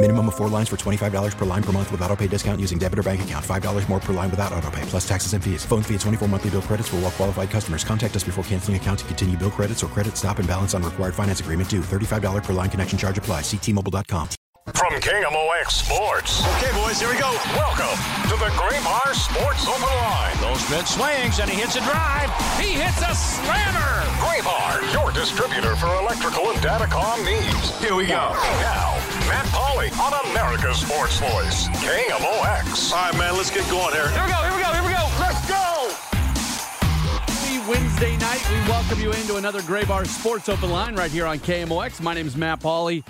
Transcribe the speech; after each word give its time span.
Minimum 0.00 0.28
of 0.28 0.36
four 0.36 0.48
lines 0.48 0.68
for 0.68 0.76
$25 0.76 1.36
per 1.36 1.44
line 1.44 1.62
per 1.62 1.72
month 1.72 1.90
with 1.90 2.00
auto 2.02 2.14
pay 2.14 2.28
discount 2.28 2.60
using 2.60 2.78
debit 2.78 3.00
or 3.00 3.02
bank 3.02 3.22
account. 3.22 3.44
$5 3.44 3.88
more 3.88 3.98
per 3.98 4.12
line 4.12 4.30
without 4.30 4.52
auto 4.52 4.70
pay, 4.70 4.82
plus 4.82 5.06
taxes 5.06 5.32
and 5.32 5.42
fees. 5.42 5.64
Phone 5.64 5.82
fee 5.82 5.94
at 5.96 6.00
24 6.02 6.28
monthly 6.28 6.50
bill 6.50 6.62
credits 6.62 6.88
for 6.88 6.96
all 6.96 7.02
well 7.02 7.10
qualified 7.10 7.50
customers. 7.50 7.82
Contact 7.82 8.14
us 8.14 8.22
before 8.22 8.44
canceling 8.44 8.76
account 8.76 9.00
to 9.00 9.04
continue 9.06 9.36
bill 9.36 9.50
credits 9.50 9.82
or 9.82 9.88
credit 9.88 10.16
stop 10.16 10.38
and 10.38 10.46
balance 10.46 10.72
on 10.72 10.84
required 10.84 11.16
finance 11.16 11.40
agreement 11.40 11.68
due. 11.68 11.80
$35 11.80 12.44
per 12.44 12.52
line 12.52 12.70
connection 12.70 12.96
charge 12.96 13.18
apply. 13.18 13.40
Ctmobile.com. 13.40 14.28
From 14.74 14.92
KMOX 15.00 15.82
Sports. 15.82 16.46
Okay, 16.46 16.70
boys, 16.78 17.00
here 17.00 17.08
we 17.08 17.18
go. 17.18 17.32
Welcome 17.56 17.98
to 18.30 18.36
the 18.38 18.52
Graybar 18.54 19.14
Sports 19.16 19.66
Open 19.66 19.82
Line. 19.82 20.36
Goldschmidt 20.40 20.86
swings 20.86 21.40
and 21.40 21.50
he 21.50 21.58
hits 21.58 21.74
a 21.74 21.80
drive. 21.80 22.30
He 22.60 22.78
hits 22.78 23.00
a 23.02 23.14
slammer. 23.16 24.04
Graybar, 24.22 24.92
your 24.92 25.10
distributor 25.10 25.74
for 25.74 25.88
electrical 25.96 26.50
and 26.50 26.58
datacom 26.60 27.24
needs. 27.24 27.80
Here 27.80 27.96
we 27.96 28.06
go. 28.06 28.36
Now, 28.60 28.94
Matt 29.28 29.44
Pauley 29.52 29.92
on 30.00 30.30
America's 30.30 30.78
Sports 30.78 31.20
Voice, 31.20 31.68
KMOX. 31.84 32.92
All 32.92 33.10
right, 33.10 33.18
man, 33.18 33.36
let's 33.36 33.50
get 33.50 33.68
going 33.68 33.92
here. 33.92 34.08
Here 34.08 34.24
we 34.24 34.32
go, 34.32 34.38
here 34.38 34.56
we 34.56 34.62
go, 34.62 34.72
here 34.72 34.82
we 34.82 34.92
go. 34.92 35.04
Let's 35.20 35.46
go. 35.46 35.90
Happy 37.28 37.70
Wednesday 37.70 38.16
night. 38.16 38.42
We 38.50 38.56
welcome 38.70 38.98
you 39.00 39.12
into 39.12 39.36
another 39.36 39.60
Graybar 39.60 40.06
Sports 40.06 40.48
Open 40.48 40.70
Line 40.70 40.94
right 40.96 41.10
here 41.10 41.26
on 41.26 41.38
KMOX. 41.40 42.00
My 42.00 42.14
name 42.14 42.26
is 42.26 42.36
Matt 42.36 42.60
Pauley. 42.60 43.04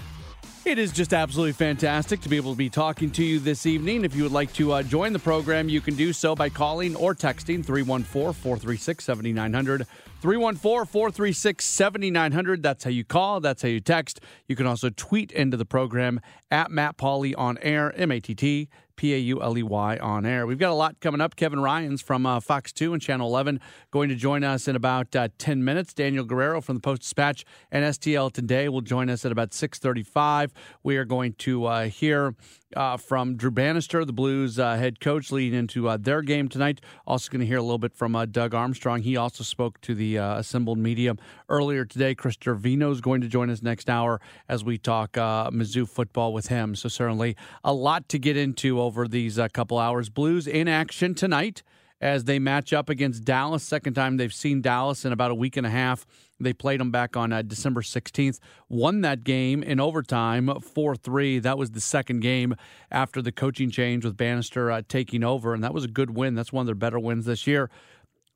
It 0.64 0.78
is 0.78 0.91
just 0.91 1.14
absolutely 1.14 1.52
fantastic 1.52 2.20
to 2.22 2.28
be 2.28 2.36
able 2.36 2.50
to 2.50 2.58
be 2.58 2.69
talking 2.69 3.10
to 3.12 3.25
you 3.25 3.38
this 3.38 3.64
evening. 3.64 4.05
If 4.05 4.16
you 4.16 4.25
would 4.25 4.32
like 4.32 4.53
to 4.55 4.72
uh, 4.72 4.82
join 4.82 5.12
the 5.12 5.19
program, 5.20 5.69
you 5.69 5.80
can 5.80 5.94
do 5.94 6.12
so 6.12 6.34
by 6.34 6.48
calling 6.48 6.97
or 6.97 7.14
texting 7.14 7.64
314 7.64 8.32
436 8.34 9.05
7900. 9.05 9.86
314 10.20 10.86
436 10.86 11.64
7900. 11.64 12.62
That's 12.62 12.83
how 12.83 12.91
you 12.91 13.05
call. 13.05 13.41
That's 13.41 13.62
how 13.62 13.69
you 13.69 13.78
text. 13.78 14.20
You 14.48 14.56
can 14.56 14.66
also 14.66 14.91
tweet 14.91 15.30
into 15.30 15.56
the 15.56 15.64
program 15.64 16.20
at 16.50 16.72
Matt 16.72 16.97
Pauley 16.98 17.34
on 17.38 17.56
air, 17.58 17.92
M 17.97 18.10
A 18.10 18.19
T 18.19 18.34
T 18.34 18.69
P 18.97 19.14
A 19.14 19.19
U 19.19 19.41
L 19.41 19.56
E 19.56 19.62
Y 19.62 19.97
on 19.98 20.27
air. 20.27 20.44
We've 20.44 20.58
got 20.58 20.72
a 20.72 20.75
lot 20.75 20.98
coming 21.00 21.20
up. 21.20 21.36
Kevin 21.36 21.60
Ryans 21.60 22.02
from 22.02 22.27
uh, 22.27 22.41
Fox 22.41 22.72
2 22.72 22.92
and 22.92 23.00
Channel 23.00 23.28
11 23.28 23.60
going 23.92 24.08
to 24.08 24.16
join 24.16 24.42
us 24.42 24.66
in 24.66 24.75
about 24.75 25.14
uh, 25.14 25.28
10 25.38 25.64
minutes. 25.64 25.94
Daniel 25.94 26.25
Guerrero 26.25 26.60
from 26.60 26.75
the 26.75 26.80
Post 26.80 27.03
Dispatch 27.03 27.44
and 27.70 27.84
STL 27.84 28.32
Today 28.32 28.69
will 28.69 28.80
join 28.80 29.08
us 29.08 29.25
at 29.25 29.30
about 29.30 29.55
635. 29.55 30.53
We 30.82 30.97
are 30.97 31.05
going 31.05 31.34
to 31.34 31.64
uh, 31.66 31.84
hear 31.84 32.34
uh, 32.76 32.96
from 32.96 33.36
Drew 33.36 33.50
Bannister, 33.50 34.04
the 34.04 34.12
Blues 34.12 34.58
uh, 34.58 34.76
head 34.76 35.00
coach, 35.00 35.32
leading 35.32 35.58
into 35.58 35.88
uh, 35.88 35.96
their 35.96 36.22
game 36.22 36.48
tonight. 36.48 36.80
Also 37.06 37.30
going 37.30 37.40
to 37.40 37.46
hear 37.46 37.58
a 37.58 37.62
little 37.62 37.78
bit 37.78 37.94
from 37.94 38.14
uh, 38.14 38.26
Doug 38.26 38.54
Armstrong. 38.54 39.02
He 39.02 39.16
also 39.16 39.44
spoke 39.44 39.80
to 39.82 39.94
the 39.94 40.18
uh, 40.18 40.38
assembled 40.38 40.78
media 40.78 41.14
earlier 41.48 41.84
today. 41.84 42.14
Chris 42.14 42.36
Gervino 42.36 42.90
is 42.92 43.00
going 43.00 43.20
to 43.20 43.28
join 43.28 43.50
us 43.50 43.62
next 43.62 43.88
hour 43.88 44.20
as 44.48 44.64
we 44.64 44.78
talk 44.78 45.12
Mizzou 45.12 45.88
football 45.88 46.32
with 46.32 46.48
him. 46.48 46.74
So 46.74 46.88
certainly 46.88 47.36
a 47.64 47.72
lot 47.72 48.08
to 48.10 48.18
get 48.18 48.36
into 48.36 48.80
over 48.80 49.08
these 49.08 49.38
couple 49.52 49.78
hours. 49.78 50.08
Blues 50.08 50.46
in 50.46 50.68
action 50.68 51.14
tonight 51.14 51.62
as 52.00 52.24
they 52.24 52.38
match 52.38 52.72
up 52.72 52.88
against 52.88 53.24
Dallas. 53.24 53.62
Second 53.62 53.94
time 53.94 54.16
they've 54.16 54.32
seen 54.32 54.60
Dallas 54.60 55.04
in 55.04 55.12
about 55.12 55.30
a 55.30 55.34
week 55.34 55.56
and 55.56 55.66
a 55.66 55.70
half. 55.70 56.06
They 56.41 56.53
played 56.53 56.81
them 56.81 56.91
back 56.91 57.16
on 57.16 57.32
uh, 57.32 57.43
December 57.43 57.82
16th, 57.82 58.38
won 58.69 59.00
that 59.00 59.25
game 59.25 59.62
in 59.62 59.81
overtime 59.81 60.49
4 60.60 60.97
3. 60.97 61.38
That 61.41 61.59
was 61.59 61.72
the 61.72 61.81
second 61.81 62.21
game 62.21 62.54
after 62.91 63.21
the 63.21 63.32
coaching 63.32 63.71
change 63.71 64.04
with 64.04 64.16
Bannister 64.16 64.71
uh, 64.71 64.82
taking 64.88 65.25
over, 65.25 65.53
and 65.53 65.65
that 65.65 65.75
was 65.75 65.84
a 65.84 65.88
good 65.88 66.10
win. 66.10 66.34
That's 66.34 66.53
one 66.53 66.62
of 66.62 66.66
their 66.66 66.75
better 66.75 66.98
wins 66.98 67.25
this 67.25 67.47
year. 67.47 67.71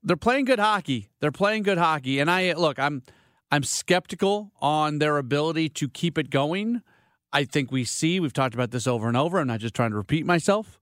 They're 0.03 0.17
playing 0.17 0.47
good 0.47 0.59
hockey. 0.59 1.11
They're 1.21 1.31
playing 1.31 1.63
good 1.63 1.79
hockey. 1.79 2.19
And 2.19 2.29
I 2.29 2.55
look, 2.55 2.79
I'm 2.79 3.03
I'm 3.53 3.63
skeptical 3.63 4.51
on 4.61 4.99
their 4.99 5.19
ability 5.19 5.69
to 5.69 5.89
keep 5.89 6.19
it 6.19 6.31
going. 6.31 6.83
I 7.33 7.45
think 7.45 7.71
we 7.71 7.85
see, 7.85 8.19
we've 8.19 8.33
talked 8.33 8.55
about 8.55 8.73
this 8.73 8.87
over 8.87 9.09
and 9.09 9.17
over. 9.17 9.39
I'm 9.39 9.47
not 9.47 9.61
just 9.61 9.75
trying 9.75 9.91
to 9.91 9.97
repeat 9.97 10.27
myself. 10.27 10.81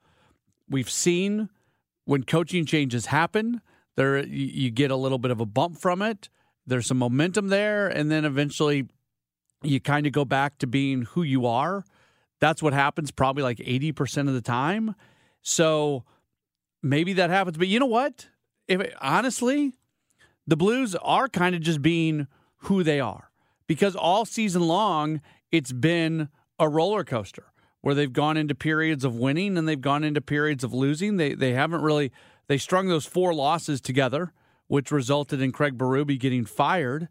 We've 0.69 0.91
seen 0.91 1.49
when 2.05 2.25
coaching 2.25 2.65
changes 2.65 3.07
happen, 3.07 3.61
there 3.97 4.25
you 4.25 4.71
get 4.71 4.91
a 4.91 4.97
little 4.97 5.19
bit 5.19 5.31
of 5.31 5.41
a 5.41 5.47
bump 5.47 5.79
from 5.79 6.01
it 6.01 6.29
there's 6.67 6.87
some 6.87 6.99
momentum 6.99 7.49
there, 7.49 7.89
and 7.89 8.11
then 8.11 8.25
eventually 8.25 8.87
you 9.63 9.81
kind 9.81 10.07
of 10.07 10.13
go 10.13 10.25
back 10.25 10.59
to 10.59 10.67
being 10.67 11.03
who 11.03 11.23
you 11.23 11.47
are. 11.47 11.85
That's 12.41 12.63
what 12.63 12.73
happens 12.73 13.11
probably 13.11 13.43
like 13.43 13.59
80% 13.59 14.29
of 14.29 14.35
the 14.35 14.41
time. 14.41 14.95
So 15.43 16.05
maybe 16.83 17.13
that 17.15 17.31
happens. 17.31 17.59
But 17.59 17.69
you 17.69 17.79
know 17.79 17.87
what? 17.87 18.29
If 18.67 18.95
honestly, 19.01 19.75
the 20.47 20.57
Blues 20.57 20.95
are 20.97 21.29
kind 21.29 21.55
of 21.55 21.61
just 21.61 21.83
being 21.83 22.27
who 22.65 22.83
they 22.83 23.01
are 23.01 23.31
because 23.67 23.95
all 23.95 24.25
season 24.25 24.63
long 24.63 25.21
it's 25.51 25.73
been 25.73 26.29
a 26.59 26.69
roller 26.69 27.05
coaster 27.05 27.53
where 27.81 27.95
they've 27.95 28.13
gone 28.13 28.37
into 28.37 28.55
periods 28.55 29.05
of 29.05 29.17
winning 29.17 29.57
and 29.57 29.67
they've 29.67 29.81
gone 29.81 30.05
into 30.05 30.21
periods 30.21 30.63
of 30.63 30.73
losing. 30.73 31.17
They 31.17 31.35
they 31.35 31.53
haven't 31.53 31.83
really 31.83 32.13
they 32.49 32.59
strung 32.59 32.89
those 32.89 33.07
four 33.07 33.35
losses 33.35 33.81
together 33.81 34.33
which 34.71 34.93
resulted 34.93 35.41
in 35.41 35.51
Craig 35.51 35.77
Berube 35.77 36.17
getting 36.21 36.45
fired. 36.45 37.09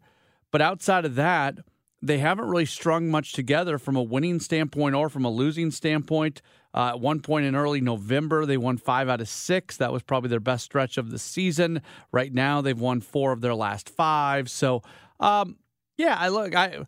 But 0.50 0.62
outside 0.62 1.04
of 1.04 1.14
that, 1.16 1.58
they 2.00 2.16
haven't 2.16 2.48
really 2.48 2.64
strung 2.64 3.10
much 3.10 3.34
together 3.34 3.76
from 3.76 3.96
a 3.96 4.02
winning 4.02 4.40
standpoint 4.40 4.94
or 4.94 5.10
from 5.10 5.26
a 5.26 5.30
losing 5.30 5.70
standpoint. 5.70 6.40
Uh, 6.72 6.92
at 6.94 7.00
one 7.00 7.20
point 7.20 7.44
in 7.44 7.54
early 7.54 7.82
November, 7.82 8.46
they 8.46 8.56
won 8.56 8.78
five 8.78 9.10
out 9.10 9.20
of 9.20 9.28
six. 9.28 9.76
That 9.76 9.92
was 9.92 10.02
probably 10.02 10.30
their 10.30 10.40
best 10.40 10.64
stretch 10.64 10.96
of 10.96 11.10
the 11.10 11.18
season. 11.18 11.82
Right 12.12 12.32
now, 12.32 12.62
they've 12.62 12.80
won 12.80 13.02
four 13.02 13.30
of 13.30 13.42
their 13.42 13.54
last 13.54 13.90
five. 13.90 14.50
So, 14.50 14.82
um, 15.20 15.58
yeah, 15.98 16.16
I 16.18 16.28
look, 16.28 16.56
I, 16.56 16.86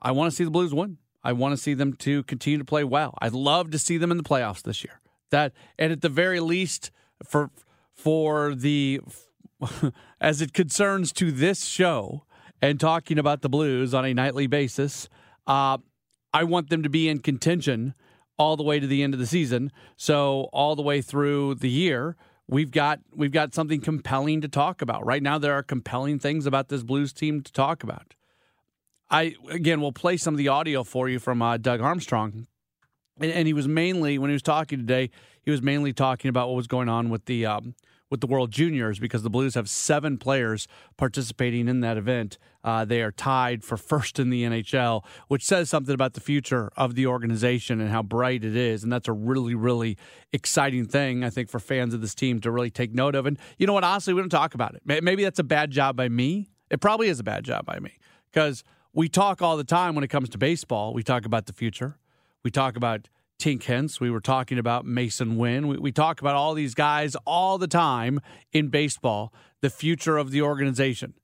I 0.00 0.12
want 0.12 0.30
to 0.30 0.34
see 0.34 0.44
the 0.44 0.50
Blues 0.50 0.72
win. 0.72 0.96
I 1.22 1.34
want 1.34 1.52
to 1.52 1.58
see 1.58 1.74
them 1.74 1.92
to 1.96 2.22
continue 2.22 2.56
to 2.56 2.64
play 2.64 2.84
well. 2.84 3.12
I'd 3.20 3.34
love 3.34 3.72
to 3.72 3.78
see 3.78 3.98
them 3.98 4.10
in 4.10 4.16
the 4.16 4.22
playoffs 4.22 4.62
this 4.62 4.82
year. 4.82 5.02
That, 5.28 5.52
and 5.78 5.92
at 5.92 6.00
the 6.00 6.08
very 6.08 6.40
least, 6.40 6.90
for 7.22 7.50
for 7.92 8.54
the 8.54 9.02
as 10.20 10.40
it 10.40 10.52
concerns 10.52 11.12
to 11.14 11.30
this 11.30 11.64
show 11.64 12.24
and 12.60 12.80
talking 12.80 13.18
about 13.18 13.42
the 13.42 13.48
Blues 13.48 13.94
on 13.94 14.04
a 14.04 14.14
nightly 14.14 14.46
basis, 14.46 15.08
uh, 15.46 15.78
I 16.32 16.44
want 16.44 16.70
them 16.70 16.82
to 16.82 16.88
be 16.88 17.08
in 17.08 17.18
contention 17.20 17.94
all 18.38 18.56
the 18.56 18.62
way 18.62 18.80
to 18.80 18.86
the 18.86 19.02
end 19.02 19.14
of 19.14 19.20
the 19.20 19.26
season. 19.26 19.70
So 19.96 20.48
all 20.52 20.74
the 20.74 20.82
way 20.82 21.00
through 21.00 21.56
the 21.56 21.70
year, 21.70 22.16
we've 22.48 22.70
got 22.70 23.00
we've 23.14 23.32
got 23.32 23.54
something 23.54 23.80
compelling 23.80 24.40
to 24.40 24.48
talk 24.48 24.82
about. 24.82 25.04
Right 25.06 25.22
now, 25.22 25.38
there 25.38 25.54
are 25.54 25.62
compelling 25.62 26.18
things 26.18 26.46
about 26.46 26.68
this 26.68 26.82
Blues 26.82 27.12
team 27.12 27.42
to 27.42 27.52
talk 27.52 27.82
about. 27.82 28.14
I 29.10 29.34
again 29.48 29.80
we'll 29.80 29.92
play 29.92 30.16
some 30.16 30.34
of 30.34 30.38
the 30.38 30.48
audio 30.48 30.82
for 30.82 31.08
you 31.08 31.18
from 31.18 31.42
uh, 31.42 31.56
Doug 31.58 31.80
Armstrong, 31.80 32.46
and, 33.20 33.46
he 33.46 33.52
was 33.52 33.68
mainly 33.68 34.18
when 34.18 34.30
he 34.30 34.34
was 34.34 34.42
talking 34.42 34.78
today, 34.78 35.10
he 35.42 35.50
was 35.50 35.62
mainly 35.62 35.92
talking 35.92 36.28
about 36.28 36.48
what 36.48 36.56
was 36.56 36.66
going 36.66 36.88
on 36.88 37.10
with 37.10 37.26
the 37.26 37.46
um, 37.46 37.74
with 38.14 38.20
the 38.20 38.28
World 38.28 38.52
Juniors 38.52 39.00
because 39.00 39.24
the 39.24 39.30
Blues 39.30 39.56
have 39.56 39.68
seven 39.68 40.18
players 40.18 40.68
participating 40.96 41.66
in 41.66 41.80
that 41.80 41.96
event. 41.96 42.38
Uh, 42.62 42.84
they 42.84 43.02
are 43.02 43.10
tied 43.10 43.64
for 43.64 43.76
first 43.76 44.20
in 44.20 44.30
the 44.30 44.44
NHL, 44.44 45.04
which 45.26 45.44
says 45.44 45.68
something 45.68 45.92
about 45.92 46.14
the 46.14 46.20
future 46.20 46.70
of 46.76 46.94
the 46.94 47.08
organization 47.08 47.80
and 47.80 47.90
how 47.90 48.04
bright 48.04 48.44
it 48.44 48.54
is. 48.54 48.84
And 48.84 48.92
that's 48.92 49.08
a 49.08 49.12
really, 49.12 49.56
really 49.56 49.98
exciting 50.32 50.86
thing, 50.86 51.24
I 51.24 51.30
think, 51.30 51.50
for 51.50 51.58
fans 51.58 51.92
of 51.92 52.02
this 52.02 52.14
team 52.14 52.40
to 52.42 52.52
really 52.52 52.70
take 52.70 52.94
note 52.94 53.16
of. 53.16 53.26
And 53.26 53.36
you 53.58 53.66
know 53.66 53.72
what? 53.72 53.82
Honestly, 53.82 54.14
we 54.14 54.20
don't 54.20 54.28
talk 54.28 54.54
about 54.54 54.76
it. 54.76 54.82
Maybe 54.84 55.24
that's 55.24 55.40
a 55.40 55.44
bad 55.44 55.72
job 55.72 55.96
by 55.96 56.08
me. 56.08 56.50
It 56.70 56.80
probably 56.80 57.08
is 57.08 57.18
a 57.18 57.24
bad 57.24 57.42
job 57.42 57.66
by 57.66 57.80
me 57.80 57.98
because 58.32 58.62
we 58.92 59.08
talk 59.08 59.42
all 59.42 59.56
the 59.56 59.64
time 59.64 59.96
when 59.96 60.04
it 60.04 60.08
comes 60.08 60.28
to 60.28 60.38
baseball. 60.38 60.94
We 60.94 61.02
talk 61.02 61.26
about 61.26 61.46
the 61.46 61.52
future. 61.52 61.98
We 62.44 62.52
talk 62.52 62.76
about 62.76 63.08
Tink 63.38 63.62
Hence. 63.64 64.00
We 64.00 64.10
were 64.10 64.20
talking 64.20 64.58
about 64.58 64.84
Mason 64.84 65.36
Winn. 65.36 65.68
We, 65.68 65.78
we 65.78 65.92
talk 65.92 66.20
about 66.20 66.34
all 66.34 66.54
these 66.54 66.74
guys 66.74 67.16
all 67.26 67.58
the 67.58 67.66
time 67.66 68.20
in 68.52 68.68
baseball, 68.68 69.32
the 69.60 69.70
future 69.70 70.16
of 70.16 70.30
the 70.30 70.42
organization. 70.42 71.14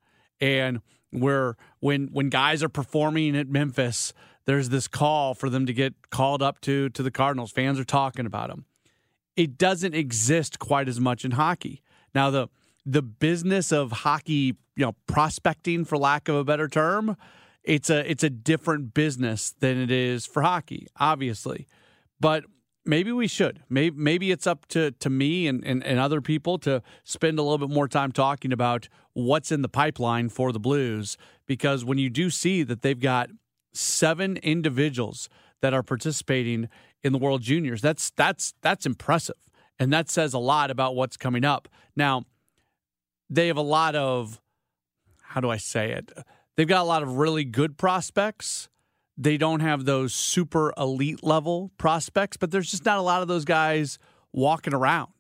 And 0.41 0.81
where 1.11 1.57
when 1.81 2.09
when 2.13 2.29
guys 2.29 2.63
are 2.63 2.69
performing 2.69 3.37
at 3.37 3.49
Memphis, 3.49 4.13
there's 4.45 4.69
this 4.69 4.89
call 4.89 5.35
for 5.35 5.51
them 5.51 5.67
to 5.67 5.73
get 5.73 5.95
called 6.11 6.43
up 6.43 6.61
to 6.63 6.89
to 6.91 7.03
the 7.03 7.11
Cardinals. 7.11 7.53
Fans 7.53 7.79
are 7.79 7.85
talking 7.85 8.27
about 8.27 8.49
them. 8.49 8.65
It 9.37 9.59
doesn't 9.59 9.95
exist 9.95 10.59
quite 10.59 10.89
as 10.89 11.01
much 11.01 11.25
in 11.25 11.33
hockey. 11.33 11.83
Now 12.15 12.31
the 12.31 12.49
the 12.87 13.03
business 13.03 13.73
of 13.73 13.93
hockey, 13.93 14.57
you 14.77 14.87
know, 14.87 14.95
prospecting 15.07 15.85
for 15.85 15.99
lack 15.99 16.29
of 16.29 16.37
a 16.37 16.45
better 16.45 16.69
term, 16.69 17.17
it's 17.63 17.91
a 17.91 18.11
it's 18.11 18.25
a 18.25 18.31
different 18.31 18.95
business 18.95 19.55
than 19.61 19.79
it 19.79 19.91
is 19.91 20.27
for 20.27 20.43
hockey, 20.43 20.87
obviously. 20.99 21.67
But 22.21 22.45
maybe 22.85 23.13
we 23.13 23.27
should. 23.27 23.63
Maybe 23.69 23.97
maybe 23.97 24.31
it's 24.31 24.47
up 24.47 24.67
to 24.69 24.93
to 24.93 25.11
me 25.11 25.47
and, 25.47 25.65
and, 25.65 25.85
and 25.85 25.99
other 25.99 26.21
people 26.21 26.59
to 26.61 26.83
spend 27.05 27.39
a 27.39 27.43
little 27.43 27.59
bit 27.59 27.75
more 27.75 27.89
time 27.89 28.13
talking 28.13 28.53
about 28.53 28.89
what's 29.13 29.51
in 29.51 29.63
the 29.63 29.69
pipeline 29.69 30.29
for 30.29 30.53
the 30.53 30.61
Blues. 30.61 31.17
Because 31.47 31.85
when 31.85 31.99
you 31.99 32.11
do 32.11 32.31
see 32.31 32.63
that 32.63 32.83
they've 32.83 33.01
got 33.01 33.31
seven 33.73 34.37
individuals 34.39 35.29
that 35.63 35.75
are 35.75 35.83
participating 35.83 36.69
in 37.03 37.13
the 37.13 37.19
World 37.19 37.43
Juniors, 37.43 37.81
that's 37.81 38.11
that's 38.11 38.55
that's 38.61 38.87
impressive. 38.87 39.37
And 39.79 39.93
that 39.93 40.11
says 40.11 40.35
a 40.35 40.39
lot 40.39 40.71
about 40.71 40.95
what's 40.95 41.17
coming 41.17 41.45
up. 41.45 41.67
Now, 41.97 42.25
they 43.31 43.47
have 43.47 43.57
a 43.57 43.63
lot 43.63 43.95
of 43.95 44.41
how 45.23 45.41
do 45.41 45.49
I 45.49 45.59
say 45.59 45.93
it? 45.93 46.11
They've 46.57 46.67
got 46.67 46.83
a 46.83 46.85
lot 46.85 47.03
of 47.03 47.17
really 47.17 47.45
good 47.45 47.79
prospects. 47.79 48.69
They 49.21 49.37
don't 49.37 49.61
have 49.61 49.85
those 49.85 50.15
super 50.15 50.73
elite 50.79 51.23
level 51.23 51.71
prospects, 51.77 52.39
but 52.39 52.51
there's 52.51 52.71
just 52.71 52.87
not 52.87 52.97
a 52.97 53.03
lot 53.03 53.21
of 53.21 53.29
those 53.29 53.45
guys 53.45 53.99
walking 54.33 54.73
around. 54.73 55.13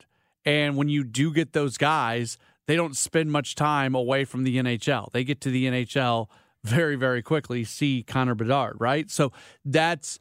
And 0.47 0.75
when 0.79 0.88
you 0.88 1.05
do 1.05 1.35
get 1.35 1.52
those 1.52 1.76
guys, 1.76 2.38
they 2.67 2.76
don't 2.76 2.97
spend 2.97 3.31
much 3.31 3.56
time 3.56 3.94
away 3.94 4.25
from 4.25 4.44
the 4.44 4.56
NHL. 4.56 5.12
They 5.12 5.23
get 5.23 5.43
to 5.43 5.50
the 5.50 5.67
NHL 5.67 6.29
very, 6.64 6.97
very 6.97 7.20
quickly. 7.20 7.62
See 7.62 8.02
Connor 8.02 8.35
Bedard, 8.35 8.76
right? 8.81 9.11
So 9.11 9.32
that's 9.67 10.19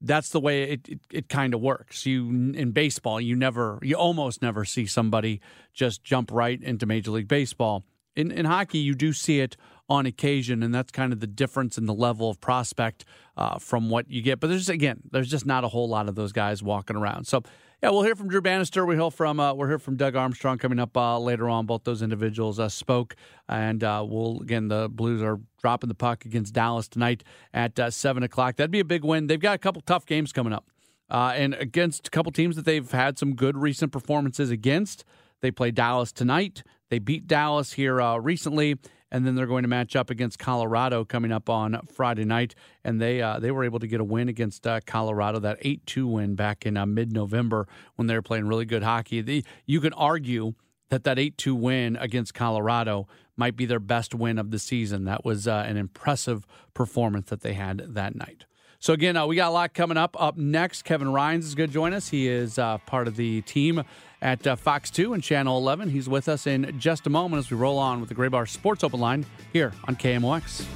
that's 0.00 0.30
the 0.30 0.38
way 0.38 0.62
it, 0.62 0.88
it, 0.88 1.00
it 1.12 1.28
kind 1.28 1.54
of 1.54 1.60
works. 1.60 2.06
You 2.06 2.28
in 2.54 2.70
baseball, 2.70 3.20
you 3.20 3.34
never, 3.34 3.80
you 3.82 3.96
almost 3.96 4.42
never 4.42 4.64
see 4.64 4.86
somebody 4.86 5.40
just 5.74 6.04
jump 6.04 6.30
right 6.30 6.62
into 6.62 6.86
Major 6.86 7.10
League 7.10 7.26
Baseball. 7.26 7.82
In 8.14 8.30
in 8.30 8.44
hockey, 8.44 8.78
you 8.78 8.94
do 8.94 9.12
see 9.12 9.40
it 9.40 9.56
on 9.88 10.06
occasion, 10.06 10.62
and 10.62 10.74
that's 10.74 10.90
kind 10.90 11.12
of 11.12 11.20
the 11.20 11.26
difference 11.26 11.78
in 11.78 11.86
the 11.86 11.94
level 11.94 12.28
of 12.28 12.40
prospect 12.40 13.04
uh, 13.36 13.58
from 13.58 13.88
what 13.88 14.10
you 14.10 14.20
get. 14.20 14.40
But 14.40 14.48
there's 14.48 14.68
again, 14.68 15.00
there's 15.10 15.30
just 15.30 15.46
not 15.46 15.64
a 15.64 15.68
whole 15.68 15.88
lot 15.88 16.08
of 16.08 16.14
those 16.14 16.32
guys 16.32 16.62
walking 16.62 16.96
around. 16.96 17.26
So 17.26 17.42
yeah, 17.82 17.90
we'll 17.90 18.02
hear 18.02 18.16
from 18.16 18.28
Drew 18.28 18.40
Bannister. 18.40 18.84
We 18.84 18.96
hear 18.96 19.10
from 19.10 19.38
uh, 19.38 19.54
we'll 19.54 19.68
hear 19.68 19.78
from 19.78 19.96
Doug 19.96 20.16
Armstrong 20.16 20.58
coming 20.58 20.80
up 20.80 20.96
uh, 20.96 21.18
later 21.18 21.48
on. 21.48 21.64
Both 21.66 21.84
those 21.84 22.02
individuals 22.02 22.58
uh, 22.58 22.68
spoke, 22.68 23.14
and 23.48 23.84
uh, 23.84 24.04
we'll 24.06 24.40
again 24.42 24.66
the 24.66 24.88
Blues 24.90 25.22
are 25.22 25.40
dropping 25.62 25.88
the 25.88 25.94
puck 25.94 26.24
against 26.24 26.52
Dallas 26.52 26.88
tonight 26.88 27.22
at 27.54 27.78
uh, 27.78 27.90
seven 27.90 28.24
o'clock. 28.24 28.56
That'd 28.56 28.72
be 28.72 28.80
a 28.80 28.84
big 28.84 29.04
win. 29.04 29.28
They've 29.28 29.38
got 29.38 29.54
a 29.54 29.58
couple 29.58 29.80
tough 29.82 30.06
games 30.06 30.32
coming 30.32 30.52
up, 30.52 30.66
uh, 31.08 31.32
and 31.36 31.54
against 31.54 32.08
a 32.08 32.10
couple 32.10 32.32
teams 32.32 32.56
that 32.56 32.64
they've 32.64 32.90
had 32.90 33.16
some 33.16 33.36
good 33.36 33.56
recent 33.56 33.92
performances 33.92 34.50
against. 34.50 35.04
They 35.40 35.52
play 35.52 35.70
Dallas 35.70 36.10
tonight. 36.10 36.64
They 36.90 36.98
beat 36.98 37.28
Dallas 37.28 37.74
here 37.74 38.18
recently, 38.18 38.76
and 39.10 39.26
then 39.26 39.34
they're 39.34 39.46
going 39.46 39.62
to 39.62 39.68
match 39.68 39.96
up 39.96 40.10
against 40.10 40.38
Colorado 40.38 41.04
coming 41.04 41.32
up 41.32 41.48
on 41.48 41.80
Friday 41.92 42.24
night. 42.24 42.54
And 42.84 43.00
they 43.00 43.22
uh, 43.22 43.38
they 43.38 43.50
were 43.50 43.64
able 43.64 43.78
to 43.78 43.86
get 43.86 44.00
a 44.00 44.04
win 44.04 44.28
against 44.28 44.66
uh, 44.66 44.80
Colorado, 44.86 45.38
that 45.40 45.58
eight 45.62 45.84
two 45.86 46.06
win 46.06 46.34
back 46.34 46.66
in 46.66 46.76
uh, 46.76 46.86
mid 46.86 47.12
November 47.12 47.66
when 47.96 48.06
they 48.06 48.14
were 48.14 48.22
playing 48.22 48.46
really 48.46 48.64
good 48.64 48.82
hockey. 48.82 49.44
You 49.66 49.80
can 49.80 49.92
argue 49.92 50.54
that 50.90 51.04
that 51.04 51.18
eight 51.18 51.38
two 51.38 51.54
win 51.54 51.96
against 51.96 52.34
Colorado 52.34 53.08
might 53.36 53.56
be 53.56 53.66
their 53.66 53.80
best 53.80 54.14
win 54.14 54.38
of 54.38 54.50
the 54.50 54.58
season. 54.58 55.04
That 55.04 55.24
was 55.24 55.46
uh, 55.46 55.64
an 55.66 55.76
impressive 55.76 56.46
performance 56.74 57.30
that 57.30 57.42
they 57.42 57.54
had 57.54 57.94
that 57.94 58.16
night. 58.16 58.44
So 58.80 58.92
again, 58.92 59.16
uh, 59.16 59.26
we 59.26 59.34
got 59.34 59.48
a 59.48 59.50
lot 59.50 59.74
coming 59.74 59.96
up. 59.96 60.16
Up 60.20 60.36
next, 60.36 60.82
Kevin 60.82 61.12
Ryans 61.12 61.44
is 61.44 61.56
going 61.56 61.68
to 61.68 61.74
join 61.74 61.92
us. 61.92 62.08
He 62.08 62.28
is 62.28 62.58
uh, 62.58 62.78
part 62.78 63.08
of 63.08 63.16
the 63.16 63.42
team 63.42 63.82
at 64.20 64.46
uh, 64.46 64.56
Fox 64.56 64.90
2 64.90 65.14
and 65.14 65.22
Channel 65.22 65.56
11. 65.58 65.90
He's 65.90 66.08
with 66.08 66.28
us 66.28 66.46
in 66.46 66.78
just 66.78 67.06
a 67.06 67.10
moment 67.10 67.40
as 67.40 67.50
we 67.50 67.56
roll 67.56 67.78
on 67.78 68.00
with 68.00 68.08
the 68.08 68.14
Graybar 68.14 68.48
Sports 68.48 68.84
Open 68.84 69.00
Line 69.00 69.26
here 69.52 69.72
on 69.86 69.96
KMOX. 69.96 70.66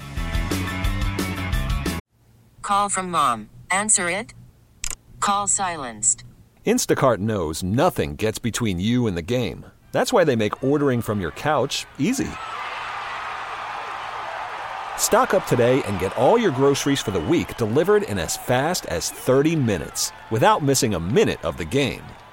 Call 2.62 2.88
from 2.88 3.10
mom. 3.10 3.50
Answer 3.70 4.08
it. 4.08 4.34
Call 5.20 5.46
silenced. 5.46 6.24
Instacart 6.64 7.18
knows 7.18 7.62
nothing 7.62 8.14
gets 8.16 8.38
between 8.38 8.80
you 8.80 9.06
and 9.06 9.16
the 9.16 9.22
game. 9.22 9.66
That's 9.90 10.12
why 10.12 10.24
they 10.24 10.36
make 10.36 10.62
ordering 10.64 11.02
from 11.02 11.20
your 11.20 11.32
couch 11.32 11.86
easy. 11.98 12.30
Stock 14.96 15.34
up 15.34 15.44
today 15.46 15.82
and 15.82 15.98
get 15.98 16.16
all 16.16 16.38
your 16.38 16.52
groceries 16.52 17.00
for 17.00 17.10
the 17.10 17.20
week 17.20 17.56
delivered 17.56 18.04
in 18.04 18.18
as 18.18 18.36
fast 18.36 18.86
as 18.86 19.10
30 19.10 19.56
minutes 19.56 20.12
without 20.30 20.62
missing 20.62 20.94
a 20.94 21.00
minute 21.00 21.44
of 21.44 21.56
the 21.56 21.64
game. 21.64 22.04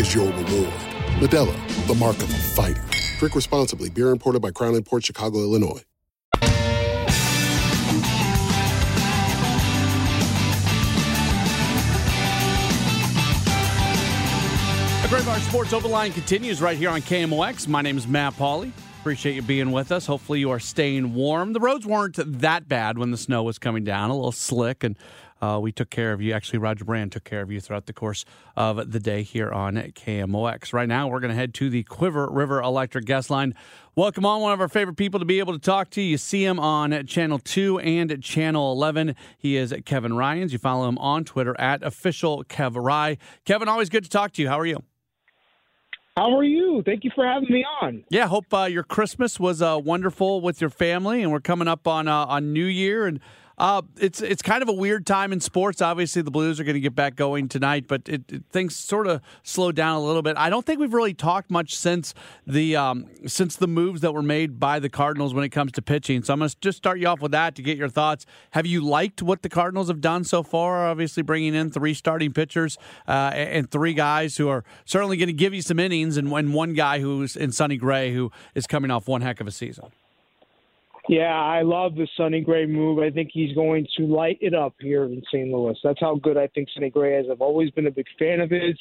is 0.00 0.14
your 0.14 0.24
reward. 0.24 0.72
Modelo, 1.20 1.86
the 1.86 1.94
mark 1.94 2.16
of 2.16 2.30
a 2.30 2.38
fighter. 2.38 2.82
Drink 3.18 3.34
responsibly. 3.34 3.90
Beer 3.90 4.08
imported 4.10 4.40
by 4.40 4.50
Crown 4.50 4.82
Port 4.82 5.04
Chicago, 5.04 5.40
Illinois. 5.40 5.84
The 15.02 15.16
Graybar 15.16 15.38
Sports 15.48 15.72
Open 15.74 15.90
Line 15.90 16.12
continues 16.12 16.62
right 16.62 16.78
here 16.78 16.88
on 16.88 17.02
KMOX. 17.02 17.68
My 17.68 17.82
name 17.82 17.98
is 17.98 18.08
Matt 18.08 18.34
Pauley. 18.34 18.72
Appreciate 19.00 19.34
you 19.34 19.42
being 19.42 19.70
with 19.72 19.92
us. 19.92 20.06
Hopefully, 20.06 20.40
you 20.40 20.50
are 20.50 20.60
staying 20.60 21.14
warm. 21.14 21.52
The 21.52 21.60
roads 21.60 21.86
weren't 21.86 22.18
that 22.40 22.68
bad 22.68 22.96
when 22.96 23.10
the 23.10 23.16
snow 23.16 23.42
was 23.42 23.58
coming 23.58 23.84
down, 23.84 24.10
a 24.10 24.14
little 24.14 24.32
slick, 24.32 24.84
and 24.84 24.96
uh, 25.40 25.58
we 25.60 25.72
took 25.72 25.90
care 25.90 26.12
of 26.12 26.20
you. 26.20 26.32
Actually, 26.32 26.58
Roger 26.58 26.84
Brand 26.84 27.12
took 27.12 27.24
care 27.24 27.42
of 27.42 27.50
you 27.50 27.60
throughout 27.60 27.86
the 27.86 27.92
course 27.92 28.24
of 28.56 28.92
the 28.92 29.00
day 29.00 29.22
here 29.22 29.50
on 29.50 29.76
KMOX. 29.76 30.72
Right 30.72 30.88
now, 30.88 31.08
we're 31.08 31.20
going 31.20 31.30
to 31.30 31.36
head 31.36 31.54
to 31.54 31.70
the 31.70 31.84
Cuivre 31.84 32.28
River 32.30 32.60
Electric 32.60 33.04
Guest 33.04 33.30
Line. 33.30 33.54
Welcome 33.96 34.24
on 34.24 34.40
one 34.40 34.52
of 34.52 34.60
our 34.60 34.68
favorite 34.68 34.96
people 34.96 35.20
to 35.20 35.26
be 35.26 35.38
able 35.38 35.52
to 35.52 35.58
talk 35.58 35.90
to. 35.90 36.00
You 36.00 36.16
see 36.16 36.44
him 36.44 36.60
on 36.60 37.06
Channel 37.06 37.38
2 37.38 37.80
and 37.80 38.22
Channel 38.22 38.72
11. 38.72 39.16
He 39.38 39.56
is 39.56 39.74
Kevin 39.84 40.14
Ryans. 40.14 40.52
You 40.52 40.58
follow 40.58 40.88
him 40.88 40.98
on 40.98 41.24
Twitter 41.24 41.58
at 41.60 41.82
official 41.82 42.44
Kev 42.44 42.76
Rye. 42.76 43.18
Kevin, 43.44 43.68
always 43.68 43.88
good 43.88 44.04
to 44.04 44.10
talk 44.10 44.32
to 44.32 44.42
you. 44.42 44.48
How 44.48 44.58
are 44.58 44.66
you? 44.66 44.82
How 46.16 46.36
are 46.36 46.44
you? 46.44 46.82
Thank 46.84 47.04
you 47.04 47.10
for 47.14 47.24
having 47.24 47.50
me 47.50 47.64
on. 47.80 48.04
Yeah, 48.10 48.26
hope 48.26 48.52
uh, 48.52 48.64
your 48.64 48.82
Christmas 48.82 49.40
was 49.40 49.62
uh, 49.62 49.78
wonderful 49.82 50.40
with 50.40 50.60
your 50.60 50.68
family, 50.68 51.22
and 51.22 51.32
we're 51.32 51.40
coming 51.40 51.68
up 51.68 51.86
on 51.86 52.08
uh, 52.08 52.26
on 52.26 52.52
New 52.52 52.66
Year, 52.66 53.06
and 53.06 53.20
Uh, 53.60 53.82
it's 53.98 54.22
it's 54.22 54.40
kind 54.40 54.62
of 54.62 54.70
a 54.70 54.72
weird 54.72 55.06
time 55.06 55.34
in 55.34 55.40
sports. 55.40 55.82
Obviously, 55.82 56.22
the 56.22 56.30
Blues 56.30 56.58
are 56.58 56.64
going 56.64 56.76
to 56.76 56.80
get 56.80 56.94
back 56.94 57.14
going 57.14 57.46
tonight, 57.46 57.84
but 57.86 58.08
it, 58.08 58.22
it, 58.32 58.42
things 58.50 58.74
sort 58.74 59.06
of 59.06 59.20
slowed 59.42 59.76
down 59.76 59.96
a 59.96 60.00
little 60.00 60.22
bit. 60.22 60.38
I 60.38 60.48
don't 60.48 60.64
think 60.64 60.80
we've 60.80 60.94
really 60.94 61.12
talked 61.12 61.50
much 61.50 61.76
since 61.76 62.14
the 62.46 62.74
um, 62.74 63.04
since 63.26 63.56
the 63.56 63.68
moves 63.68 64.00
that 64.00 64.14
were 64.14 64.22
made 64.22 64.58
by 64.58 64.78
the 64.78 64.88
Cardinals 64.88 65.34
when 65.34 65.44
it 65.44 65.50
comes 65.50 65.72
to 65.72 65.82
pitching. 65.82 66.22
So 66.22 66.32
I'm 66.32 66.38
going 66.38 66.48
to 66.48 66.56
just 66.62 66.78
start 66.78 67.00
you 67.00 67.06
off 67.06 67.20
with 67.20 67.32
that 67.32 67.54
to 67.56 67.62
get 67.62 67.76
your 67.76 67.90
thoughts. 67.90 68.24
Have 68.52 68.64
you 68.64 68.80
liked 68.80 69.20
what 69.20 69.42
the 69.42 69.50
Cardinals 69.50 69.88
have 69.88 70.00
done 70.00 70.24
so 70.24 70.42
far? 70.42 70.88
Obviously, 70.88 71.22
bringing 71.22 71.54
in 71.54 71.70
three 71.70 71.92
starting 71.92 72.32
pitchers 72.32 72.78
uh, 73.06 73.32
and 73.34 73.70
three 73.70 73.92
guys 73.92 74.38
who 74.38 74.48
are 74.48 74.64
certainly 74.86 75.18
going 75.18 75.26
to 75.26 75.34
give 75.34 75.52
you 75.52 75.60
some 75.60 75.78
innings, 75.78 76.16
and, 76.16 76.32
and 76.32 76.54
one 76.54 76.72
guy 76.72 77.00
who's 77.00 77.36
in 77.36 77.52
Sonny 77.52 77.76
Gray 77.76 78.14
who 78.14 78.32
is 78.54 78.66
coming 78.66 78.90
off 78.90 79.06
one 79.06 79.20
heck 79.20 79.38
of 79.38 79.46
a 79.46 79.52
season. 79.52 79.90
Yeah, 81.10 81.34
I 81.34 81.62
love 81.62 81.96
the 81.96 82.06
Sonny 82.16 82.40
Gray 82.40 82.66
move. 82.66 83.00
I 83.00 83.10
think 83.10 83.30
he's 83.32 83.52
going 83.52 83.84
to 83.96 84.06
light 84.06 84.38
it 84.40 84.54
up 84.54 84.74
here 84.78 85.02
in 85.06 85.20
St. 85.26 85.48
Louis. 85.50 85.76
That's 85.82 85.98
how 85.98 86.14
good 86.14 86.36
I 86.36 86.46
think 86.46 86.68
Sonny 86.72 86.88
Gray 86.88 87.18
is. 87.18 87.26
I've 87.28 87.40
always 87.40 87.68
been 87.72 87.88
a 87.88 87.90
big 87.90 88.06
fan 88.16 88.38
of 88.38 88.48
his. 88.48 88.78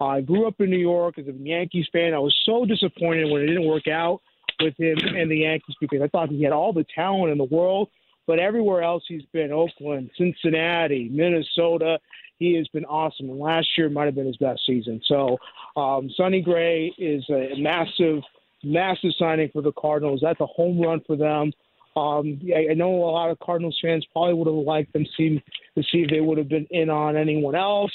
I 0.00 0.20
grew 0.20 0.48
up 0.48 0.60
in 0.60 0.70
New 0.70 0.76
York 0.76 1.20
as 1.20 1.28
a 1.28 1.32
Yankees 1.32 1.86
fan. 1.92 2.14
I 2.14 2.18
was 2.18 2.36
so 2.44 2.64
disappointed 2.64 3.30
when 3.30 3.42
it 3.42 3.46
didn't 3.46 3.68
work 3.68 3.86
out 3.86 4.22
with 4.60 4.74
him 4.76 4.98
and 5.14 5.30
the 5.30 5.36
Yankees 5.36 5.76
because 5.80 6.02
I 6.02 6.08
thought 6.08 6.30
he 6.30 6.42
had 6.42 6.52
all 6.52 6.72
the 6.72 6.84
talent 6.96 7.30
in 7.30 7.38
the 7.38 7.44
world. 7.44 7.90
But 8.26 8.40
everywhere 8.40 8.82
else 8.82 9.04
he's 9.06 9.22
been, 9.32 9.52
Oakland, 9.52 10.10
Cincinnati, 10.18 11.08
Minnesota, 11.12 12.00
he 12.40 12.56
has 12.56 12.66
been 12.72 12.86
awesome. 12.86 13.30
And 13.30 13.38
last 13.38 13.68
year 13.78 13.88
might 13.88 14.06
have 14.06 14.16
been 14.16 14.26
his 14.26 14.36
best 14.38 14.62
season. 14.66 15.00
So 15.06 15.38
um, 15.76 16.10
Sonny 16.16 16.40
Gray 16.40 16.92
is 16.98 17.24
a 17.30 17.54
massive– 17.56 18.24
massive 18.62 19.10
signing 19.18 19.50
for 19.52 19.62
the 19.62 19.72
Cardinals. 19.72 20.20
That's 20.22 20.40
a 20.40 20.46
home 20.46 20.80
run 20.80 21.00
for 21.06 21.16
them. 21.16 21.52
Um, 21.98 22.40
I, 22.54 22.70
I 22.70 22.74
know 22.74 22.92
a 22.92 23.10
lot 23.10 23.30
of 23.30 23.38
Cardinals 23.40 23.78
fans 23.82 24.06
probably 24.12 24.34
would 24.34 24.46
have 24.46 24.54
liked 24.54 24.92
them 24.92 25.06
see, 25.16 25.42
to 25.76 25.82
see 25.82 25.98
if 26.02 26.10
they 26.10 26.20
would 26.20 26.38
have 26.38 26.48
been 26.48 26.66
in 26.70 26.90
on 26.90 27.16
anyone 27.16 27.56
else. 27.56 27.92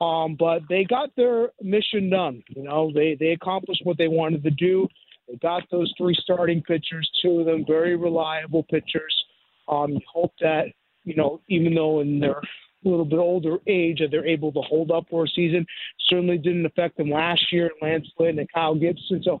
Um, 0.00 0.36
but 0.38 0.62
they 0.68 0.84
got 0.84 1.10
their 1.16 1.50
mission 1.62 2.08
done. 2.10 2.42
You 2.48 2.64
know, 2.64 2.90
they 2.94 3.16
they 3.18 3.30
accomplished 3.30 3.80
what 3.84 3.98
they 3.98 4.08
wanted 4.08 4.42
to 4.44 4.50
do. 4.50 4.88
They 5.28 5.36
got 5.36 5.62
those 5.70 5.92
three 5.96 6.16
starting 6.20 6.62
pitchers, 6.62 7.10
two 7.22 7.40
of 7.40 7.46
them 7.46 7.64
very 7.66 7.96
reliable 7.96 8.62
pitchers. 8.64 9.14
Um, 9.68 9.98
hope 10.12 10.32
that 10.40 10.66
you 11.04 11.14
know, 11.14 11.40
even 11.48 11.74
though 11.74 12.00
in 12.00 12.20
their 12.20 12.40
little 12.84 13.04
bit 13.04 13.18
older 13.18 13.56
age, 13.66 13.98
that 14.00 14.10
they're 14.10 14.26
able 14.26 14.52
to 14.52 14.60
hold 14.60 14.90
up 14.90 15.04
for 15.10 15.24
a 15.24 15.28
season. 15.28 15.66
Certainly 16.08 16.38
didn't 16.38 16.66
affect 16.66 16.96
them 16.96 17.10
last 17.10 17.52
year. 17.52 17.70
Lance 17.82 18.06
Lynn 18.18 18.38
and 18.38 18.52
Kyle 18.52 18.74
Gibson. 18.74 19.22
So 19.22 19.40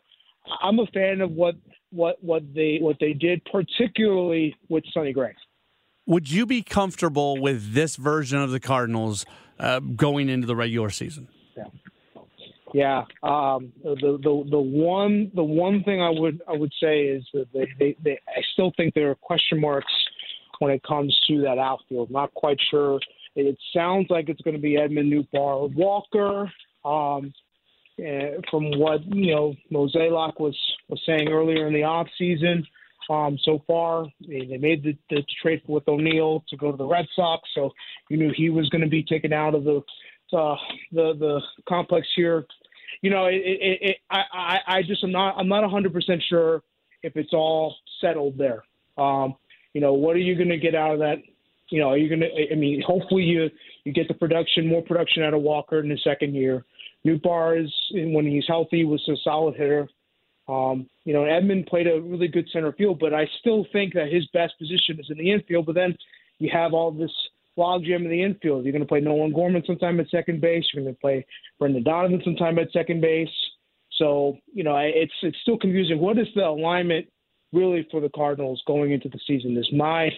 I'm 0.62 0.78
a 0.78 0.86
fan 0.86 1.20
of 1.20 1.32
what 1.32 1.56
what 1.90 2.22
what 2.22 2.42
they 2.54 2.78
what 2.80 2.96
they 3.00 3.12
did, 3.12 3.42
particularly 3.50 4.56
with 4.68 4.84
Sonny 4.92 5.12
Gray. 5.12 5.34
Would 6.06 6.30
you 6.30 6.46
be 6.46 6.62
comfortable 6.62 7.40
with 7.40 7.74
this 7.74 7.96
version 7.96 8.38
of 8.38 8.50
the 8.50 8.60
Cardinals 8.60 9.26
uh, 9.58 9.80
going 9.80 10.28
into 10.28 10.46
the 10.46 10.54
regular 10.54 10.90
season? 10.90 11.28
Yeah, 11.56 11.64
yeah. 12.72 13.04
Um, 13.22 13.72
the 13.82 14.18
the 14.22 14.46
the 14.50 14.58
one 14.58 15.30
the 15.34 15.42
one 15.42 15.82
thing 15.82 16.00
I 16.00 16.10
would 16.10 16.40
I 16.48 16.52
would 16.52 16.72
say 16.80 17.04
is 17.04 17.24
that 17.34 17.46
they, 17.52 17.66
they, 17.78 17.96
they 18.02 18.20
I 18.28 18.42
still 18.52 18.72
think 18.76 18.94
there 18.94 19.10
are 19.10 19.14
question 19.16 19.60
marks 19.60 19.92
when 20.58 20.70
it 20.70 20.82
comes 20.82 21.18
to 21.28 21.42
that 21.42 21.58
outfield. 21.58 22.10
Not 22.10 22.32
quite 22.34 22.58
sure. 22.70 23.00
It 23.34 23.58
sounds 23.74 24.06
like 24.08 24.28
it's 24.28 24.40
going 24.40 24.56
to 24.56 24.62
be 24.62 24.72
Edman 24.72 25.12
Nootbaar 25.12 25.74
Walker. 25.74 26.50
Um, 26.84 27.34
uh, 27.98 28.40
from 28.50 28.78
what 28.78 29.04
you 29.14 29.34
know 29.34 29.54
Mozeliak 29.72 30.38
was 30.38 30.56
was 30.88 31.00
saying 31.06 31.28
earlier 31.28 31.66
in 31.66 31.74
the 31.74 31.84
off 31.84 32.08
season. 32.18 32.66
Um, 33.08 33.38
so 33.44 33.62
far, 33.68 34.06
they, 34.26 34.46
they 34.46 34.56
made 34.56 34.82
the, 34.82 34.96
the 35.10 35.22
trade 35.40 35.62
with 35.68 35.86
O'Neill 35.86 36.44
to 36.48 36.56
go 36.56 36.72
to 36.72 36.76
the 36.76 36.84
Red 36.84 37.06
Sox, 37.14 37.48
so 37.54 37.70
you 38.10 38.16
knew 38.16 38.32
he 38.34 38.50
was 38.50 38.68
going 38.68 38.82
to 38.82 38.88
be 38.88 39.04
taken 39.04 39.32
out 39.32 39.54
of 39.54 39.64
the 39.64 39.76
uh, 40.32 40.56
the 40.92 41.14
the 41.14 41.40
complex 41.68 42.06
here. 42.16 42.46
You 43.02 43.10
know, 43.10 43.26
it, 43.26 43.36
it, 43.44 43.78
it, 43.82 43.96
I, 44.10 44.22
I 44.32 44.58
I 44.78 44.82
just 44.82 45.04
am 45.04 45.12
not 45.12 45.36
I'm 45.38 45.48
not 45.48 45.62
100 45.62 45.92
percent 45.92 46.22
sure 46.28 46.62
if 47.02 47.16
it's 47.16 47.32
all 47.32 47.76
settled 48.00 48.36
there. 48.36 48.64
Um, 48.98 49.36
you 49.72 49.80
know, 49.80 49.92
what 49.92 50.16
are 50.16 50.20
you 50.20 50.34
going 50.34 50.48
to 50.48 50.58
get 50.58 50.74
out 50.74 50.94
of 50.94 50.98
that? 51.00 51.18
You 51.70 51.80
know, 51.80 51.90
are 51.90 51.98
you 51.98 52.08
going 52.08 52.20
to? 52.20 52.52
I 52.52 52.56
mean, 52.56 52.82
hopefully 52.84 53.22
you 53.22 53.50
you 53.84 53.92
get 53.92 54.08
the 54.08 54.14
production, 54.14 54.66
more 54.66 54.82
production 54.82 55.22
out 55.22 55.34
of 55.34 55.42
Walker 55.42 55.80
in 55.80 55.88
the 55.88 55.98
second 56.02 56.34
year. 56.34 56.64
Nootbaar 57.06 57.62
is 57.62 57.72
when 57.92 58.26
he's 58.26 58.44
healthy 58.46 58.84
was 58.84 59.06
a 59.08 59.16
solid 59.22 59.54
hitter. 59.56 59.88
Um, 60.48 60.88
you 61.04 61.12
know, 61.12 61.20
Edman 61.20 61.66
played 61.66 61.86
a 61.86 62.00
really 62.00 62.28
good 62.28 62.48
center 62.52 62.72
field, 62.72 62.98
but 63.00 63.12
I 63.12 63.28
still 63.40 63.66
think 63.72 63.94
that 63.94 64.12
his 64.12 64.26
best 64.32 64.58
position 64.58 64.98
is 64.98 65.06
in 65.10 65.18
the 65.18 65.32
infield. 65.32 65.66
But 65.66 65.74
then 65.74 65.96
you 66.38 66.50
have 66.52 66.72
all 66.72 66.92
this 66.92 67.10
logjam 67.58 68.04
in 68.04 68.10
the 68.10 68.22
infield. 68.22 68.64
You're 68.64 68.72
going 68.72 68.82
to 68.82 68.88
play 68.88 69.00
Nolan 69.00 69.32
Gorman 69.32 69.64
sometime 69.66 69.98
at 69.98 70.08
second 70.10 70.40
base. 70.40 70.64
You're 70.72 70.84
going 70.84 70.94
to 70.94 71.00
play 71.00 71.26
Brendan 71.58 71.82
Donovan 71.82 72.22
sometime 72.24 72.58
at 72.58 72.70
second 72.72 73.00
base. 73.00 73.28
So 73.98 74.36
you 74.52 74.62
know, 74.62 74.76
it's 74.76 75.12
it's 75.22 75.38
still 75.42 75.58
confusing. 75.58 75.98
What 75.98 76.18
is 76.18 76.26
the 76.34 76.46
alignment 76.46 77.06
really 77.52 77.86
for 77.90 78.00
the 78.00 78.10
Cardinals 78.10 78.62
going 78.66 78.92
into 78.92 79.08
the 79.08 79.20
season? 79.26 79.56
Is 79.56 79.68
my 79.72 80.10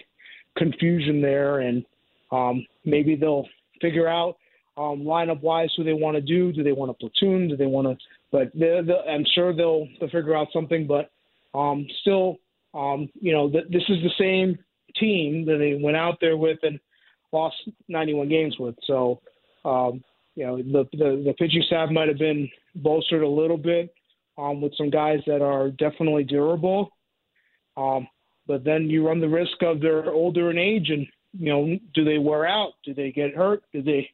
confusion 0.57 1.21
there, 1.21 1.59
and 1.59 1.85
um, 2.31 2.65
maybe 2.85 3.15
they'll 3.15 3.47
figure 3.81 4.07
out 4.07 4.35
um, 4.79 5.01
lineup 5.01 5.41
wise 5.41 5.69
who 5.75 5.83
they 5.83 5.93
want 5.93 6.15
to 6.15 6.21
do. 6.21 6.53
Do 6.53 6.63
they 6.63 6.71
want 6.71 6.91
a 6.91 6.93
platoon? 6.93 7.49
Do 7.49 7.57
they 7.57 7.65
want 7.65 7.87
to? 7.87 8.05
But 8.31 8.51
they're, 8.57 8.81
they're, 8.81 9.09
I'm 9.09 9.25
sure 9.35 9.53
they'll 9.53 9.87
they'll 9.99 10.09
figure 10.09 10.35
out 10.35 10.47
something. 10.53 10.87
But 10.87 11.11
um, 11.57 11.85
still, 12.01 12.37
um, 12.73 13.09
you 13.19 13.33
know, 13.33 13.49
th- 13.49 13.65
this 13.69 13.83
is 13.89 13.97
the 14.01 14.11
same 14.17 14.57
team 14.95 15.45
that 15.45 15.57
they 15.57 15.79
went 15.83 15.97
out 15.97 16.17
there 16.21 16.37
with 16.37 16.59
and 16.63 16.79
lost 17.31 17.55
91 17.89 18.29
games 18.29 18.55
with. 18.57 18.75
So, 18.87 19.21
um, 19.65 20.03
you 20.35 20.45
know, 20.45 20.57
the, 20.57 20.87
the 20.93 21.23
the 21.25 21.33
pitching 21.37 21.63
staff 21.67 21.89
might 21.89 22.07
have 22.07 22.17
been 22.17 22.49
bolstered 22.75 23.23
a 23.23 23.27
little 23.27 23.57
bit 23.57 23.93
um, 24.37 24.61
with 24.61 24.73
some 24.77 24.89
guys 24.89 25.19
that 25.27 25.41
are 25.41 25.71
definitely 25.71 26.23
durable. 26.23 26.91
Um, 27.75 28.07
but 28.47 28.63
then 28.63 28.89
you 28.89 29.05
run 29.05 29.19
the 29.19 29.27
risk 29.27 29.61
of 29.61 29.81
they're 29.81 30.09
older 30.09 30.49
in 30.49 30.57
age 30.57 30.89
and 30.89 31.05
you 31.33 31.51
know, 31.51 31.77
do 31.93 32.03
they 32.03 32.17
wear 32.17 32.47
out? 32.47 32.71
Do 32.83 32.93
they 32.93 33.11
get 33.11 33.35
hurt? 33.35 33.61
Do 33.71 33.83
they 33.83 34.09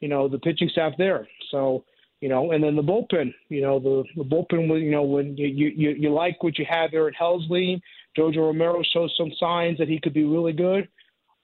you 0.00 0.08
know, 0.08 0.28
the 0.28 0.38
pitching 0.38 0.68
staff 0.68 0.92
there. 0.98 1.26
So, 1.50 1.84
you 2.20 2.28
know, 2.28 2.52
and 2.52 2.64
then 2.64 2.76
the 2.76 2.82
bullpen, 2.82 3.32
you 3.48 3.60
know, 3.60 3.78
the, 3.78 4.04
the 4.16 4.24
bullpen, 4.24 4.68
you 4.82 4.90
know, 4.90 5.02
when 5.02 5.36
you, 5.36 5.48
you, 5.48 5.90
you 5.90 6.12
like 6.12 6.42
what 6.42 6.58
you 6.58 6.64
have 6.68 6.90
there 6.90 7.08
at 7.08 7.14
Helsley, 7.14 7.80
Jojo 8.16 8.38
Romero 8.38 8.82
shows 8.92 9.14
some 9.18 9.30
signs 9.38 9.78
that 9.78 9.88
he 9.88 10.00
could 10.00 10.14
be 10.14 10.24
really 10.24 10.52
good, 10.52 10.88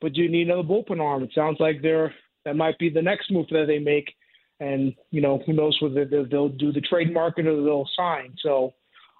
but 0.00 0.16
you 0.16 0.30
need 0.30 0.48
another 0.48 0.62
bullpen 0.62 1.00
arm. 1.00 1.22
It 1.22 1.30
sounds 1.34 1.58
like 1.60 1.82
they're, 1.82 2.14
that 2.44 2.56
might 2.56 2.78
be 2.78 2.88
the 2.88 3.02
next 3.02 3.30
move 3.30 3.46
that 3.50 3.66
they 3.66 3.78
make. 3.78 4.14
And, 4.60 4.94
you 5.10 5.20
know, 5.20 5.42
who 5.44 5.52
knows 5.52 5.76
whether 5.82 6.04
they'll 6.04 6.48
do 6.48 6.72
the 6.72 6.80
trade 6.80 7.12
market 7.12 7.46
or 7.46 7.62
they'll 7.62 7.88
sign. 7.96 8.34
So 8.42 8.72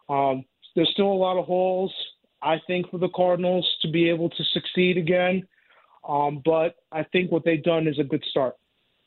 um, 0.09 0.45
there's 0.75 0.91
still 0.93 1.13
a 1.13 1.13
lot 1.13 1.39
of 1.39 1.47
holes, 1.47 1.93
I 2.41 2.61
think, 2.67 2.91
for 2.91 2.99
the 2.99 3.09
Cardinals 3.09 3.69
to 3.83 3.91
be 3.91 4.09
able 4.09 4.31
to 4.31 4.45
succeed 4.53 4.97
again. 4.97 5.47
Um, 6.09 6.43
but 6.45 6.77
I 6.91 7.03
think 7.05 7.31
what 7.31 7.45
they've 7.45 7.63
done 7.63 7.87
is 7.87 7.99
a 7.99 8.05
good 8.05 8.25
start. 8.31 8.57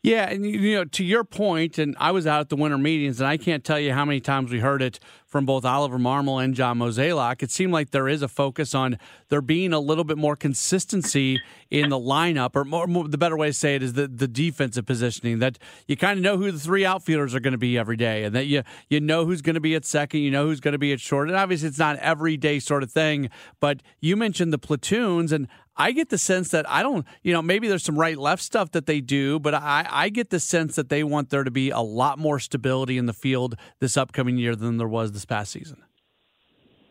Yeah, 0.05 0.29
and 0.29 0.45
you 0.45 0.75
know, 0.75 0.85
to 0.85 1.03
your 1.03 1.23
point, 1.23 1.79
and 1.79 1.95
I 1.99 2.11
was 2.11 2.27
out 2.27 2.39
at 2.39 2.49
the 2.49 2.55
winter 2.55 2.77
meetings, 2.77 3.19
and 3.19 3.27
I 3.27 3.37
can't 3.37 3.63
tell 3.63 3.79
you 3.79 3.91
how 3.91 4.05
many 4.05 4.19
times 4.19 4.51
we 4.51 4.59
heard 4.59 4.83
it 4.83 4.99
from 5.25 5.47
both 5.47 5.65
Oliver 5.65 5.97
Marmol 5.97 6.43
and 6.43 6.53
John 6.53 6.77
Mozeliak. 6.77 7.41
It 7.41 7.49
seemed 7.49 7.73
like 7.73 7.89
there 7.89 8.07
is 8.07 8.21
a 8.21 8.27
focus 8.27 8.75
on 8.75 8.99
there 9.29 9.41
being 9.41 9.73
a 9.73 9.79
little 9.79 10.03
bit 10.03 10.19
more 10.19 10.35
consistency 10.35 11.41
in 11.71 11.89
the 11.89 11.97
lineup, 11.97 12.55
or 12.55 12.63
more, 12.63 12.85
more, 12.85 13.07
the 13.07 13.17
better 13.17 13.35
way 13.35 13.47
to 13.47 13.53
say 13.53 13.73
it 13.73 13.81
is 13.81 13.93
the, 13.93 14.07
the 14.07 14.27
defensive 14.27 14.85
positioning. 14.85 15.39
That 15.39 15.57
you 15.87 15.97
kind 15.97 16.19
of 16.19 16.23
know 16.23 16.37
who 16.37 16.51
the 16.51 16.59
three 16.59 16.85
outfielders 16.85 17.33
are 17.33 17.39
going 17.39 17.53
to 17.53 17.57
be 17.57 17.75
every 17.75 17.97
day, 17.97 18.25
and 18.25 18.35
that 18.35 18.45
you 18.45 18.61
you 18.89 18.99
know 18.99 19.25
who's 19.25 19.41
going 19.41 19.55
to 19.55 19.59
be 19.59 19.73
at 19.73 19.85
second, 19.85 20.19
you 20.19 20.29
know 20.29 20.45
who's 20.45 20.59
going 20.59 20.73
to 20.73 20.77
be 20.77 20.93
at 20.93 21.01
short, 21.01 21.29
and 21.29 21.35
obviously 21.35 21.67
it's 21.67 21.79
not 21.79 21.97
everyday 21.97 22.59
sort 22.59 22.83
of 22.83 22.91
thing. 22.91 23.31
But 23.59 23.81
you 24.01 24.15
mentioned 24.15 24.53
the 24.53 24.59
platoons, 24.59 25.31
and 25.31 25.47
I 25.77 25.91
get 25.91 26.09
the 26.09 26.17
sense 26.17 26.49
that 26.49 26.69
I 26.69 26.81
don't, 26.83 27.05
you 27.21 27.33
know, 27.33 27.41
maybe 27.41 27.67
there's 27.67 27.83
some 27.83 27.99
right 27.99 28.17
left 28.17 28.41
stuff 28.41 28.71
that 28.71 28.85
they 28.85 29.01
do, 29.01 29.39
but 29.39 29.53
I, 29.53 29.85
I 29.89 30.09
get 30.09 30.29
the 30.29 30.39
sense 30.39 30.75
that 30.75 30.89
they 30.89 31.03
want 31.03 31.29
there 31.29 31.43
to 31.43 31.51
be 31.51 31.69
a 31.69 31.79
lot 31.79 32.17
more 32.17 32.39
stability 32.39 32.97
in 32.97 33.05
the 33.05 33.13
field 33.13 33.55
this 33.79 33.97
upcoming 33.97 34.37
year 34.37 34.55
than 34.55 34.77
there 34.77 34.87
was 34.87 35.11
this 35.11 35.25
past 35.25 35.51
season. 35.51 35.83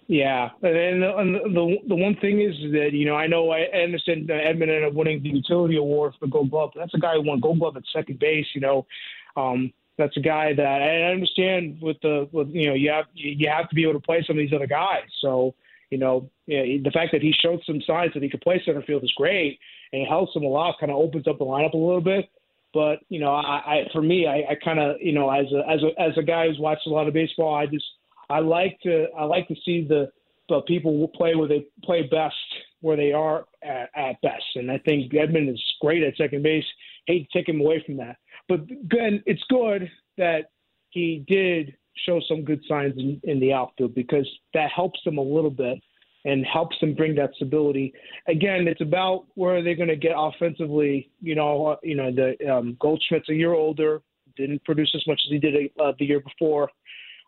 Yeah, 0.06 0.50
and 0.62 1.02
the, 1.02 1.16
and 1.16 1.34
the 1.34 1.76
the 1.88 1.94
one 1.94 2.14
thing 2.16 2.42
is 2.42 2.54
that 2.72 2.90
you 2.92 3.06
know 3.06 3.16
I 3.16 3.26
know 3.26 3.50
I 3.50 3.62
understand 3.62 4.28
Edman 4.28 4.62
ended 4.62 4.84
up 4.84 4.92
winning 4.92 5.22
the 5.22 5.30
utility 5.30 5.76
award 5.76 6.12
for 6.20 6.26
Gold 6.26 6.50
Glove. 6.50 6.72
That's 6.76 6.92
a 6.92 6.98
guy 6.98 7.14
who 7.14 7.22
won 7.22 7.40
Gold 7.40 7.58
Glove 7.58 7.78
at 7.78 7.84
second 7.90 8.18
base. 8.18 8.44
You 8.54 8.60
know, 8.60 8.86
um, 9.34 9.72
that's 9.96 10.14
a 10.18 10.20
guy 10.20 10.52
that 10.52 10.66
I 10.66 11.04
understand 11.10 11.78
with 11.80 11.96
the 12.02 12.28
with 12.32 12.50
you 12.50 12.66
know 12.66 12.74
you 12.74 12.90
have 12.90 13.06
you 13.14 13.48
have 13.48 13.68
to 13.70 13.74
be 13.74 13.84
able 13.84 13.94
to 13.94 14.00
play 14.00 14.22
some 14.26 14.36
of 14.36 14.40
these 14.40 14.52
other 14.52 14.66
guys. 14.66 15.08
So 15.22 15.54
you 15.94 16.00
know, 16.00 16.28
the 16.48 16.90
fact 16.92 17.12
that 17.12 17.22
he 17.22 17.32
showed 17.40 17.60
some 17.64 17.80
signs 17.86 18.12
that 18.14 18.22
he 18.24 18.28
could 18.28 18.40
play 18.40 18.60
center 18.64 18.82
field 18.82 19.04
is 19.04 19.12
great, 19.16 19.60
and 19.92 20.02
it 20.02 20.08
helps 20.08 20.34
him 20.34 20.42
a 20.42 20.48
lot. 20.48 20.74
Kind 20.80 20.90
of 20.90 20.98
opens 20.98 21.28
up 21.28 21.38
the 21.38 21.44
lineup 21.44 21.74
a 21.74 21.76
little 21.76 22.00
bit. 22.00 22.28
But 22.72 22.98
you 23.10 23.20
know, 23.20 23.32
I, 23.32 23.58
I 23.64 23.88
for 23.92 24.02
me, 24.02 24.26
I, 24.26 24.38
I 24.50 24.56
kind 24.56 24.80
of 24.80 24.96
you 25.00 25.12
know, 25.12 25.30
as 25.30 25.46
a 25.52 25.62
as 25.70 25.80
a 25.84 26.02
as 26.02 26.18
a 26.18 26.22
guy 26.24 26.48
who's 26.48 26.58
watched 26.58 26.88
a 26.88 26.90
lot 26.90 27.06
of 27.06 27.14
baseball, 27.14 27.54
I 27.54 27.66
just 27.66 27.84
I 28.28 28.40
like 28.40 28.76
to 28.80 29.06
I 29.16 29.22
like 29.22 29.46
to 29.46 29.54
see 29.64 29.86
the 29.86 30.10
the 30.48 30.62
people 30.62 31.06
play 31.14 31.36
where 31.36 31.46
they 31.46 31.64
play 31.84 32.02
best, 32.02 32.34
where 32.80 32.96
they 32.96 33.12
are 33.12 33.44
at, 33.62 33.88
at 33.94 34.20
best. 34.20 34.42
And 34.56 34.72
I 34.72 34.78
think 34.78 35.12
Edman 35.12 35.48
is 35.48 35.62
great 35.80 36.02
at 36.02 36.16
second 36.16 36.42
base. 36.42 36.64
Hate 37.06 37.30
to 37.30 37.38
take 37.38 37.48
him 37.48 37.60
away 37.60 37.84
from 37.86 37.98
that, 37.98 38.16
but 38.48 38.62
again, 38.62 39.22
it's 39.26 39.44
good 39.48 39.88
that 40.18 40.50
he 40.90 41.24
did 41.28 41.76
show 42.06 42.20
some 42.28 42.44
good 42.44 42.62
signs 42.68 42.94
in, 42.96 43.20
in 43.24 43.40
the 43.40 43.52
outfield 43.52 43.94
because 43.94 44.28
that 44.52 44.70
helps 44.70 45.00
them 45.04 45.18
a 45.18 45.22
little 45.22 45.50
bit 45.50 45.78
and 46.24 46.44
helps 46.46 46.78
them 46.80 46.94
bring 46.94 47.14
that 47.14 47.30
stability. 47.36 47.92
Again, 48.28 48.66
it's 48.66 48.80
about 48.80 49.26
where 49.34 49.62
they're 49.62 49.76
going 49.76 49.88
to 49.88 49.96
get 49.96 50.12
offensively. 50.16 51.10
You 51.20 51.34
know, 51.34 51.66
uh, 51.66 51.76
you 51.82 51.96
know 51.96 52.10
the 52.10 52.34
um, 52.50 52.76
Goldschmidt's 52.80 53.28
a 53.28 53.34
year 53.34 53.52
older, 53.52 54.00
didn't 54.36 54.64
produce 54.64 54.90
as 54.94 55.06
much 55.06 55.20
as 55.26 55.30
he 55.30 55.38
did 55.38 55.70
uh, 55.80 55.92
the 55.98 56.04
year 56.04 56.20
before. 56.20 56.70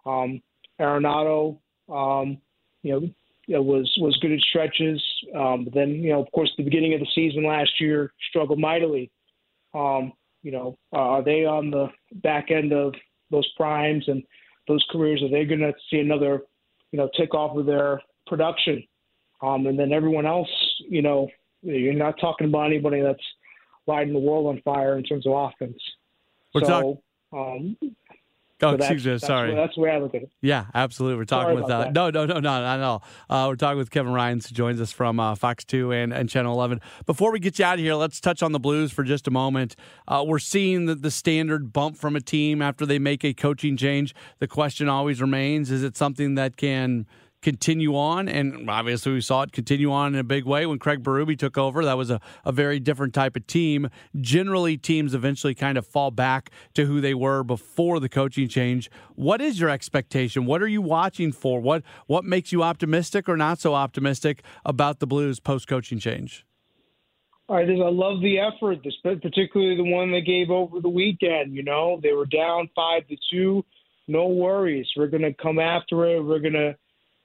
Um, 0.04 0.42
Arenado, 0.80 1.58
um, 1.88 2.38
you 2.82 3.12
know, 3.49 3.62
was 3.62 3.92
was 3.99 4.16
good 4.20 4.32
at 4.32 4.40
stretches. 4.40 5.02
Um, 5.35 5.64
but 5.64 5.75
then, 5.75 5.90
you 5.90 6.12
know, 6.12 6.23
of 6.23 6.30
course, 6.32 6.50
the 6.56 6.64
beginning 6.64 6.94
of 6.94 7.00
the 7.00 7.08
season 7.14 7.44
last 7.44 7.80
year 7.80 8.12
struggled 8.30 8.58
mightily. 8.58 9.11
Um, 9.75 10.12
you 10.42 10.52
know, 10.52 10.78
uh, 10.92 10.99
are 10.99 11.25
they 11.25 11.44
on 11.44 11.70
the 11.70 11.88
back 12.23 12.50
end 12.50 12.73
of 12.73 12.94
those 13.30 13.49
primes 13.56 14.04
and 14.06 14.23
those 14.68 14.85
careers? 14.90 15.23
Are 15.23 15.30
they 15.30 15.44
going 15.44 15.61
to 15.61 15.73
see 15.90 15.99
another, 15.99 16.42
you 16.92 16.99
know, 16.99 17.08
tick 17.16 17.35
off 17.35 17.56
of 17.56 17.66
their 17.66 18.00
production? 18.26 18.82
Um, 19.42 19.66
and 19.66 19.78
then 19.78 19.92
everyone 19.92 20.26
else, 20.26 20.49
you 20.88 21.02
know, 21.02 21.28
you're 21.62 21.92
not 21.92 22.18
talking 22.20 22.46
about 22.46 22.66
anybody 22.66 23.02
that's 23.02 23.23
lighting 23.87 24.12
the 24.12 24.18
world 24.18 24.46
on 24.46 24.61
fire 24.62 24.96
in 24.96 25.04
terms 25.04 25.26
of 25.26 25.32
offense. 25.32 25.78
We're 26.54 26.62
so, 26.62 27.00
talk- 27.32 27.56
um, 27.56 27.76
Oh, 28.62 28.70
so 28.70 28.75
excuse 28.76 29.04
me. 29.06 29.18
Sorry. 29.18 29.52
where- 29.52 29.66
that's 29.66 29.76
way 29.76 29.90
I 29.90 29.98
look 29.98 30.14
at 30.14 30.22
it. 30.22 30.30
Yeah, 30.40 30.64
absolutely. 30.75 31.18
We're 31.18 31.25
talking 31.26 31.56
Sorry 31.58 31.62
with 31.62 31.70
uh, 31.70 31.90
no, 31.90 32.10
no, 32.10 32.25
no, 32.25 32.40
not 32.40 32.62
at 32.62 32.80
all. 32.80 33.04
Uh, 33.28 33.46
we're 33.48 33.56
talking 33.56 33.76
with 33.78 33.90
Kevin 33.90 34.12
Ryans, 34.12 34.48
who 34.48 34.54
joins 34.54 34.80
us 34.80 34.92
from 34.92 35.20
uh, 35.20 35.34
Fox 35.34 35.64
Two 35.64 35.92
and, 35.92 36.12
and 36.12 36.28
Channel 36.28 36.54
Eleven. 36.54 36.80
Before 37.04 37.30
we 37.32 37.38
get 37.38 37.58
you 37.58 37.64
out 37.66 37.75
of 37.75 37.80
here, 37.80 37.94
let's 37.94 38.20
touch 38.20 38.42
on 38.42 38.52
the 38.52 38.58
Blues 38.60 38.92
for 38.92 39.04
just 39.04 39.26
a 39.26 39.30
moment. 39.30 39.76
Uh, 40.08 40.25
we're 40.26 40.38
seeing 40.38 40.86
the, 40.86 40.94
the 40.94 41.10
standard 41.10 41.72
bump 41.72 41.96
from 41.96 42.16
a 42.16 42.20
team 42.20 42.62
after 42.62 42.86
they 42.86 42.98
make 42.98 43.25
a 43.25 43.34
coaching 43.34 43.76
change. 43.76 44.14
The 44.38 44.48
question 44.48 44.88
always 44.88 45.20
remains: 45.20 45.70
Is 45.70 45.82
it 45.82 45.96
something 45.96 46.34
that 46.36 46.56
can 46.56 47.06
continue 47.47 47.95
on? 47.95 48.29
And 48.29 48.69
obviously, 48.69 49.12
we 49.12 49.21
saw 49.21 49.43
it 49.43 49.53
continue 49.53 49.93
on 49.93 50.15
in 50.15 50.19
a 50.19 50.25
big 50.25 50.45
way 50.47 50.67
when 50.67 50.81
Craig 50.81 51.05
Berube 51.05 51.38
took 51.38 51.57
over. 51.57 51.85
That 51.85 51.97
was 51.97 52.11
a, 52.11 52.21
a 52.45 52.50
very 52.50 52.81
different 52.81 53.15
type 53.15 53.37
of 53.37 53.47
team. 53.47 53.88
Generally, 54.21 54.79
teams 54.79 55.15
eventually 55.15 55.55
kind 55.55 55.79
of 55.79 55.87
fall 55.87 56.11
back 56.11 56.50
to 56.75 56.87
who 56.87 57.00
they 57.00 57.15
were 57.15 57.45
before 57.45 58.00
the 58.00 58.09
coaching 58.09 58.49
change. 58.49 58.91
What 59.15 59.41
is 59.41 59.61
your 59.61 59.71
expectation? 59.71 60.45
What 60.45 60.61
are 60.61 60.67
you 60.67 60.83
watching 60.83 61.31
for? 61.31 61.61
What 61.61 61.85
what 62.09 62.25
makes 62.25 62.50
you 62.50 62.65
optimistic 62.65 63.29
or 63.29 63.37
not 63.37 63.61
so 63.61 63.75
optimistic 63.75 64.43
about 64.65 64.99
the 64.99 65.07
Blues 65.07 65.38
post 65.38 65.69
coaching 65.69 66.00
change? 66.00 66.45
All 67.49 67.55
right, 67.55 67.69
I 67.69 67.91
love 67.91 68.23
the 68.23 68.41
effort, 68.41 68.79
particularly 69.23 69.76
the 69.76 69.88
one 69.88 70.11
they 70.11 70.21
gave 70.21 70.50
over 70.50 70.81
the 70.81 70.88
weekend. 70.88 71.55
You 71.55 71.62
know, 71.62 72.00
they 72.03 72.11
were 72.11 72.26
down 72.26 72.69
five 72.75 73.07
to 73.07 73.17
two. 73.31 73.65
No 74.09 74.26
worries. 74.26 74.88
We're 74.97 75.07
going 75.07 75.23
to 75.23 75.33
come 75.33 75.61
after 75.61 76.07
it. 76.07 76.21
We're 76.25 76.41
going 76.41 76.55
to 76.55 76.75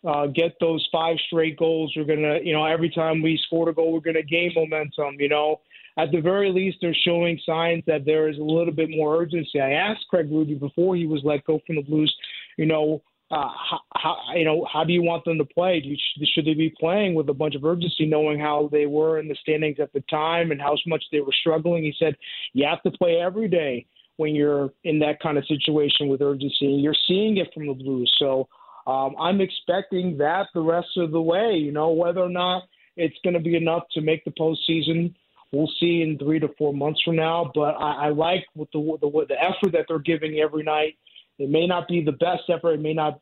uh, 0.06 0.28
get 0.28 0.56
those 0.60 0.88
five 0.92 1.18
straight 1.28 1.58
goals. 1.58 1.94
We're 1.96 2.06
to, 2.06 2.40
you 2.44 2.54
know, 2.54 2.66
every 2.66 2.90
time 2.90 3.22
we 3.22 3.40
scored 3.46 3.70
a 3.70 3.74
goal, 3.74 3.94
we're 3.94 4.14
to 4.14 4.24
gain 4.24 4.52
momentum. 4.56 5.16
You 5.20 5.30
know, 5.30 5.62
at 5.98 6.12
the 6.12 6.22
very 6.22 6.52
least, 6.52 6.78
they're 6.82 6.94
showing 6.94 7.40
signs 7.46 7.84
that 7.88 8.06
there 8.06 8.30
is 8.30 8.38
a 8.38 8.44
little 8.44 8.74
bit 8.74 8.90
more 8.90 9.22
urgency. 9.22 9.60
I 9.60 9.72
asked 9.72 10.06
Craig 10.10 10.30
Berube 10.30 10.60
before 10.60 10.96
he 10.96 11.06
was 11.06 11.22
let 11.24 11.46
go 11.46 11.60
from 11.66 11.76
the 11.76 11.84
Blues, 11.84 12.14
you 12.58 12.66
know, 12.66 13.02
uh, 13.32 13.48
how, 13.70 13.80
how 13.96 14.18
you 14.36 14.44
know 14.44 14.68
how 14.72 14.84
do 14.84 14.92
you 14.92 15.02
want 15.02 15.24
them 15.24 15.38
to 15.38 15.46
play? 15.46 15.80
Do 15.80 15.88
you, 15.88 15.98
should 16.34 16.46
they 16.46 16.54
be 16.54 16.74
playing 16.78 17.14
with 17.14 17.30
a 17.30 17.34
bunch 17.34 17.56
of 17.56 17.64
urgency, 17.64 18.06
knowing 18.06 18.40
how 18.40 18.68
they 18.72 18.88
were 18.88 19.20
in 19.20 19.30
the 19.30 19.36
standings 19.36 19.78
at 19.80 19.94
the 19.94 20.02
time 20.10 20.52
and 20.52 20.62
how 20.62 20.76
much 20.86 21.04
they 21.12 21.22
were 21.22 21.34
struggling? 21.40 21.84
He 21.84 21.94
said 21.98 22.18
you 22.52 22.66
have 22.66 22.84
to 22.84 22.92
play 22.92 23.22
every 23.22 23.48
day 23.48 23.86
when 24.18 24.36
you're 24.36 24.72
in 24.84 25.00
that 25.00 25.22
kind 25.22 25.38
of 25.38 25.46
situation 25.46 26.10
with 26.10 26.22
urgency. 26.22 26.66
You're 26.66 26.96
seeing 27.08 27.38
it 27.38 27.54
from 27.54 27.68
the 27.68 27.74
Blues, 27.74 28.14
so 28.20 28.50
um, 28.88 29.16
I'm 29.20 29.42
expecting 29.42 30.18
that 30.18 30.48
the 30.54 30.62
rest 30.62 30.98
of 30.98 31.12
the 31.12 31.22
way. 31.22 31.54
You 31.56 31.72
know 31.72 31.92
whether 31.92 32.22
or 32.22 32.30
not 32.30 32.64
it's 32.98 33.16
going 33.24 33.34
to 33.34 33.40
be 33.40 33.56
enough 33.56 33.84
to 33.94 34.02
make 34.02 34.24
the 34.26 34.32
postseason. 34.32 35.14
We'll 35.52 35.72
see 35.80 36.02
in 36.02 36.18
three 36.18 36.40
to 36.40 36.50
four 36.58 36.74
months 36.74 37.02
from 37.04 37.18
now, 37.18 37.52
but 37.54 37.76
I, 37.76 38.08
I 38.08 38.10
like 38.10 38.46
what 38.54 38.70
the, 38.72 38.98
the 39.02 39.26
the 39.28 39.36
effort 39.36 39.74
that 39.74 39.86
they're 39.88 40.00
giving 40.00 40.40
every 40.40 40.64
night. 40.64 40.96
It 41.40 41.50
may 41.50 41.68
not 41.68 41.88
be 41.88 42.04
the 42.04 42.14
best 42.14 42.44
effort. 42.50 42.74
It 42.74 42.82
may 42.82 42.94
not, 42.94 43.20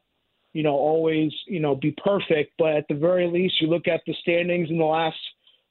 you 0.54 0.62
know, 0.62 0.76
always, 0.76 1.32
you 1.48 1.60
know, 1.60 1.76
be 1.76 1.96
perfect. 2.04 2.54
But 2.60 2.76
at 2.76 2.86
the 2.88 2.96
very 2.96 3.28
least, 3.28 3.62
you 3.62 3.68
look 3.68 3.88
at 3.88 4.02
the 4.06 4.14
standings 4.22 4.70
in 4.70 4.78
the 4.78 4.86
last 4.86 5.18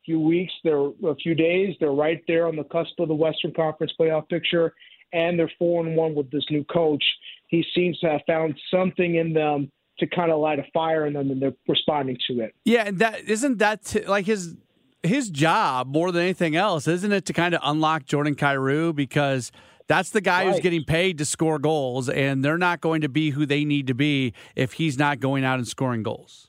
few 0.05 0.19
weeks, 0.19 0.53
they're 0.65 0.87
a 1.07 1.15
few 1.23 1.35
days, 1.35 1.77
they're 1.79 1.91
right 1.91 2.23
there 2.27 2.49
on 2.49 2.57
the 2.57 2.65
cusp 2.65 2.99
of 2.99 3.09
the 3.09 3.15
Western 3.15 3.53
Conference 3.53 3.93
playoff 4.01 4.27
picture, 4.29 4.75
and 5.13 5.39
they're 5.39 5.51
four 5.59 5.87
and 5.87 5.97
one 5.97 6.15
with 6.15 6.31
this 6.31 6.45
new 6.51 6.65
coach. 6.65 7.05
He 7.49 7.65
seems 7.75 7.99
to 8.01 8.09
have 8.09 8.21
found 8.27 8.59
something 8.71 9.17
in 9.17 9.33
them 9.33 9.71
to 9.99 10.07
kind 10.07 10.31
of 10.31 10.39
light 10.39 10.59
a 10.59 10.65
fire 10.73 11.07
in 11.07 11.15
them, 11.15 11.31
and 11.31 11.43
they're 11.43 11.55
responding 11.67 12.17
to 12.29 12.41
it. 12.41 12.55
Yeah, 12.65 12.85
and 12.87 12.99
that 12.99 13.21
isn't 13.29 13.59
that 13.59 13.85
t- 13.85 14.05
like 14.05 14.27
his 14.27 14.57
his 15.03 15.31
job 15.31 15.89
more 15.89 16.13
than 16.13 16.23
anything 16.23 16.57
else, 16.57 16.87
isn't 16.89 17.13
it, 17.13 17.25
to 17.27 17.33
kind 17.33 17.55
of 17.55 17.61
unlock 17.65 18.05
Jordan 18.05 18.35
Kyrou 18.35 18.95
because 18.95 19.53
that's 19.87 20.11
the 20.11 20.21
guy 20.21 20.45
who's 20.45 20.61
getting 20.61 20.85
paid 20.85 21.19
to 21.19 21.25
score 21.25 21.59
goals, 21.59 22.09
and 22.09 22.45
they're 22.45 22.59
not 22.59 22.81
going 22.81 23.01
to 23.01 23.09
be 23.09 23.31
who 23.31 23.47
they 23.47 23.65
need 23.65 23.87
to 23.87 23.95
be 23.95 24.35
if 24.55 24.75
he's 24.75 24.99
not 24.99 25.19
going 25.21 25.45
out 25.45 25.59
and 25.59 25.67
scoring 25.67 26.03
goals. 26.03 26.48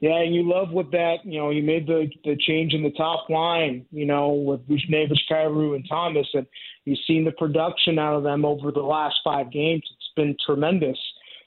Yeah, 0.00 0.18
and 0.22 0.34
you 0.34 0.48
love 0.48 0.70
what 0.70 0.90
that 0.92 1.16
you 1.24 1.38
know. 1.38 1.50
You 1.50 1.62
made 1.62 1.86
the 1.86 2.10
the 2.24 2.34
change 2.36 2.72
in 2.72 2.82
the 2.82 2.90
top 2.92 3.28
line, 3.28 3.84
you 3.90 4.06
know, 4.06 4.30
with 4.30 4.66
Buchnevich, 4.66 5.20
Kyrou, 5.30 5.76
and 5.76 5.86
Thomas, 5.86 6.26
and 6.32 6.46
you've 6.86 6.98
seen 7.06 7.24
the 7.24 7.32
production 7.32 7.98
out 7.98 8.16
of 8.16 8.22
them 8.22 8.46
over 8.46 8.72
the 8.72 8.80
last 8.80 9.16
five 9.22 9.52
games. 9.52 9.82
It's 9.84 10.12
been 10.16 10.36
tremendous. 10.44 10.98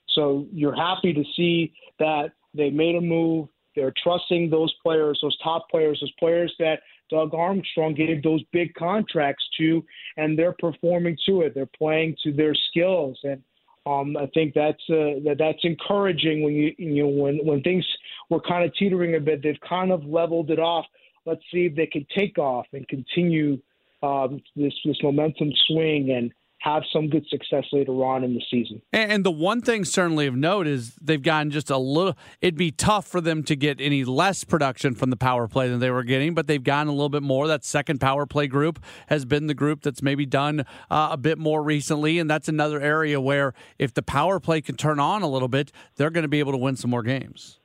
So 0.09 0.45
you're 0.51 0.75
happy 0.75 1.13
to 1.13 1.23
see 1.35 1.73
that 1.97 2.33
they 2.53 2.69
made 2.69 2.95
a 2.95 3.01
move. 3.01 3.47
They're 3.75 3.93
trusting 4.03 4.51
those 4.51 4.71
players, 4.83 5.17
those 5.23 5.37
top 5.39 5.67
players, 5.71 5.99
those 6.01 6.13
players 6.19 6.53
that 6.59 6.81
Doug 7.09 7.33
Armstrong 7.33 7.95
gave 7.95 8.21
those 8.21 8.43
big 8.51 8.75
contracts 8.75 9.43
to, 9.57 9.83
and 10.17 10.37
they're 10.37 10.55
performing 10.59 11.17
to 11.25 11.41
it. 11.41 11.55
They're 11.55 11.65
playing 11.65 12.17
to 12.23 12.31
their 12.31 12.53
skills, 12.53 13.19
and 13.23 13.41
um, 13.85 14.15
I 14.15 14.27
think 14.33 14.53
that's 14.53 14.81
uh, 14.89 15.19
that 15.25 15.35
that's 15.39 15.59
encouraging 15.63 16.43
when 16.43 16.53
you 16.53 16.73
you 16.77 17.03
know 17.03 17.09
when 17.09 17.39
when 17.45 17.61
things 17.61 17.85
were 18.29 18.39
kind 18.39 18.63
of 18.63 18.73
teetering 18.75 19.15
a 19.15 19.19
bit. 19.19 19.43
They've 19.43 19.59
kind 19.67 19.91
of 19.91 20.05
leveled 20.05 20.51
it 20.51 20.59
off. 20.59 20.85
Let's 21.25 21.41
see 21.51 21.65
if 21.65 21.75
they 21.75 21.87
can 21.87 22.05
take 22.15 22.37
off 22.37 22.65
and 22.71 22.87
continue 22.87 23.59
um, 24.01 24.41
this 24.55 24.73
this 24.85 24.97
momentum 25.03 25.51
swing 25.67 26.11
and 26.11 26.31
have 26.63 26.83
some 26.93 27.09
good 27.09 27.27
success 27.27 27.65
later 27.73 27.91
on 28.05 28.23
in 28.23 28.33
the 28.33 28.41
season. 28.49 28.81
And, 28.93 29.11
and 29.11 29.25
the 29.25 29.31
one 29.31 29.59
thing 29.61 29.83
certainly 29.83 30.27
of 30.27 30.35
note 30.35 30.65
is 30.65 30.95
they've 31.01 31.21
gotten 31.21 31.51
just 31.51 31.69
a 31.69 31.77
little. 31.77 32.15
It'd 32.39 32.55
be 32.55 32.71
tough 32.71 33.05
for 33.05 33.19
them 33.19 33.43
to 33.43 33.55
get 33.57 33.81
any 33.81 34.05
less 34.05 34.45
production 34.45 34.95
from 34.95 35.09
the 35.09 35.17
power 35.17 35.49
play 35.49 35.67
than 35.67 35.81
they 35.81 35.91
were 35.91 36.05
getting, 36.05 36.33
but 36.33 36.47
they've 36.47 36.63
gotten 36.63 36.87
a 36.87 36.93
little 36.93 37.09
bit 37.09 37.21
more. 37.21 37.49
That 37.49 37.65
second 37.65 37.99
power 37.99 38.25
play 38.25 38.47
group 38.47 38.79
has 39.07 39.25
been 39.25 39.47
the 39.47 39.53
group 39.53 39.81
that's 39.81 40.01
maybe 40.01 40.25
done 40.25 40.61
uh, 40.89 41.09
a 41.11 41.17
bit 41.17 41.37
more 41.37 41.61
recently, 41.61 42.17
and 42.17 42.29
that's 42.29 42.47
another 42.47 42.79
area 42.79 43.19
where 43.19 43.53
if 43.77 43.93
the 43.93 44.01
power 44.01 44.39
play 44.39 44.61
can 44.61 44.77
turn 44.77 45.01
on 45.01 45.21
a 45.21 45.27
little 45.27 45.49
bit, 45.49 45.69
they're 45.97 46.11
going 46.11 46.23
to 46.23 46.29
be 46.29 46.39
able 46.39 46.53
to 46.53 46.57
win 46.57 46.77
some 46.77 46.91
more 46.91 47.03
games. 47.03 47.59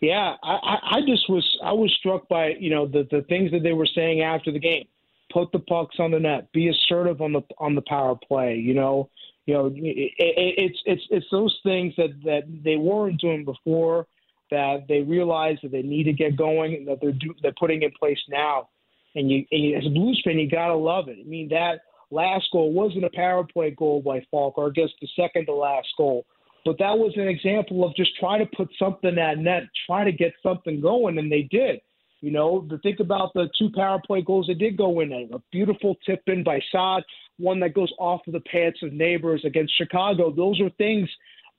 Yeah, 0.00 0.34
I, 0.44 0.52
I 0.52 0.78
I 0.92 1.00
just 1.00 1.28
was 1.28 1.44
I 1.64 1.72
was 1.72 1.92
struck 1.98 2.28
by 2.28 2.50
you 2.60 2.70
know 2.70 2.86
the 2.86 3.08
the 3.10 3.22
things 3.22 3.50
that 3.50 3.64
they 3.64 3.72
were 3.72 3.88
saying 3.92 4.22
after 4.22 4.52
the 4.52 4.60
game. 4.60 4.86
Put 5.32 5.52
the 5.52 5.58
pucks 5.58 5.96
on 5.98 6.12
the 6.12 6.20
net. 6.20 6.50
Be 6.52 6.68
assertive 6.68 7.20
on 7.20 7.32
the 7.32 7.42
on 7.58 7.74
the 7.74 7.82
power 7.82 8.16
play. 8.16 8.56
You 8.56 8.74
know, 8.74 9.10
you 9.46 9.54
know 9.54 9.66
it, 9.66 9.74
it, 9.76 10.14
it's 10.18 10.78
it's 10.86 11.02
it's 11.10 11.26
those 11.30 11.58
things 11.62 11.94
that 11.96 12.10
that 12.24 12.42
they 12.64 12.76
weren't 12.76 13.20
doing 13.20 13.44
before 13.44 14.06
that 14.50 14.86
they 14.88 15.02
realize 15.02 15.58
that 15.62 15.72
they 15.72 15.82
need 15.82 16.04
to 16.04 16.12
get 16.12 16.36
going 16.36 16.74
and 16.74 16.88
that 16.88 16.98
they're 17.00 17.12
do, 17.12 17.34
they're 17.42 17.52
putting 17.58 17.82
in 17.82 17.90
place 17.98 18.18
now. 18.28 18.68
And 19.14 19.30
you, 19.30 19.44
and 19.50 19.64
you 19.64 19.76
as 19.76 19.86
a 19.86 19.90
Blues 19.90 20.20
fan, 20.24 20.38
you 20.38 20.48
gotta 20.48 20.74
love 20.74 21.08
it. 21.08 21.18
I 21.20 21.28
mean 21.28 21.48
that 21.50 21.80
last 22.10 22.46
goal 22.52 22.72
wasn't 22.72 23.04
a 23.04 23.10
power 23.14 23.44
play 23.44 23.70
goal 23.70 24.00
by 24.00 24.24
Faulk, 24.30 24.56
or 24.58 24.68
I 24.68 24.70
guess 24.70 24.88
the 25.00 25.08
second 25.16 25.46
to 25.46 25.54
last 25.54 25.88
goal. 25.96 26.24
But 26.64 26.78
that 26.78 26.98
was 26.98 27.12
an 27.16 27.28
example 27.28 27.84
of 27.86 27.94
just 27.96 28.10
trying 28.18 28.40
to 28.40 28.56
put 28.56 28.68
something 28.78 29.16
at 29.18 29.38
net, 29.38 29.62
try 29.86 30.04
to 30.04 30.12
get 30.12 30.32
something 30.42 30.80
going, 30.80 31.18
and 31.18 31.30
they 31.30 31.42
did. 31.50 31.80
You 32.20 32.32
know, 32.32 32.66
to 32.68 32.78
think 32.78 33.00
about 33.00 33.32
the 33.34 33.48
two 33.58 33.70
power 33.74 34.00
play 34.04 34.22
goals 34.22 34.48
that 34.48 34.58
did 34.58 34.76
go 34.76 35.00
in. 35.00 35.12
A 35.12 35.38
beautiful 35.52 35.96
tip 36.04 36.22
in 36.26 36.42
by 36.42 36.60
Saad, 36.72 37.04
one 37.36 37.60
that 37.60 37.74
goes 37.74 37.92
off 37.98 38.22
of 38.26 38.32
the 38.32 38.40
pants 38.40 38.80
of 38.82 38.92
Neighbours 38.92 39.42
against 39.44 39.76
Chicago. 39.76 40.32
Those 40.32 40.60
are 40.60 40.70
things 40.70 41.08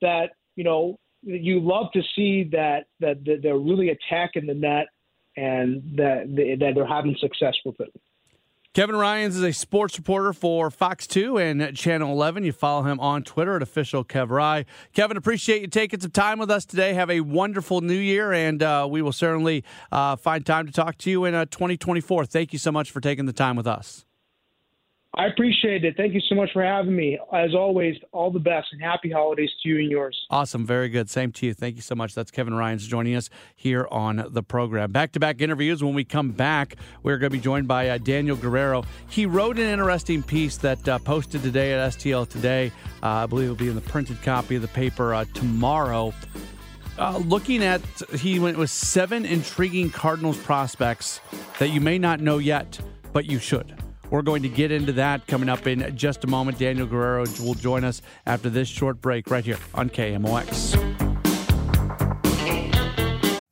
that 0.02 0.32
you 0.56 0.64
know 0.64 0.98
you 1.22 1.60
love 1.60 1.86
to 1.92 2.02
see 2.14 2.44
that 2.52 2.86
that, 3.00 3.24
that 3.24 3.40
they're 3.42 3.58
really 3.58 3.90
attacking 3.90 4.46
the 4.46 4.54
net 4.54 4.88
and 5.36 5.82
that 5.96 6.26
that 6.60 6.72
they're 6.74 6.86
having 6.86 7.16
success 7.20 7.56
with 7.64 7.80
it. 7.80 7.92
Kevin 8.72 8.94
Ryans 8.94 9.34
is 9.34 9.42
a 9.42 9.52
sports 9.52 9.98
reporter 9.98 10.32
for 10.32 10.70
Fox 10.70 11.08
2 11.08 11.38
and 11.38 11.76
Channel 11.76 12.12
11. 12.12 12.44
You 12.44 12.52
follow 12.52 12.84
him 12.84 13.00
on 13.00 13.24
Twitter 13.24 13.56
at 13.56 13.62
official 13.62 14.04
Kev 14.04 14.28
Rye. 14.30 14.64
Kevin, 14.92 15.16
appreciate 15.16 15.60
you 15.60 15.66
taking 15.66 15.98
some 15.98 16.12
time 16.12 16.38
with 16.38 16.52
us 16.52 16.64
today. 16.64 16.94
Have 16.94 17.10
a 17.10 17.18
wonderful 17.18 17.80
new 17.80 17.98
year, 17.98 18.32
and 18.32 18.62
uh, 18.62 18.86
we 18.88 19.02
will 19.02 19.10
certainly 19.10 19.64
uh, 19.90 20.14
find 20.14 20.46
time 20.46 20.66
to 20.66 20.72
talk 20.72 20.98
to 20.98 21.10
you 21.10 21.24
in 21.24 21.34
uh, 21.34 21.46
2024. 21.46 22.26
Thank 22.26 22.52
you 22.52 22.60
so 22.60 22.70
much 22.70 22.92
for 22.92 23.00
taking 23.00 23.26
the 23.26 23.32
time 23.32 23.56
with 23.56 23.66
us. 23.66 24.04
I 25.14 25.26
appreciate 25.26 25.84
it. 25.84 25.96
Thank 25.96 26.14
you 26.14 26.20
so 26.28 26.36
much 26.36 26.50
for 26.52 26.62
having 26.62 26.94
me. 26.94 27.18
As 27.32 27.52
always, 27.52 27.96
all 28.12 28.30
the 28.30 28.38
best 28.38 28.68
and 28.70 28.80
happy 28.80 29.10
holidays 29.10 29.50
to 29.62 29.68
you 29.68 29.78
and 29.78 29.90
yours. 29.90 30.16
Awesome. 30.30 30.64
Very 30.64 30.88
good. 30.88 31.10
Same 31.10 31.32
to 31.32 31.46
you. 31.46 31.54
Thank 31.54 31.74
you 31.74 31.82
so 31.82 31.96
much. 31.96 32.14
That's 32.14 32.30
Kevin 32.30 32.54
Ryans 32.54 32.86
joining 32.86 33.16
us 33.16 33.28
here 33.56 33.88
on 33.90 34.24
the 34.30 34.42
program. 34.44 34.92
Back 34.92 35.10
to 35.12 35.20
back 35.20 35.40
interviews. 35.40 35.82
When 35.82 35.94
we 35.94 36.04
come 36.04 36.30
back, 36.30 36.76
we're 37.02 37.18
going 37.18 37.32
to 37.32 37.36
be 37.36 37.42
joined 37.42 37.66
by 37.66 37.88
uh, 37.88 37.98
Daniel 37.98 38.36
Guerrero. 38.36 38.84
He 39.08 39.26
wrote 39.26 39.58
an 39.58 39.66
interesting 39.66 40.22
piece 40.22 40.56
that 40.58 40.88
uh, 40.88 41.00
posted 41.00 41.42
today 41.42 41.72
at 41.72 41.92
STL 41.92 42.28
Today. 42.28 42.70
Uh, 43.02 43.08
I 43.08 43.26
believe 43.26 43.46
it 43.46 43.50
will 43.50 43.56
be 43.56 43.68
in 43.68 43.74
the 43.74 43.80
printed 43.80 44.22
copy 44.22 44.54
of 44.54 44.62
the 44.62 44.68
paper 44.68 45.12
uh, 45.12 45.24
tomorrow. 45.34 46.14
Uh, 46.98 47.18
looking 47.26 47.64
at, 47.64 47.80
he 48.14 48.38
went 48.38 48.56
with 48.58 48.70
seven 48.70 49.24
intriguing 49.24 49.90
Cardinals 49.90 50.38
prospects 50.38 51.20
that 51.58 51.70
you 51.70 51.80
may 51.80 51.98
not 51.98 52.20
know 52.20 52.38
yet, 52.38 52.78
but 53.12 53.24
you 53.24 53.40
should. 53.40 53.79
We're 54.10 54.22
going 54.22 54.42
to 54.42 54.48
get 54.48 54.72
into 54.72 54.92
that 54.92 55.26
coming 55.26 55.48
up 55.48 55.66
in 55.66 55.96
just 55.96 56.24
a 56.24 56.26
moment. 56.26 56.58
Daniel 56.58 56.86
Guerrero 56.86 57.26
will 57.40 57.54
join 57.54 57.84
us 57.84 58.02
after 58.26 58.50
this 58.50 58.68
short 58.68 59.00
break 59.00 59.30
right 59.30 59.44
here 59.44 59.58
on 59.74 59.88
KMOX. 59.88 60.76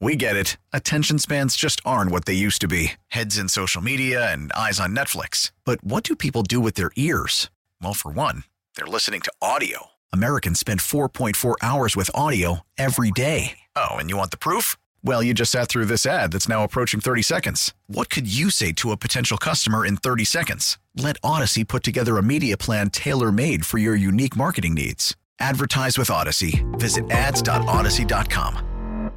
We 0.01 0.17
get 0.17 0.37
it. 0.37 0.57
Attention 0.73 1.19
spans 1.19 1.57
just 1.57 1.81
aren't 1.85 2.11
what 2.13 2.25
they 2.25 2.33
used 2.33 2.61
to 2.61 2.69
be 2.69 2.93
heads 3.09 3.37
in 3.37 3.49
social 3.49 3.83
media 3.83 4.33
and 4.33 4.53
eyes 4.53 4.81
on 4.81 4.95
Netflix. 4.95 5.51
But 5.65 5.83
what 5.85 6.05
do 6.05 6.15
people 6.17 6.43
do 6.43 6.61
with 6.61 6.75
their 6.75 6.91
ears? 6.97 7.51
Well, 7.83 7.95
for 7.95 8.11
one, 8.11 8.45
they're 8.77 8.87
listening 8.87 9.21
to 9.23 9.33
audio. 9.43 9.89
Americans 10.13 10.61
spend 10.61 10.81
4.4 10.81 11.57
hours 11.61 11.97
with 11.97 12.11
audio 12.15 12.61
every 12.79 13.11
day. 13.11 13.59
Oh, 13.77 13.97
and 13.97 14.09
you 14.09 14.17
want 14.17 14.31
the 14.31 14.39
proof? 14.39 14.77
Well, 15.09 15.23
you 15.23 15.33
just 15.33 15.53
sat 15.53 15.71
through 15.71 15.87
this 15.87 16.05
ad 16.05 16.33
that's 16.33 16.51
now 16.51 16.65
approaching 16.65 17.01
30 17.01 17.23
seconds. 17.23 17.73
What 17.87 18.11
could 18.11 18.31
you 18.31 18.51
say 18.51 18.73
to 18.73 18.93
a 18.93 18.97
potential 18.99 19.39
customer 19.39 19.87
in 19.87 19.97
30 19.97 20.27
seconds? 20.27 20.77
Let 20.95 21.19
Audacy 21.23 21.67
put 21.67 21.83
together 21.83 22.19
a 22.19 22.23
media 22.23 22.59
plan 22.59 22.91
tailor 22.91 23.33
made 23.33 23.65
for 23.65 23.79
your 23.79 23.97
unique 23.97 24.37
marketing 24.37 24.75
needs. 24.75 25.17
Advertise 25.41 25.97
with 25.97 26.09
Audacy. 26.09 26.61
Visit 26.79 27.11
ads.audacy.com. 27.11 29.11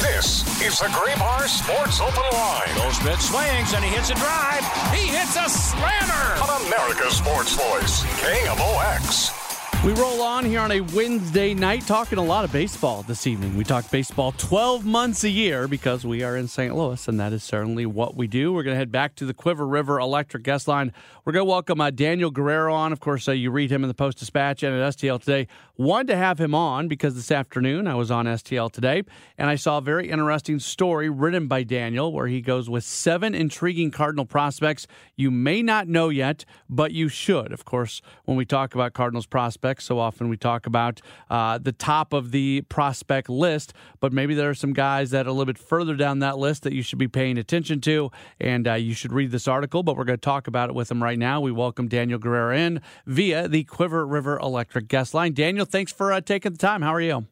This 0.00 0.48
is 0.64 0.78
the 0.78 0.86
Graybar 0.86 1.46
Sports 1.46 2.00
Open 2.00 2.22
Line. 2.32 2.74
Goldschmidt 2.74 3.20
swings 3.20 3.74
and 3.74 3.84
he 3.84 3.90
hits 3.90 4.08
a 4.08 4.14
drive. 4.14 4.64
He 4.94 5.08
hits 5.08 5.36
a 5.36 5.46
slammer. 5.50 6.40
On 6.40 6.66
America's 6.68 7.18
Sports 7.18 7.54
Voice, 7.54 8.02
KMOX. 8.24 9.49
We 9.82 9.92
roll 9.92 10.20
on 10.20 10.44
here 10.44 10.60
on 10.60 10.72
a 10.72 10.82
Wednesday 10.82 11.54
night 11.54 11.86
talking 11.86 12.18
a 12.18 12.22
lot 12.22 12.44
of 12.44 12.52
baseball 12.52 13.02
this 13.02 13.26
evening. 13.26 13.56
We 13.56 13.64
talk 13.64 13.90
baseball 13.90 14.32
12 14.32 14.84
months 14.84 15.24
a 15.24 15.30
year 15.30 15.66
because 15.66 16.04
we 16.04 16.22
are 16.22 16.36
in 16.36 16.48
St. 16.48 16.76
Louis, 16.76 17.08
and 17.08 17.18
that 17.18 17.32
is 17.32 17.42
certainly 17.42 17.86
what 17.86 18.14
we 18.14 18.26
do. 18.26 18.52
We're 18.52 18.62
going 18.62 18.74
to 18.74 18.78
head 18.78 18.92
back 18.92 19.14
to 19.14 19.24
the 19.24 19.32
Cuivre 19.32 19.64
River 19.66 19.98
Electric 19.98 20.42
Guest 20.42 20.68
Line. 20.68 20.92
We're 21.24 21.32
going 21.32 21.46
to 21.46 21.50
welcome 21.50 21.80
uh, 21.80 21.88
Daniel 21.88 22.30
Guerrero 22.30 22.74
on. 22.74 22.92
Of 22.92 23.00
course, 23.00 23.26
uh, 23.26 23.32
you 23.32 23.50
read 23.50 23.72
him 23.72 23.82
in 23.82 23.88
the 23.88 23.94
Post 23.94 24.18
Dispatch 24.18 24.62
and 24.62 24.78
at 24.78 24.96
STL 24.96 25.18
today. 25.18 25.48
Wanted 25.78 26.08
to 26.08 26.16
have 26.16 26.38
him 26.38 26.54
on 26.54 26.86
because 26.86 27.14
this 27.14 27.30
afternoon 27.30 27.86
I 27.86 27.94
was 27.94 28.10
on 28.10 28.26
STL 28.26 28.70
today, 28.70 29.02
and 29.38 29.48
I 29.48 29.54
saw 29.54 29.78
a 29.78 29.80
very 29.80 30.10
interesting 30.10 30.58
story 30.58 31.08
written 31.08 31.46
by 31.46 31.62
Daniel 31.62 32.12
where 32.12 32.26
he 32.26 32.42
goes 32.42 32.68
with 32.68 32.84
seven 32.84 33.34
intriguing 33.34 33.90
Cardinal 33.90 34.26
prospects 34.26 34.86
you 35.16 35.30
may 35.30 35.62
not 35.62 35.86
know 35.86 36.08
yet, 36.08 36.44
but 36.68 36.92
you 36.92 37.08
should. 37.08 37.52
Of 37.52 37.64
course, 37.64 38.02
when 38.24 38.36
we 38.36 38.44
talk 38.44 38.74
about 38.74 38.92
Cardinals 38.94 39.26
prospects, 39.26 39.69
so 39.78 39.98
often 39.98 40.30
we 40.30 40.38
talk 40.38 40.66
about 40.66 41.00
uh, 41.28 41.58
the 41.58 41.72
top 41.72 42.14
of 42.14 42.30
the 42.30 42.62
prospect 42.62 43.28
list, 43.28 43.74
but 44.00 44.12
maybe 44.12 44.34
there 44.34 44.48
are 44.48 44.54
some 44.54 44.72
guys 44.72 45.10
that 45.10 45.26
are 45.26 45.28
a 45.28 45.32
little 45.32 45.44
bit 45.44 45.58
further 45.58 45.94
down 45.94 46.20
that 46.20 46.38
list 46.38 46.62
that 46.62 46.72
you 46.72 46.82
should 46.82 46.98
be 46.98 47.08
paying 47.08 47.36
attention 47.36 47.80
to, 47.82 48.10
and 48.40 48.66
uh, 48.66 48.74
you 48.74 48.94
should 48.94 49.12
read 49.12 49.30
this 49.30 49.46
article. 49.46 49.82
But 49.82 49.96
we're 49.96 50.04
going 50.04 50.18
to 50.18 50.24
talk 50.24 50.46
about 50.46 50.70
it 50.70 50.74
with 50.74 50.90
him 50.90 51.02
right 51.02 51.18
now. 51.18 51.40
We 51.40 51.52
welcome 51.52 51.88
Daniel 51.88 52.18
Guerrero 52.18 52.56
in 52.56 52.80
via 53.06 53.46
the 53.46 53.64
Cuivre 53.64 54.10
River 54.10 54.38
Electric 54.38 54.88
guest 54.88 55.12
line. 55.12 55.34
Daniel, 55.34 55.66
thanks 55.66 55.92
for 55.92 56.12
uh, 56.12 56.20
taking 56.20 56.52
the 56.52 56.58
time. 56.58 56.80
How 56.80 56.94
are 56.94 57.00
you? 57.00 57.26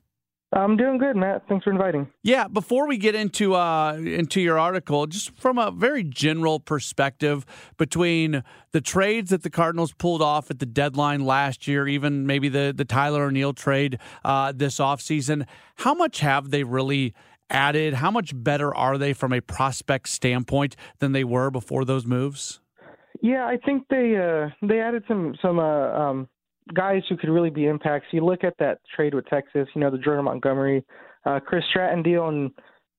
I'm 0.52 0.78
doing 0.78 0.96
good, 0.96 1.14
Matt. 1.14 1.42
Thanks 1.46 1.64
for 1.64 1.70
inviting. 1.70 2.08
Yeah, 2.22 2.48
before 2.48 2.88
we 2.88 2.96
get 2.96 3.14
into 3.14 3.54
uh, 3.54 3.94
into 3.94 4.40
your 4.40 4.58
article, 4.58 5.06
just 5.06 5.38
from 5.38 5.58
a 5.58 5.70
very 5.70 6.02
general 6.02 6.58
perspective, 6.58 7.44
between 7.76 8.42
the 8.72 8.80
trades 8.80 9.30
that 9.30 9.42
the 9.42 9.50
Cardinals 9.50 9.92
pulled 9.92 10.22
off 10.22 10.50
at 10.50 10.58
the 10.58 10.66
deadline 10.66 11.24
last 11.26 11.68
year, 11.68 11.86
even 11.86 12.26
maybe 12.26 12.48
the 12.48 12.72
the 12.74 12.86
Tyler 12.86 13.24
O'Neill 13.24 13.52
trade 13.52 13.98
uh, 14.24 14.52
this 14.54 14.78
offseason, 14.78 15.46
how 15.76 15.92
much 15.92 16.20
have 16.20 16.50
they 16.50 16.64
really 16.64 17.14
added? 17.50 17.94
How 17.94 18.10
much 18.10 18.32
better 18.34 18.74
are 18.74 18.96
they 18.96 19.12
from 19.12 19.34
a 19.34 19.42
prospect 19.42 20.08
standpoint 20.08 20.76
than 20.98 21.12
they 21.12 21.24
were 21.24 21.50
before 21.50 21.84
those 21.84 22.06
moves? 22.06 22.60
Yeah, 23.20 23.46
I 23.46 23.58
think 23.58 23.86
they 23.88 24.16
uh, 24.16 24.48
they 24.66 24.80
added 24.80 25.04
some 25.08 25.34
some 25.42 25.58
uh, 25.58 25.90
um, 25.90 26.28
guys 26.74 27.02
who 27.08 27.16
could 27.16 27.30
really 27.30 27.50
be 27.50 27.66
impacts. 27.66 28.06
You 28.10 28.24
look 28.24 28.44
at 28.44 28.54
that 28.58 28.80
trade 28.94 29.14
with 29.14 29.26
Texas, 29.26 29.68
you 29.74 29.80
know, 29.80 29.90
the 29.90 29.98
Jordan 29.98 30.24
Montgomery, 30.24 30.84
uh, 31.24 31.40
Chris 31.40 31.64
Stratton 31.70 32.02
deal, 32.02 32.28
and 32.28 32.50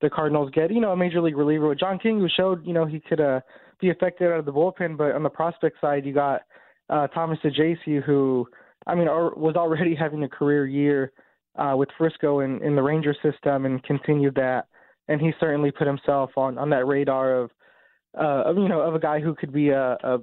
the 0.02 0.10
Cardinals 0.10 0.50
get, 0.54 0.72
you 0.72 0.82
know, 0.82 0.92
a 0.92 0.98
major 0.98 1.22
league 1.22 1.38
reliever 1.38 1.68
with 1.68 1.80
John 1.80 2.00
King, 2.00 2.20
who 2.20 2.28
showed, 2.30 2.66
you 2.66 2.74
know, 2.74 2.86
he 2.86 3.00
could 3.00 3.20
uh, 3.20 3.42
be 3.82 3.90
effective 3.90 4.32
out 4.32 4.40
of 4.40 4.46
the 4.46 4.54
bullpen. 4.54 4.98
But 4.98 5.14
on 5.14 5.24
the 5.24 5.30
prospect 5.30 5.80
side, 5.82 6.06
you 6.06 6.14
got 6.14 6.42
uh, 6.90 7.08
Thomas 7.08 7.40
Saggese, 7.44 8.04
who, 8.04 8.48
I 8.88 8.96
mean, 8.96 9.08
was 9.08 9.56
already 9.56 9.96
having 9.96 10.24
a 10.24 10.30
career 10.30 10.66
year 10.66 11.12
uh, 11.58 11.76
with 11.76 11.90
Frisco 11.98 12.40
in, 12.40 12.64
in 12.64 12.76
the 12.76 12.82
Ranger 12.82 13.16
system 13.22 13.66
and 13.66 13.84
continued 13.84 14.36
that. 14.36 14.68
And 15.08 15.20
he 15.20 15.32
certainly 15.40 15.72
put 15.72 15.88
himself 15.88 16.32
on, 16.38 16.58
on 16.58 16.70
that 16.70 16.86
radar 16.86 17.36
of, 17.36 17.52
uh, 18.18 18.44
of, 18.46 18.58
you 18.58 18.70
know, 18.70 18.82
of 18.82 18.96
a 18.96 19.00
guy 19.00 19.20
who 19.20 19.36
could 19.36 19.52
be 19.52 19.70
a, 19.70 19.98
a 20.04 20.20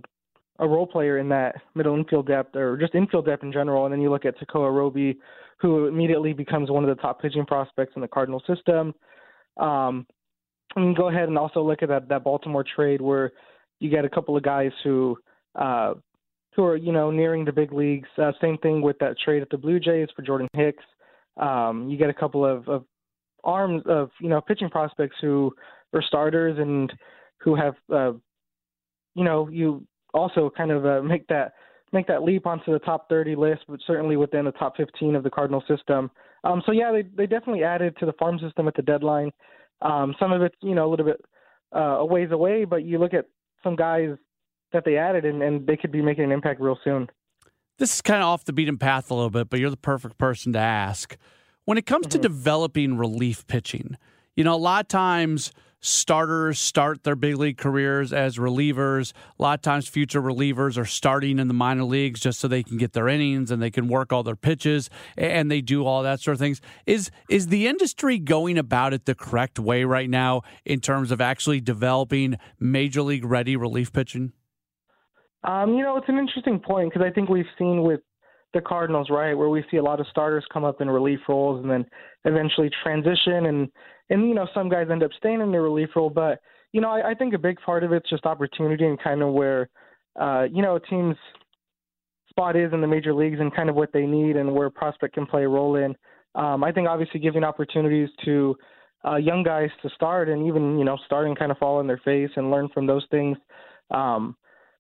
a 0.59 0.66
role 0.66 0.87
player 0.87 1.19
in 1.19 1.29
that 1.29 1.57
middle 1.75 1.97
infield 1.97 2.27
depth 2.27 2.57
or 2.57 2.77
just 2.77 2.95
infield 2.95 3.27
depth 3.27 3.42
in 3.42 3.53
general. 3.53 3.85
And 3.85 3.92
then 3.92 4.01
you 4.01 4.11
look 4.11 4.25
at 4.25 4.38
Tekoah 4.38 4.75
Roby, 4.75 5.19
who 5.59 5.87
immediately 5.87 6.33
becomes 6.33 6.71
one 6.71 6.85
of 6.85 6.95
the 6.95 7.01
top 7.01 7.21
pitching 7.21 7.47
prospects 7.47 7.92
in 7.97 8.03
the 8.03 8.09
Cardinal 8.09 8.42
system. 8.47 8.95
Um, 9.59 10.07
mean, 10.81 10.95
go 10.95 11.09
ahead 11.09 11.29
and 11.29 11.38
also 11.38 11.62
look 11.62 11.83
at 11.83 11.88
that 11.88 12.09
that 12.09 12.25
Baltimore 12.25 12.64
trade 12.64 13.01
where 13.01 13.33
you 13.81 13.90
get 13.90 14.05
a 14.05 14.09
couple 14.09 14.37
of 14.37 14.42
guys 14.42 14.73
who 14.85 15.16
uh, 15.55 15.95
who 16.55 16.64
are 16.64 16.77
you 16.77 16.92
know 16.92 17.11
nearing 17.11 17.45
the 17.45 17.53
big 17.53 17.73
leagues. 17.73 18.09
Uh, 18.19 18.33
same 18.40 18.59
thing 18.59 18.83
with 18.83 18.99
that 18.99 19.19
trade 19.19 19.42
at 19.42 19.51
the 19.51 19.59
Blue 19.59 19.81
Jays 19.81 20.09
for 20.14 20.23
Jordan 20.23 20.49
Hicks. 20.55 20.85
Um, 21.37 21.88
you 21.88 21.99
get 21.99 22.11
a 22.11 22.14
couple 22.14 22.45
of, 22.45 22.66
of 22.69 22.85
arms 23.45 23.83
of 23.87 24.11
you 24.21 24.29
know 24.29 24.40
pitching 24.40 24.71
prospects 24.71 25.16
who 25.21 25.53
are 25.95 26.03
starters 26.03 26.59
and 26.59 26.92
who 27.38 27.55
have 27.55 27.75
uh, 27.92 28.12
you 29.14 29.25
know 29.25 29.49
you 29.49 29.87
also 30.16 30.50
kind 30.57 30.70
of 30.70 30.87
uh, 30.87 31.02
make 31.02 31.26
that 31.29 31.52
make 31.92 32.07
that 32.09 32.22
leap 32.22 32.46
onto 32.46 32.72
the 32.72 32.79
top 32.81 33.09
30 33.09 33.37
list, 33.37 33.62
but 33.68 33.79
certainly 33.87 34.16
within 34.16 34.44
the 34.44 34.52
top 34.52 34.76
15 34.76 35.14
of 35.14 35.22
the 35.22 35.31
Cardinal 35.31 35.62
system. 35.68 36.11
Um, 36.44 36.62
so 36.66 36.72
yeah, 36.72 36.90
they 36.92 37.02
they 37.02 37.26
definitely 37.26 37.64
added 37.64 37.96
to 37.98 38.07
the 38.07 38.12
farm 38.14 38.38
system 38.38 38.66
at 38.68 38.74
the 38.74 38.83
deadline. 38.83 39.31
Um, 39.83 40.14
some 40.18 40.33
of 40.33 40.42
it's 40.42 40.57
you 40.62 40.74
know 40.74 40.88
a 40.88 40.90
little 40.90 41.07
bit 41.07 41.20
uh, 41.74 41.98
a 41.98 42.05
ways 42.05 42.31
away, 42.33 42.64
but 42.64 42.85
you 42.85 42.98
look 42.98 43.14
at 43.14 43.26
some 43.62 43.76
guys 43.76 44.11
that 44.72 44.85
they 44.85 44.96
added, 44.96 45.24
and, 45.24 45.42
and 45.42 45.66
they 45.66 45.76
could 45.76 45.92
be 45.92 46.02
making 46.02 46.24
an 46.24 46.33
impact 46.33 46.61
real 46.61 46.79
soon. 46.83 47.09
This 47.79 47.94
is 47.94 48.00
kind 48.00 48.22
of 48.22 48.29
off 48.29 48.44
the 48.44 48.52
beaten 48.52 48.79
path 48.79 49.11
a 49.11 49.14
little 49.14 49.31
bit, 49.31 49.50
but 49.50 49.61
you're 49.61 49.70
the 49.70 49.76
perfect 49.76 50.18
person 50.18 50.52
to 50.55 50.59
ask. 50.59 51.16
When 51.66 51.79
it 51.79 51.85
comes 51.85 52.07
mm-hmm. 52.07 52.22
to 52.22 52.29
developing 52.29 52.96
relief 52.96 53.46
pitching, 53.46 53.96
you 54.35 54.44
know, 54.44 54.55
a 54.55 54.57
lot 54.57 54.85
of 54.85 54.88
times 54.88 55.52
starters 55.87 56.59
start 56.59 57.05
their 57.05 57.14
big 57.14 57.37
league 57.37 57.59
careers 57.59 58.12
as 58.12 58.38
relievers. 58.38 59.12
A 59.38 59.42
lot 59.42 59.59
of 59.59 59.62
times, 59.62 59.88
future 59.88 60.20
relievers 60.20 60.77
are 60.77 60.85
starting 60.85 61.38
in 61.38 61.49
the 61.49 61.55
minor 61.55 61.85
leagues 61.85 62.20
just 62.20 62.40
so 62.40 62.49
they 62.49 62.62
can 62.62 62.77
get 62.77 62.92
their 62.92 63.09
innings 63.09 63.51
and 63.51 63.62
they 63.62 63.70
can 63.70 63.87
work 63.88 64.12
all 64.12 64.22
their 64.22 64.37
pitches 64.37 64.90
and 65.16 65.51
they 65.51 65.61
do 65.61 65.87
all 65.87 66.03
that 66.03 66.20
sort 66.20 66.35
of 66.35 66.38
things. 66.40 66.61
Is 66.87 67.11
is 67.29 67.49
the 67.49 67.66
industry 67.66 68.18
going 68.18 68.59
about 68.59 68.92
it 68.92 69.05
the 69.05 69.14
correct 69.14 69.59
way 69.59 69.85
right 69.85 70.11
now 70.11 70.42
in 70.64 70.81
terms 70.81 71.11
of 71.11 71.20
actually 71.20 71.61
developing 71.61 72.37
major 72.59 73.03
league 73.03 73.25
ready 73.25 73.57
relief 73.57 73.92
pitching? 73.92 74.33
Um, 75.44 75.75
you 75.75 75.83
know, 75.83 75.96
it's 75.96 76.09
an 76.09 76.18
interesting 76.18 76.59
point 76.59 76.92
because 76.92 77.07
I 77.09 77.12
think 77.12 77.29
we've 77.29 77.44
seen 77.59 77.83
with 77.83 78.01
the 78.55 78.61
Cardinals, 78.61 79.09
right, 79.11 79.35
where 79.35 79.49
we 79.49 79.65
see 79.71 79.77
a 79.77 79.83
lot 79.83 80.01
of 80.01 80.07
starters 80.09 80.45
come 80.53 80.65
up 80.65 80.81
in 80.81 80.89
relief 80.89 81.21
roles 81.29 81.61
and 81.63 81.71
then 81.71 81.85
eventually 82.25 82.71
transition 82.83 83.47
and 83.47 83.69
and 84.09 84.29
you 84.29 84.35
know 84.35 84.47
some 84.55 84.69
guys 84.69 84.87
end 84.91 85.03
up 85.03 85.11
staying 85.17 85.41
in 85.41 85.51
the 85.51 85.61
relief 85.61 85.91
role, 85.97 86.11
but 86.11 86.41
you 86.73 86.81
know 86.81 86.91
I, 86.91 87.11
I 87.11 87.15
think 87.15 87.35
a 87.35 87.39
big 87.39 87.59
part 87.61 87.85
of 87.85 87.93
it's 87.93 88.09
just 88.09 88.25
opportunity 88.25 88.87
and 88.87 89.03
kind 89.03 89.23
of 89.23 89.33
where 89.33 89.69
uh, 90.21 90.45
you 90.51 90.63
know 90.63 90.77
a 90.77 90.81
team's 90.81 91.17
spot 92.31 92.57
is 92.57 92.73
in 92.73 92.81
the 92.81 92.87
major 92.87 93.15
leagues 93.15 93.41
and 93.41 93.55
kind 93.55 93.69
of 93.69 93.77
what 93.77 93.93
they 93.93 94.07
need 94.07 94.37
and 94.37 94.55
where 94.55 94.71
prospect 94.71 95.15
can 95.15 95.27
play 95.27 95.45
a 95.45 95.49
role 95.49 95.77
in. 95.77 95.95
Um, 96.35 96.63
I 96.63 96.71
think 96.71 96.87
obviously 96.87 97.19
giving 97.19 97.45
opportunities 97.45 98.11
to 98.25 98.55
uh, 99.07 99.17
young 99.17 99.43
guys 99.43 99.71
to 99.83 99.91
start 99.91 100.29
and 100.29 100.47
even 100.47 100.79
you 100.79 100.85
know 100.85 100.99
starting 101.07 101.35
kind 101.35 101.51
of 101.51 101.59
fall 101.59 101.81
in 101.81 101.87
their 101.87 102.01
face 102.05 102.31
and 102.37 102.51
learn 102.51 102.69
from 102.73 102.87
those 102.87 103.07
things 103.11 103.37
um, 103.91 104.37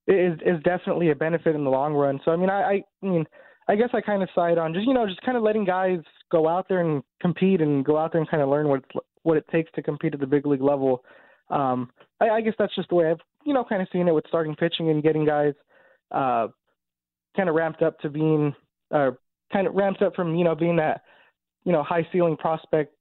is 0.06 0.38
is 0.44 0.62
definitely 0.62 1.10
a 1.10 1.14
benefit 1.14 1.54
in 1.54 1.64
the 1.64 1.70
long 1.70 1.94
run. 1.94 2.20
So 2.24 2.30
I 2.30 2.36
mean, 2.36 2.50
I, 2.50 2.62
I 2.62 2.82
mean, 3.02 3.24
I 3.68 3.76
guess 3.76 3.90
I 3.92 4.00
kind 4.00 4.22
of 4.22 4.28
side 4.34 4.58
on 4.58 4.74
just 4.74 4.86
you 4.86 4.94
know 4.94 5.06
just 5.06 5.22
kind 5.22 5.36
of 5.36 5.42
letting 5.42 5.64
guys 5.64 6.00
go 6.30 6.48
out 6.48 6.68
there 6.68 6.80
and 6.80 7.02
compete 7.20 7.60
and 7.60 7.84
go 7.84 7.98
out 7.98 8.12
there 8.12 8.20
and 8.20 8.30
kind 8.30 8.42
of 8.42 8.48
learn 8.48 8.68
what 8.68 8.84
what 9.22 9.36
it 9.36 9.46
takes 9.50 9.70
to 9.72 9.82
compete 9.82 10.14
at 10.14 10.20
the 10.20 10.26
big 10.26 10.46
league 10.46 10.62
level. 10.62 11.04
Um, 11.50 11.90
I, 12.20 12.28
I 12.30 12.40
guess 12.40 12.54
that's 12.58 12.74
just 12.74 12.88
the 12.88 12.94
way 12.94 13.10
I've 13.10 13.20
you 13.44 13.54
know 13.54 13.64
kind 13.64 13.82
of 13.82 13.88
seen 13.92 14.08
it 14.08 14.14
with 14.14 14.24
starting 14.28 14.54
pitching 14.54 14.90
and 14.90 15.02
getting 15.02 15.24
guys 15.24 15.54
uh, 16.12 16.48
kind 17.36 17.48
of 17.48 17.54
ramped 17.54 17.82
up 17.82 17.98
to 18.00 18.08
being 18.08 18.54
uh, 18.92 19.10
kind 19.52 19.66
of 19.66 19.74
ramped 19.74 20.02
up 20.02 20.14
from 20.14 20.34
you 20.34 20.44
know 20.44 20.54
being 20.54 20.76
that 20.76 21.02
you 21.64 21.72
know 21.72 21.82
high 21.82 22.06
ceiling 22.12 22.36
prospect 22.36 22.94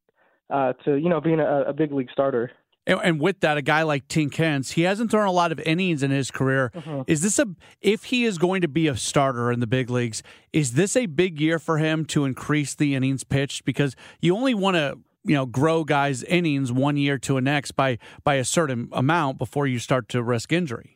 uh, 0.49 0.73
to 0.83 0.95
you 0.95 1.09
know 1.09 1.21
being 1.21 1.39
a, 1.39 1.63
a 1.67 1.73
big 1.73 1.91
league 1.91 2.09
starter. 2.11 2.51
And, 2.87 2.99
and, 3.03 3.19
with 3.19 3.39
that, 3.39 3.57
a 3.57 3.63
guy 3.63 3.81
like 3.81 4.07
Tink 4.07 4.35
Hence, 4.35 4.71
he 4.71 4.83
hasn't 4.83 5.09
thrown 5.09 5.27
a 5.27 5.31
lot 5.31 5.51
of 5.51 5.59
innings 5.61 6.03
in 6.03 6.11
his 6.11 6.29
career. 6.29 6.71
Mm-hmm. 6.75 7.01
Is 7.07 7.21
this 7.21 7.39
a 7.39 7.47
if 7.81 8.05
he 8.05 8.25
is 8.25 8.37
going 8.37 8.61
to 8.61 8.67
be 8.67 8.87
a 8.87 8.95
starter 8.95 9.51
in 9.51 9.59
the 9.59 9.67
big 9.67 9.89
leagues? 9.89 10.21
Is 10.53 10.73
this 10.73 10.95
a 10.95 11.07
big 11.07 11.39
year 11.39 11.57
for 11.57 11.79
him 11.79 12.05
to 12.05 12.25
increase 12.25 12.75
the 12.75 12.93
innings 12.93 13.23
pitched? 13.23 13.65
Because 13.65 13.95
you 14.21 14.35
only 14.35 14.53
want 14.53 14.75
to 14.75 14.99
you 15.23 15.33
know 15.33 15.45
grow 15.45 15.83
guys' 15.83 16.23
innings 16.23 16.71
one 16.71 16.95
year 16.97 17.17
to 17.19 17.37
a 17.37 17.41
next 17.41 17.71
by 17.71 17.97
by 18.23 18.35
a 18.35 18.45
certain 18.45 18.89
amount 18.91 19.37
before 19.37 19.67
you 19.67 19.79
start 19.79 20.07
to 20.09 20.21
risk 20.21 20.53
injury. 20.53 20.95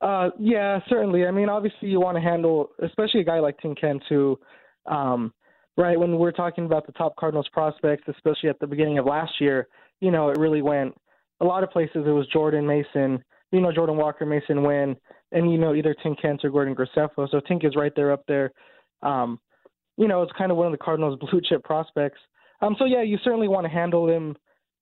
Uh, 0.00 0.30
yeah, 0.38 0.78
certainly. 0.88 1.26
I 1.26 1.30
mean, 1.30 1.48
obviously, 1.48 1.88
you 1.88 2.00
want 2.00 2.16
to 2.16 2.20
handle, 2.20 2.68
especially 2.82 3.20
a 3.20 3.24
guy 3.24 3.40
like 3.40 3.58
Tink 3.60 3.78
Hence, 3.80 4.02
who, 4.08 4.38
um, 4.86 5.32
right, 5.76 5.98
when 5.98 6.18
we're 6.18 6.32
talking 6.32 6.66
about 6.66 6.86
the 6.86 6.92
top 6.92 7.16
Cardinals 7.16 7.48
prospects, 7.52 8.04
especially 8.06 8.48
at 8.48 8.60
the 8.60 8.66
beginning 8.66 8.98
of 8.98 9.06
last 9.06 9.32
year, 9.40 9.66
you 10.00 10.10
know, 10.10 10.30
it 10.30 10.38
really 10.38 10.62
went 10.62 10.94
a 11.40 11.44
lot 11.44 11.62
of 11.62 11.70
places. 11.70 12.04
It 12.06 12.10
was 12.10 12.26
Jordan 12.28 12.66
Mason, 12.66 13.22
you 13.52 13.60
know, 13.60 13.72
Jordan 13.72 13.96
Walker, 13.96 14.26
Mason 14.26 14.62
Winn, 14.62 14.96
and 15.32 15.50
you 15.50 15.58
know, 15.58 15.74
either 15.74 15.94
Tink 16.04 16.16
Hence 16.22 16.44
or 16.44 16.50
Gordon 16.50 16.74
Graceffo. 16.74 17.30
So 17.30 17.40
Tink 17.40 17.64
is 17.64 17.76
right 17.76 17.92
there 17.94 18.12
up 18.12 18.24
there. 18.26 18.52
Um, 19.02 19.38
you 19.96 20.08
know, 20.08 20.22
it's 20.22 20.32
kind 20.36 20.50
of 20.50 20.56
one 20.56 20.66
of 20.66 20.72
the 20.72 20.78
Cardinals' 20.78 21.18
blue 21.30 21.40
chip 21.42 21.64
prospects. 21.64 22.20
Um, 22.60 22.76
so 22.78 22.84
yeah, 22.84 23.02
you 23.02 23.18
certainly 23.22 23.48
want 23.48 23.64
to 23.64 23.70
handle 23.70 24.08
him 24.08 24.36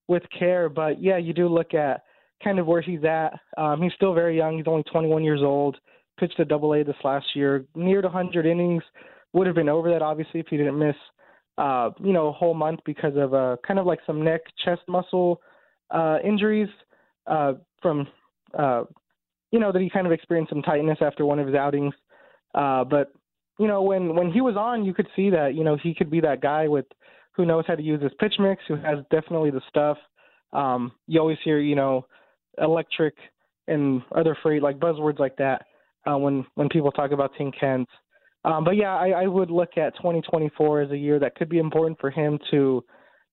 with 0.08 0.22
care, 0.36 0.68
but 0.68 1.02
yeah, 1.02 1.16
you 1.16 1.32
do 1.32 1.48
look 1.48 1.74
at 1.74 2.02
kind 2.42 2.58
of 2.58 2.66
where 2.66 2.80
he's 2.80 3.04
at. 3.04 3.32
Um, 3.56 3.82
he's 3.82 3.92
still 3.94 4.14
very 4.14 4.36
young. 4.36 4.56
He's 4.56 4.66
only 4.66 4.84
21 4.84 5.24
years 5.24 5.40
old. 5.42 5.76
Pitched 6.18 6.38
a 6.38 6.44
Double 6.44 6.72
A 6.74 6.84
this 6.84 6.96
last 7.04 7.26
year, 7.34 7.64
near 7.74 8.00
100 8.00 8.46
innings. 8.46 8.82
Would 9.32 9.46
have 9.46 9.56
been 9.56 9.68
over 9.68 9.90
that 9.90 10.00
obviously 10.00 10.40
if 10.40 10.46
he 10.48 10.56
didn't 10.56 10.78
miss, 10.78 10.96
uh, 11.58 11.90
you 12.00 12.12
know, 12.12 12.28
a 12.28 12.32
whole 12.32 12.54
month 12.54 12.80
because 12.84 13.16
of 13.16 13.34
uh, 13.34 13.56
kind 13.66 13.78
of 13.78 13.86
like 13.86 14.00
some 14.06 14.22
neck, 14.22 14.42
chest 14.64 14.82
muscle 14.88 15.40
uh, 15.90 16.18
injuries 16.24 16.68
uh, 17.26 17.54
from, 17.80 18.06
uh, 18.58 18.84
you 19.50 19.58
know, 19.58 19.72
that 19.72 19.80
he 19.80 19.88
kind 19.88 20.06
of 20.06 20.12
experienced 20.12 20.50
some 20.50 20.62
tightness 20.62 20.98
after 21.00 21.24
one 21.24 21.38
of 21.38 21.46
his 21.46 21.56
outings. 21.56 21.94
Uh, 22.54 22.84
but 22.84 23.12
you 23.58 23.66
know, 23.66 23.82
when 23.82 24.14
when 24.14 24.30
he 24.30 24.40
was 24.40 24.56
on, 24.56 24.84
you 24.84 24.92
could 24.92 25.08
see 25.16 25.30
that 25.30 25.54
you 25.54 25.64
know 25.64 25.78
he 25.82 25.94
could 25.94 26.10
be 26.10 26.20
that 26.20 26.42
guy 26.42 26.68
with 26.68 26.86
who 27.32 27.46
knows 27.46 27.64
how 27.66 27.74
to 27.74 27.82
use 27.82 28.02
his 28.02 28.12
pitch 28.18 28.34
mix, 28.38 28.62
who 28.66 28.76
has 28.76 28.98
definitely 29.10 29.50
the 29.50 29.60
stuff. 29.68 29.98
Um, 30.52 30.92
you 31.06 31.20
always 31.20 31.38
hear, 31.44 31.58
you 31.58 31.74
know, 31.74 32.06
electric 32.58 33.14
and 33.68 34.02
other 34.14 34.36
free 34.42 34.60
like 34.60 34.78
buzzwords 34.78 35.18
like 35.18 35.36
that 35.36 35.66
uh, 36.10 36.16
when 36.16 36.46
when 36.54 36.68
people 36.68 36.90
talk 36.92 37.12
about 37.12 37.32
Hence. 37.60 37.88
Um, 38.46 38.62
but 38.62 38.76
yeah, 38.76 38.94
I, 38.94 39.08
I 39.08 39.26
would 39.26 39.50
look 39.50 39.76
at 39.76 39.96
2024 39.96 40.82
as 40.82 40.90
a 40.92 40.96
year 40.96 41.18
that 41.18 41.34
could 41.34 41.48
be 41.48 41.58
important 41.58 42.00
for 42.00 42.10
him 42.10 42.38
to, 42.52 42.84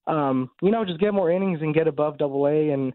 um, 0.08 0.50
you 0.62 0.72
know, 0.72 0.84
just 0.84 1.00
get 1.00 1.14
more 1.14 1.32
innings 1.32 1.60
and 1.62 1.74
get 1.74 1.88
above 1.88 2.18
Double 2.18 2.48
A 2.48 2.72
and, 2.72 2.94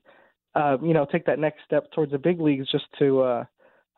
uh, 0.57 0.77
you 0.83 0.93
know, 0.93 1.07
take 1.11 1.25
that 1.27 1.39
next 1.39 1.61
step 1.65 1.85
towards 1.93 2.11
the 2.11 2.19
big 2.19 2.41
leagues 2.41 2.69
just 2.73 2.87
to 2.99 3.21
uh, 3.23 3.45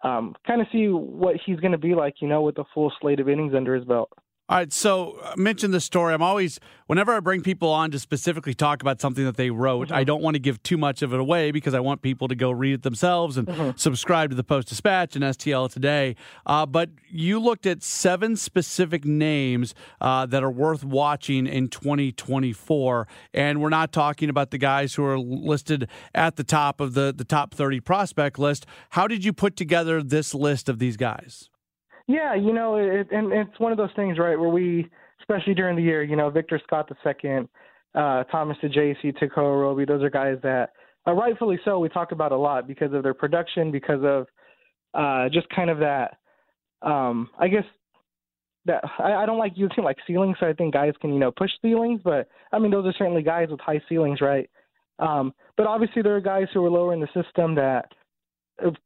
um, 0.05 0.35
kind 0.47 0.61
of 0.61 0.67
see 0.71 0.89
what 0.89 1.37
he's 1.47 1.59
going 1.61 1.73
to 1.73 1.79
be 1.79 1.95
like, 1.95 2.17
you 2.21 2.29
know, 2.29 2.43
with 2.43 2.59
a 2.59 2.65
full 2.75 2.93
slate 3.01 3.21
of 3.21 3.29
innings 3.29 3.55
under 3.55 3.75
his 3.75 3.87
belt. 3.87 4.11
All 4.51 4.57
right, 4.57 4.73
so 4.73 5.17
I 5.23 5.31
uh, 5.31 5.35
mentioned 5.37 5.73
the 5.73 5.81
story. 5.81 6.13
I'm 6.13 6.23
always, 6.23 6.59
whenever 6.89 7.13
I 7.13 7.21
bring 7.21 7.41
people 7.41 7.69
on 7.69 7.93
to 7.93 8.01
specifically 8.01 8.53
talk 8.53 8.83
about 8.83 9.01
something 9.01 9.25
that 9.25 9.37
they 9.37 9.51
wrote, 9.51 9.87
mm-hmm. 9.87 9.97
I 9.97 10.03
don't 10.03 10.23
want 10.23 10.35
to 10.35 10.41
give 10.41 10.61
too 10.65 10.77
much 10.77 11.03
of 11.03 11.15
it 11.15 11.21
away 11.21 11.53
because 11.53 11.73
I 11.73 11.79
want 11.79 12.03
people 12.03 12.27
to 12.27 12.35
go 12.35 12.51
read 12.51 12.75
it 12.75 12.83
themselves 12.83 13.37
and 13.37 13.47
mm-hmm. 13.47 13.77
subscribe 13.77 14.31
to 14.31 14.35
the 14.35 14.43
Post 14.43 14.67
Dispatch 14.67 15.15
and 15.15 15.25
STL 15.25 15.71
Today. 15.71 16.17
Uh, 16.47 16.67
but 16.67 16.91
you 17.09 17.39
looked 17.39 17.65
at 17.65 17.85
seven 17.85 18.35
specific 18.35 19.05
names 19.05 19.73
uh, 20.01 20.27
that 20.27 20.43
are 20.43 20.51
worth 20.51 20.83
watching 20.83 21.47
in 21.47 21.69
2024, 21.69 23.07
and 23.33 23.61
we're 23.61 23.69
not 23.69 23.93
talking 23.93 24.29
about 24.29 24.51
the 24.51 24.59
guys 24.59 24.95
who 24.95 25.05
are 25.05 25.17
listed 25.17 25.89
at 26.13 26.35
the 26.35 26.43
top 26.43 26.81
of 26.81 26.95
the 26.95 27.15
the 27.17 27.25
top 27.25 27.55
30 27.55 27.79
prospect 27.79 28.37
list. 28.37 28.67
How 28.91 29.07
did 29.07 29.25
you 29.25 29.33
put 29.33 29.55
together 29.55 30.03
this 30.03 30.35
list 30.35 30.69
of 30.69 30.81
these 30.81 30.97
guys? 30.97 31.51
Yeah, 32.11 32.35
you 32.35 32.53
know, 32.53 32.75
it, 32.75 33.07
and 33.13 33.33
it's 33.33 33.61
one 33.61 33.71
of 33.71 33.79
those 33.79 33.91
things, 33.95 34.19
right, 34.19 34.37
where 34.39 34.49
we, 34.49 34.89
especially 35.21 35.55
during 35.55 35.77
the 35.77 35.83
year, 35.83 36.03
you 36.03 36.17
know, 36.17 36.29
Victor 36.29 36.61
Scott 36.67 36.89
the 36.89 36.97
second, 37.05 37.49
uh, 37.95 38.25
Thomas 38.25 38.57
Saggese, 38.61 39.17
Tekoah 39.17 39.61
Roby, 39.61 39.85
those 39.85 40.03
are 40.03 40.11
guys 40.11 40.37
that, 40.43 40.71
uh, 41.07 41.13
rightfully 41.13 41.61
so, 41.65 41.79
we 41.79 41.89
talk 41.89 42.11
about 42.11 42.33
a 42.33 42.37
lot 42.37 42.67
because 42.67 42.93
of 42.93 43.05
their 43.05 43.15
production, 43.15 43.71
because 43.71 44.01
of 44.03 44.27
uh, 44.95 45.29
just 45.29 45.49
kind 45.51 45.71
of 45.71 45.79
that, 45.79 46.19
um, 46.83 47.31
I 47.39 47.47
guess 47.47 47.63
that 48.67 48.83
I, 48.99 49.13
I 49.13 49.27
don't 49.27 49.39
like 49.39 49.53
using 49.55 49.85
like 49.85 49.99
ceilings, 50.05 50.37
so 50.41 50.49
I 50.49 50.53
think 50.53 50.75
guys 50.75 50.95
can, 51.01 51.13
you 51.13 51.21
know, 51.21 51.31
push 51.31 51.51
ceilings, 51.63 52.01
but 52.03 52.29
I 52.51 52.59
mean, 52.59 52.73
those 52.73 52.87
are 52.87 52.95
certainly 52.99 53.23
guys 53.23 53.51
with 53.51 53.61
high 53.61 53.81
ceilings, 53.89 54.21
right? 54.21 54.51
Um, 54.99 55.33
but 55.57 55.69
obviously, 55.69 56.03
there 56.03 56.17
are 56.17 56.21
guys 56.21 56.49
who 56.53 56.65
are 56.65 56.71
lower 56.71 56.93
in 56.93 57.01
the 57.01 57.09
system 57.15 57.55
that 57.55 57.93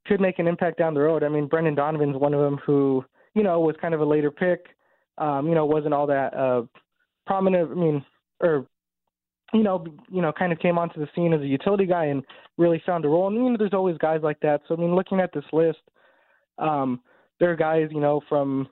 could 0.06 0.20
make 0.20 0.38
an 0.38 0.46
impact 0.46 0.78
down 0.78 0.92
the 0.92 1.00
road. 1.00 1.24
I 1.24 1.28
mean, 1.30 1.46
Brendan 1.46 1.74
Donovan's 1.74 2.16
one 2.16 2.34
of 2.34 2.40
them 2.40 2.60
who 2.66 3.02
you 3.34 3.42
know, 3.42 3.60
was 3.60 3.76
kind 3.80 3.94
of 3.94 4.00
a 4.00 4.04
later 4.04 4.30
pick. 4.30 4.66
Um, 5.18 5.48
you 5.48 5.54
know, 5.54 5.64
wasn't 5.64 5.94
all 5.94 6.06
that 6.08 6.34
uh, 6.34 6.62
prominent. 7.26 7.70
I 7.70 7.74
mean, 7.74 8.04
or 8.40 8.66
you 9.52 9.62
know, 9.62 9.84
you 10.10 10.22
know, 10.22 10.32
kind 10.32 10.52
of 10.52 10.58
came 10.58 10.78
onto 10.78 11.00
the 11.00 11.08
scene 11.14 11.32
as 11.32 11.40
a 11.40 11.46
utility 11.46 11.86
guy 11.86 12.06
and 12.06 12.24
really 12.58 12.82
found 12.84 13.04
a 13.04 13.08
role. 13.08 13.28
And 13.28 13.36
you 13.36 13.50
know, 13.50 13.56
there's 13.56 13.74
always 13.74 13.98
guys 13.98 14.20
like 14.22 14.40
that. 14.40 14.62
So 14.66 14.74
I 14.74 14.78
mean, 14.78 14.94
looking 14.94 15.20
at 15.20 15.32
this 15.32 15.44
list, 15.52 15.80
um, 16.58 17.00
there 17.38 17.50
are 17.50 17.56
guys, 17.56 17.88
you 17.90 18.00
know, 18.00 18.20
from 18.28 18.68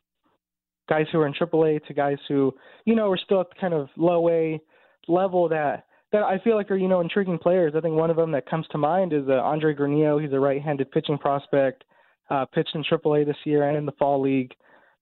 guys 0.88 1.06
who 1.12 1.20
are 1.20 1.26
in 1.26 1.34
AAA 1.34 1.84
to 1.86 1.94
guys 1.94 2.18
who, 2.28 2.52
you 2.84 2.94
know, 2.94 3.10
are 3.10 3.18
still 3.18 3.40
at 3.40 3.48
the 3.50 3.60
kind 3.60 3.74
of 3.74 3.88
low 3.96 4.28
A 4.28 4.60
level 5.08 5.48
that 5.48 5.84
that 6.12 6.22
I 6.22 6.38
feel 6.38 6.56
like 6.56 6.70
are 6.70 6.76
you 6.76 6.88
know 6.88 7.00
intriguing 7.00 7.38
players. 7.38 7.72
I 7.76 7.80
think 7.80 7.94
one 7.94 8.10
of 8.10 8.16
them 8.16 8.32
that 8.32 8.48
comes 8.48 8.66
to 8.72 8.78
mind 8.78 9.12
is 9.12 9.28
uh, 9.28 9.34
Andre 9.34 9.74
Granillo. 9.74 10.22
He's 10.22 10.32
a 10.32 10.38
right-handed 10.38 10.90
pitching 10.90 11.18
prospect 11.18 11.84
uh, 12.30 12.44
pitched 12.46 12.74
in 12.74 12.84
AAA 12.84 13.26
this 13.26 13.36
year 13.44 13.68
and 13.68 13.76
in 13.76 13.86
the 13.86 13.92
fall 13.92 14.20
league. 14.20 14.52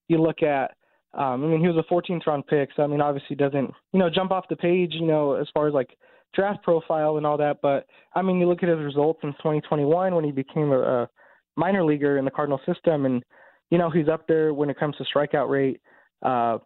You 0.08 0.20
look 0.20 0.42
at, 0.42 0.72
um, 1.14 1.44
I 1.44 1.46
mean, 1.46 1.60
he 1.60 1.68
was 1.68 1.76
a 1.76 1.92
14th 1.92 2.26
round 2.26 2.46
pick, 2.46 2.70
so 2.74 2.82
I 2.82 2.86
mean, 2.86 3.00
obviously 3.00 3.36
doesn't, 3.36 3.70
you 3.92 3.98
know, 3.98 4.10
jump 4.10 4.30
off 4.30 4.48
the 4.48 4.56
page, 4.56 4.92
you 4.94 5.06
know, 5.06 5.34
as 5.34 5.46
far 5.54 5.68
as 5.68 5.74
like 5.74 5.96
draft 6.34 6.62
profile 6.62 7.16
and 7.16 7.26
all 7.26 7.36
that. 7.38 7.58
But 7.62 7.86
I 8.14 8.22
mean, 8.22 8.38
you 8.38 8.48
look 8.48 8.62
at 8.62 8.68
his 8.68 8.78
results 8.78 9.20
in 9.22 9.30
2021 9.34 10.14
when 10.14 10.24
he 10.24 10.32
became 10.32 10.72
a, 10.72 10.80
a 10.80 11.08
minor 11.56 11.84
leaguer 11.84 12.18
in 12.18 12.24
the 12.24 12.30
Cardinal 12.30 12.60
system, 12.66 13.06
and 13.06 13.22
you 13.70 13.78
know, 13.78 13.90
he's 13.90 14.08
up 14.08 14.26
there 14.26 14.52
when 14.52 14.70
it 14.70 14.78
comes 14.78 14.96
to 14.96 15.04
strikeout 15.04 15.48
rate, 15.48 15.80
uh, 16.22 16.58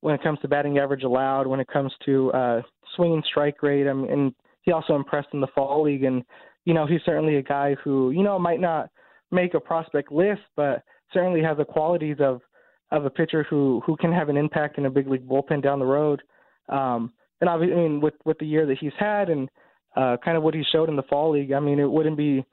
when 0.00 0.14
it 0.14 0.22
comes 0.22 0.38
to 0.40 0.48
batting 0.48 0.78
average 0.78 1.02
allowed, 1.02 1.46
when 1.46 1.60
it 1.60 1.68
comes 1.68 1.92
to 2.04 2.32
uh, 2.32 2.62
swinging 2.96 3.22
strike 3.28 3.62
rate. 3.62 3.88
I 3.88 3.92
mean, 3.92 4.10
and 4.10 4.34
he 4.62 4.72
also 4.72 4.94
impressed 4.94 5.28
in 5.32 5.40
the 5.40 5.48
fall 5.54 5.82
league, 5.82 6.04
and 6.04 6.22
you 6.64 6.74
know, 6.74 6.86
he's 6.86 7.00
certainly 7.04 7.36
a 7.36 7.42
guy 7.42 7.74
who, 7.82 8.10
you 8.12 8.22
know, 8.22 8.38
might 8.38 8.60
not 8.60 8.90
make 9.32 9.54
a 9.54 9.60
prospect 9.60 10.12
list, 10.12 10.42
but 10.56 10.82
certainly 11.12 11.42
has 11.42 11.56
the 11.56 11.64
qualities 11.64 12.16
of 12.20 12.40
of 12.90 13.06
a 13.06 13.10
pitcher 13.10 13.44
who 13.48 13.82
who 13.86 13.96
can 13.96 14.12
have 14.12 14.28
an 14.28 14.36
impact 14.36 14.78
in 14.78 14.86
a 14.86 14.90
big 14.90 15.08
league 15.08 15.26
bullpen 15.26 15.62
down 15.62 15.78
the 15.78 15.84
road. 15.84 16.22
Um, 16.68 17.12
and 17.40 17.48
obviously, 17.48 17.74
I 17.74 17.80
mean, 17.80 18.00
with 18.00 18.14
with 18.24 18.38
the 18.38 18.46
year 18.46 18.66
that 18.66 18.78
he's 18.78 18.92
had 18.98 19.28
and 19.28 19.48
uh, 19.96 20.16
kind 20.24 20.36
of 20.36 20.42
what 20.42 20.54
he 20.54 20.62
showed 20.70 20.88
in 20.88 20.96
the 20.96 21.02
fall 21.02 21.32
league, 21.32 21.52
I 21.52 21.60
mean, 21.60 21.78
it 21.78 21.90
wouldn't 21.90 22.16
be 22.16 22.44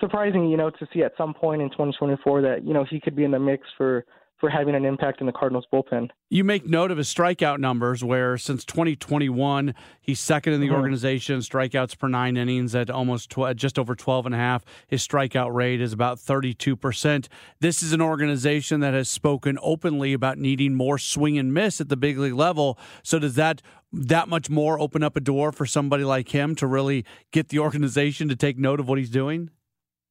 surprising, 0.00 0.48
you 0.48 0.56
know, 0.56 0.70
to 0.70 0.88
see 0.92 1.02
at 1.02 1.12
some 1.16 1.32
point 1.32 1.62
in 1.62 1.70
2024 1.70 2.42
that 2.42 2.64
you 2.64 2.74
know 2.74 2.84
he 2.88 3.00
could 3.00 3.16
be 3.16 3.24
in 3.24 3.30
the 3.30 3.38
mix 3.38 3.66
for 3.76 4.04
for 4.38 4.50
having 4.50 4.74
an 4.74 4.84
impact 4.84 5.20
in 5.20 5.26
the 5.26 5.32
Cardinals 5.32 5.66
bullpen. 5.72 6.10
You 6.28 6.44
make 6.44 6.66
note 6.66 6.90
of 6.90 6.98
his 6.98 7.12
strikeout 7.12 7.58
numbers, 7.58 8.02
where 8.02 8.36
since 8.36 8.64
2021, 8.64 9.74
he's 10.00 10.20
second 10.20 10.52
in 10.52 10.60
the 10.60 10.66
mm-hmm. 10.66 10.76
organization, 10.76 11.38
strikeouts 11.38 11.98
per 11.98 12.08
nine 12.08 12.36
innings 12.36 12.74
at 12.74 12.90
almost 12.90 13.30
tw- 13.30 13.54
just 13.54 13.78
over 13.78 13.94
12 13.94 14.26
and 14.26 14.34
a 14.34 14.38
half. 14.38 14.64
His 14.86 15.06
strikeout 15.06 15.54
rate 15.54 15.80
is 15.80 15.92
about 15.92 16.18
32%. 16.18 17.28
This 17.60 17.82
is 17.82 17.92
an 17.92 18.02
organization 18.02 18.80
that 18.80 18.94
has 18.94 19.08
spoken 19.08 19.58
openly 19.62 20.12
about 20.12 20.38
needing 20.38 20.74
more 20.74 20.98
swing 20.98 21.38
and 21.38 21.54
miss 21.54 21.80
at 21.80 21.88
the 21.88 21.96
big 21.96 22.18
league 22.18 22.34
level. 22.34 22.78
So 23.02 23.18
does 23.18 23.36
that 23.36 23.62
that 23.92 24.28
much 24.28 24.50
more 24.50 24.80
open 24.80 25.04
up 25.04 25.16
a 25.16 25.20
door 25.20 25.52
for 25.52 25.66
somebody 25.66 26.02
like 26.02 26.30
him 26.30 26.56
to 26.56 26.66
really 26.66 27.04
get 27.30 27.48
the 27.50 27.60
organization 27.60 28.28
to 28.28 28.34
take 28.34 28.58
note 28.58 28.80
of 28.80 28.88
what 28.88 28.98
he's 28.98 29.10
doing? 29.10 29.50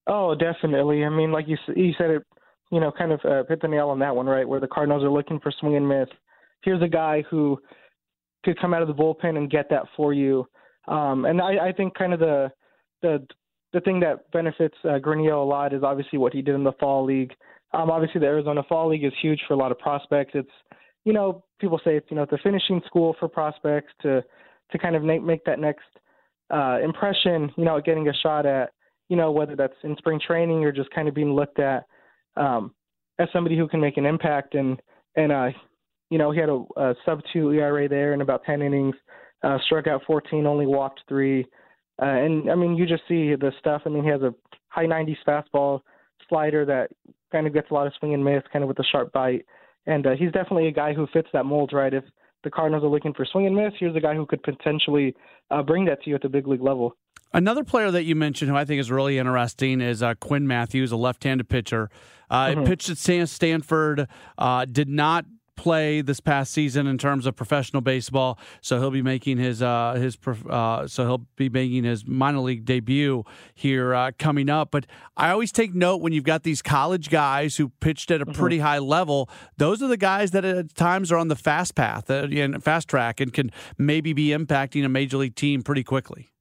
Oh, 0.07 0.35
definitely. 0.35 1.03
I 1.03 1.09
mean, 1.09 1.31
like 1.31 1.47
you 1.47 1.57
you 1.75 1.93
said 1.97 2.09
it 2.09 2.23
you 2.73 2.79
know, 2.79 2.91
kind 2.91 3.11
of 3.11 3.19
uh, 3.23 3.43
hit 3.47 3.61
the 3.61 3.67
nail 3.67 3.89
on 3.89 3.99
that 3.99 4.15
one, 4.15 4.25
right? 4.25 4.47
Where 4.47 4.59
the 4.59 4.67
Cardinals 4.67 5.03
are 5.03 5.09
looking 5.11 5.39
for 5.39 5.51
swing 5.59 5.75
and 5.75 5.87
miss. 5.87 6.07
Here's 6.63 6.81
a 6.81 6.87
guy 6.87 7.23
who 7.29 7.59
could 8.43 8.59
come 8.59 8.73
out 8.73 8.81
of 8.81 8.87
the 8.87 8.95
bullpen 8.95 9.37
and 9.37 9.47
get 9.49 9.69
that 9.69 9.83
for 9.95 10.11
you. 10.11 10.47
Um, 10.87 11.25
and 11.25 11.39
I, 11.39 11.67
I 11.67 11.71
think 11.71 11.93
kind 11.95 12.13
of 12.13 12.19
the 12.19 12.51
the 13.03 13.25
the 13.73 13.81
thing 13.81 13.99
that 13.99 14.31
benefits 14.31 14.75
uh, 14.85 14.99
a 14.99 15.45
lot 15.45 15.73
is 15.73 15.83
obviously 15.83 16.17
what 16.17 16.33
he 16.33 16.41
did 16.41 16.55
in 16.55 16.63
the 16.63 16.71
fall 16.79 17.05
league. 17.05 17.33
Um, 17.73 17.91
obviously, 17.91 18.19
the 18.21 18.27
Arizona 18.27 18.63
Fall 18.67 18.89
League 18.89 19.03
is 19.03 19.13
huge 19.21 19.41
for 19.47 19.53
a 19.53 19.57
lot 19.57 19.71
of 19.71 19.79
prospects. 19.79 20.31
It's, 20.35 20.49
you 21.05 21.13
know, 21.13 21.43
people 21.59 21.79
say 21.83 21.95
it's, 21.95 22.05
you 22.09 22.15
know, 22.15 22.25
the 22.29 22.37
finishing 22.43 22.81
school 22.87 23.15
for 23.19 23.27
prospects 23.27 23.93
to 24.01 24.23
to 24.71 24.77
kind 24.79 24.95
of 24.95 25.03
make, 25.03 25.21
make 25.21 25.45
that 25.45 25.59
next 25.59 25.85
uh, 26.49 26.79
impression, 26.83 27.51
you 27.55 27.65
know, 27.65 27.79
getting 27.79 28.07
a 28.07 28.13
shot 28.13 28.45
at, 28.47 28.71
you 29.09 29.15
know, 29.15 29.31
whether 29.31 29.55
that's 29.55 29.75
in 29.83 29.95
spring 29.97 30.19
training 30.25 30.63
or 30.63 30.71
just 30.71 30.89
kind 30.89 31.07
of 31.07 31.13
being 31.13 31.33
looked 31.33 31.59
at 31.59 31.85
um, 32.37 32.73
as 33.19 33.27
somebody 33.31 33.57
who 33.57 33.67
can 33.67 33.79
make 33.79 33.97
an 33.97 34.05
impact. 34.05 34.55
And 34.55 34.81
and 35.15 35.31
uh, 35.31 35.49
you 36.09 36.17
know, 36.17 36.31
he 36.31 36.39
had 36.39 36.49
a, 36.49 36.63
a 36.77 36.95
sub 37.05 37.21
two 37.31 37.51
ERA 37.51 37.87
there 37.87 38.13
in 38.13 38.21
about 38.21 38.43
ten 38.45 38.61
innings, 38.61 38.95
uh, 39.43 39.57
struck 39.65 39.87
out 39.87 40.01
14, 40.07 40.45
only 40.45 40.65
walked 40.65 41.01
three. 41.07 41.45
Uh, 42.01 42.05
and 42.05 42.49
I 42.49 42.55
mean, 42.55 42.75
you 42.75 42.85
just 42.85 43.03
see 43.07 43.35
the 43.35 43.51
stuff. 43.59 43.83
I 43.85 43.89
mean, 43.89 44.03
he 44.03 44.09
has 44.09 44.21
a 44.21 44.33
high 44.69 44.85
90s 44.85 45.17
fastball 45.27 45.81
slider 46.27 46.65
that 46.65 46.89
kind 47.31 47.45
of 47.45 47.53
gets 47.53 47.69
a 47.69 47.73
lot 47.73 47.87
of 47.87 47.93
swing 47.99 48.13
and 48.13 48.23
miss, 48.23 48.43
kind 48.51 48.63
of 48.63 48.67
with 48.67 48.79
a 48.79 48.83
sharp 48.91 49.11
bite. 49.11 49.45
And 49.85 50.07
uh, 50.07 50.11
he's 50.17 50.31
definitely 50.31 50.67
a 50.67 50.71
guy 50.71 50.93
who 50.93 51.07
fits 51.13 51.27
that 51.33 51.45
mold, 51.45 51.71
right? 51.73 51.93
If 51.93 52.05
the 52.43 52.49
Cardinals 52.49 52.83
are 52.83 52.89
looking 52.89 53.13
for 53.13 53.25
swing 53.25 53.47
and 53.47 53.55
miss, 53.55 53.73
here's 53.79 53.95
a 53.95 53.99
guy 53.99 54.15
who 54.15 54.25
could 54.25 54.41
potentially 54.43 55.15
uh, 55.51 55.61
bring 55.61 55.85
that 55.85 56.01
to 56.03 56.09
you 56.09 56.15
at 56.15 56.21
the 56.21 56.29
big 56.29 56.47
league 56.47 56.61
level. 56.61 56.95
Another 57.33 57.63
player 57.63 57.89
that 57.89 58.03
you 58.03 58.15
mentioned 58.15 58.51
who 58.51 58.55
I 58.57 58.65
think 58.65 58.79
is 58.79 58.91
really 58.91 59.17
interesting 59.17 59.81
is 59.81 60.03
uh, 60.03 60.13
Quinn 60.15 60.47
Matthews, 60.47 60.91
a 60.91 60.97
left-handed 60.97 61.49
pitcher. 61.49 61.89
Uh, 62.29 62.47
mm-hmm. 62.47 62.63
Pitched 62.65 62.89
at 62.89 63.29
Stanford, 63.29 64.07
uh, 64.37 64.65
did 64.65 64.87
not 64.87 65.25
play 65.55 66.01
this 66.01 66.19
past 66.19 66.51
season 66.51 66.87
in 66.87 66.97
terms 66.97 67.25
of 67.25 67.35
professional 67.35 67.81
baseball, 67.81 68.39
so 68.61 68.79
he'll 68.79 68.91
be 68.91 69.01
making 69.01 69.37
his 69.37 69.61
uh, 69.61 69.93
his 69.93 70.17
uh, 70.49 70.87
so 70.87 71.05
he'll 71.05 71.25
be 71.35 71.49
making 71.49 71.83
his 71.83 72.05
minor 72.05 72.39
league 72.39 72.65
debut 72.65 73.23
here 73.53 73.93
uh, 73.93 74.11
coming 74.17 74.49
up. 74.49 74.71
But 74.71 74.85
I 75.15 75.29
always 75.29 75.51
take 75.51 75.73
note 75.73 76.01
when 76.01 76.13
you've 76.13 76.23
got 76.23 76.43
these 76.43 76.61
college 76.61 77.09
guys 77.09 77.57
who 77.57 77.69
pitched 77.69 78.11
at 78.11 78.21
a 78.21 78.25
mm-hmm. 78.25 78.39
pretty 78.39 78.59
high 78.59 78.79
level. 78.79 79.29
Those 79.57 79.81
are 79.81 79.87
the 79.87 79.97
guys 79.97 80.31
that 80.31 80.45
at 80.45 80.75
times 80.75 81.11
are 81.11 81.17
on 81.17 81.27
the 81.27 81.35
fast 81.35 81.75
path 81.75 82.09
uh, 82.09 82.27
and 82.31 82.63
fast 82.63 82.87
track 82.87 83.19
and 83.19 83.31
can 83.31 83.51
maybe 83.77 84.13
be 84.13 84.29
impacting 84.29 84.83
a 84.85 84.89
major 84.89 85.17
league 85.17 85.35
team 85.35 85.61
pretty 85.61 85.83
quickly. 85.83 86.32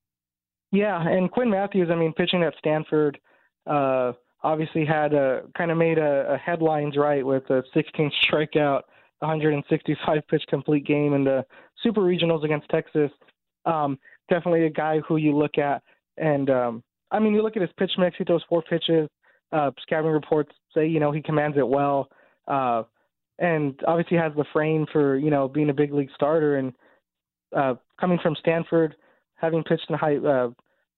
Yeah, 0.72 1.06
and 1.06 1.30
Quinn 1.30 1.50
Matthews, 1.50 1.90
I 1.92 1.94
mean, 1.94 2.12
pitching 2.14 2.42
at 2.42 2.54
Stanford. 2.58 3.18
Uh, 3.66 4.12
obviously 4.42 4.84
had 4.84 5.12
a 5.12 5.42
kind 5.56 5.70
of 5.70 5.78
made 5.78 5.98
a, 5.98 6.32
a 6.32 6.36
headlines 6.36 6.96
right 6.96 7.24
with 7.24 7.48
a 7.50 7.62
16 7.74 8.10
strikeout 8.24 8.82
165 9.20 10.22
pitch 10.28 10.42
complete 10.48 10.84
game 10.84 11.14
in 11.14 11.22
the 11.22 11.44
super 11.82 12.00
regionals 12.00 12.44
against 12.44 12.68
Texas. 12.70 13.10
Um, 13.64 13.98
definitely 14.28 14.66
a 14.66 14.70
guy 14.70 14.98
who 15.06 15.16
you 15.16 15.36
look 15.36 15.58
at, 15.58 15.82
and 16.16 16.50
um, 16.50 16.82
I 17.12 17.20
mean, 17.20 17.34
you 17.34 17.42
look 17.42 17.56
at 17.56 17.62
his 17.62 17.70
pitch 17.78 17.92
mix. 17.98 18.16
He 18.16 18.24
throws 18.24 18.42
four 18.48 18.62
pitches. 18.62 19.08
Uh, 19.52 19.70
scouting 19.82 20.10
reports 20.10 20.50
say 20.74 20.86
you 20.86 20.98
know 20.98 21.12
he 21.12 21.22
commands 21.22 21.56
it 21.56 21.68
well, 21.68 22.08
uh, 22.48 22.82
and 23.38 23.78
obviously 23.86 24.16
has 24.16 24.32
the 24.36 24.44
frame 24.52 24.86
for 24.90 25.16
you 25.16 25.30
know 25.30 25.46
being 25.46 25.70
a 25.70 25.74
big 25.74 25.92
league 25.92 26.10
starter. 26.16 26.56
And 26.56 26.72
uh, 27.54 27.74
coming 28.00 28.18
from 28.20 28.34
Stanford, 28.40 28.96
having 29.42 29.62
pitched 29.64 29.86
in 29.90 29.96
high 29.96 30.16
uh, 30.16 30.48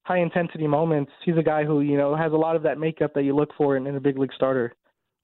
high 0.03 0.19
intensity 0.19 0.67
moments, 0.67 1.11
he's 1.25 1.37
a 1.37 1.43
guy 1.43 1.65
who 1.65 1.81
you 1.81 1.97
know 1.97 2.15
has 2.15 2.33
a 2.33 2.37
lot 2.37 2.55
of 2.55 2.63
that 2.63 2.79
makeup 2.79 3.13
that 3.15 3.25
you 3.25 3.35
look 3.35 3.51
for 3.57 3.77
in, 3.77 3.87
in 3.87 3.97
a 3.97 4.01
big 4.01 4.19
league 4.19 4.33
starter. 4.35 4.75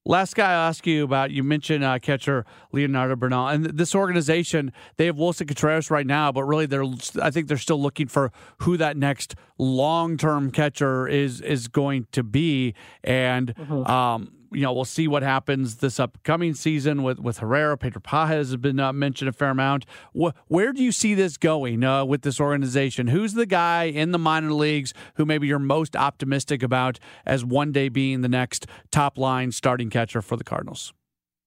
Last 0.07 0.35
guy 0.35 0.53
I'll 0.53 0.69
ask 0.69 0.87
you 0.87 1.05
about, 1.05 1.31
you 1.31 1.43
mentioned 1.43 1.85
uh, 1.85 1.99
catcher 1.99 2.47
Leonardo 2.73 3.17
Bernal. 3.17 3.49
And 3.49 3.67
this 3.67 3.95
organization, 3.95 4.73
they 4.97 5.05
have 5.05 5.17
Willson 5.17 5.47
Contreras 5.47 5.91
right 5.91 6.07
now, 6.07 6.33
but 6.33 6.45
really 6.45 6.65
they're 6.65 6.87
I 7.21 7.31
think 7.31 7.49
they're 7.49 7.59
still 7.59 7.81
looking 7.81 8.09
for 8.09 8.33
who 8.61 8.79
that 8.79 8.97
next 8.97 9.35
long 9.59 10.17
term 10.17 10.51
catcher 10.53 11.07
is 11.07 11.43
is 11.43 11.69
going 11.69 12.07
to 12.13 12.23
be. 12.23 12.75
And 13.05 13.55
mm-hmm. 13.55 13.87
um, 13.91 14.33
you 14.53 14.63
know, 14.63 14.73
we'll 14.73 14.85
see 14.85 15.07
what 15.07 15.23
happens 15.23 15.77
this 15.77 16.01
upcoming 16.01 16.55
season 16.55 17.03
with, 17.03 17.19
with 17.19 17.39
Herrera. 17.39 17.77
Pedro 17.77 18.01
Pagés 18.01 18.29
has 18.29 18.57
been 18.57 18.81
uh, 18.81 18.93
mentioned 18.93 19.29
a 19.29 19.33
fair 19.33 19.51
amount. 19.51 19.87
Wh- 20.19 20.31
where 20.49 20.73
do 20.73 20.83
you 20.83 20.93
see 20.93 21.15
this 21.15 21.37
going 21.37 21.85
uh, 21.85 22.05
with 22.05 22.23
this 22.23 22.41
organization? 22.41 23.09
Who's 23.09 23.35
the 23.35 23.47
guy 23.47 23.85
in 23.85 24.13
the 24.13 24.19
minor 24.19 24.53
leagues 24.53 24.93
who 25.15 25.25
maybe 25.25 25.47
you're 25.47 25.59
most 25.59 25.95
optimistic 25.95 26.63
about 26.63 26.99
as 27.25 27.45
one 27.45 27.73
day 27.73 27.89
being 27.89 28.23
the 28.23 28.29
next 28.29 28.67
top 28.91 29.19
line 29.19 29.53
starting 29.53 29.91
catcher 29.91 30.23
for 30.23 30.37
the 30.37 30.45
Cardinals? 30.45 30.93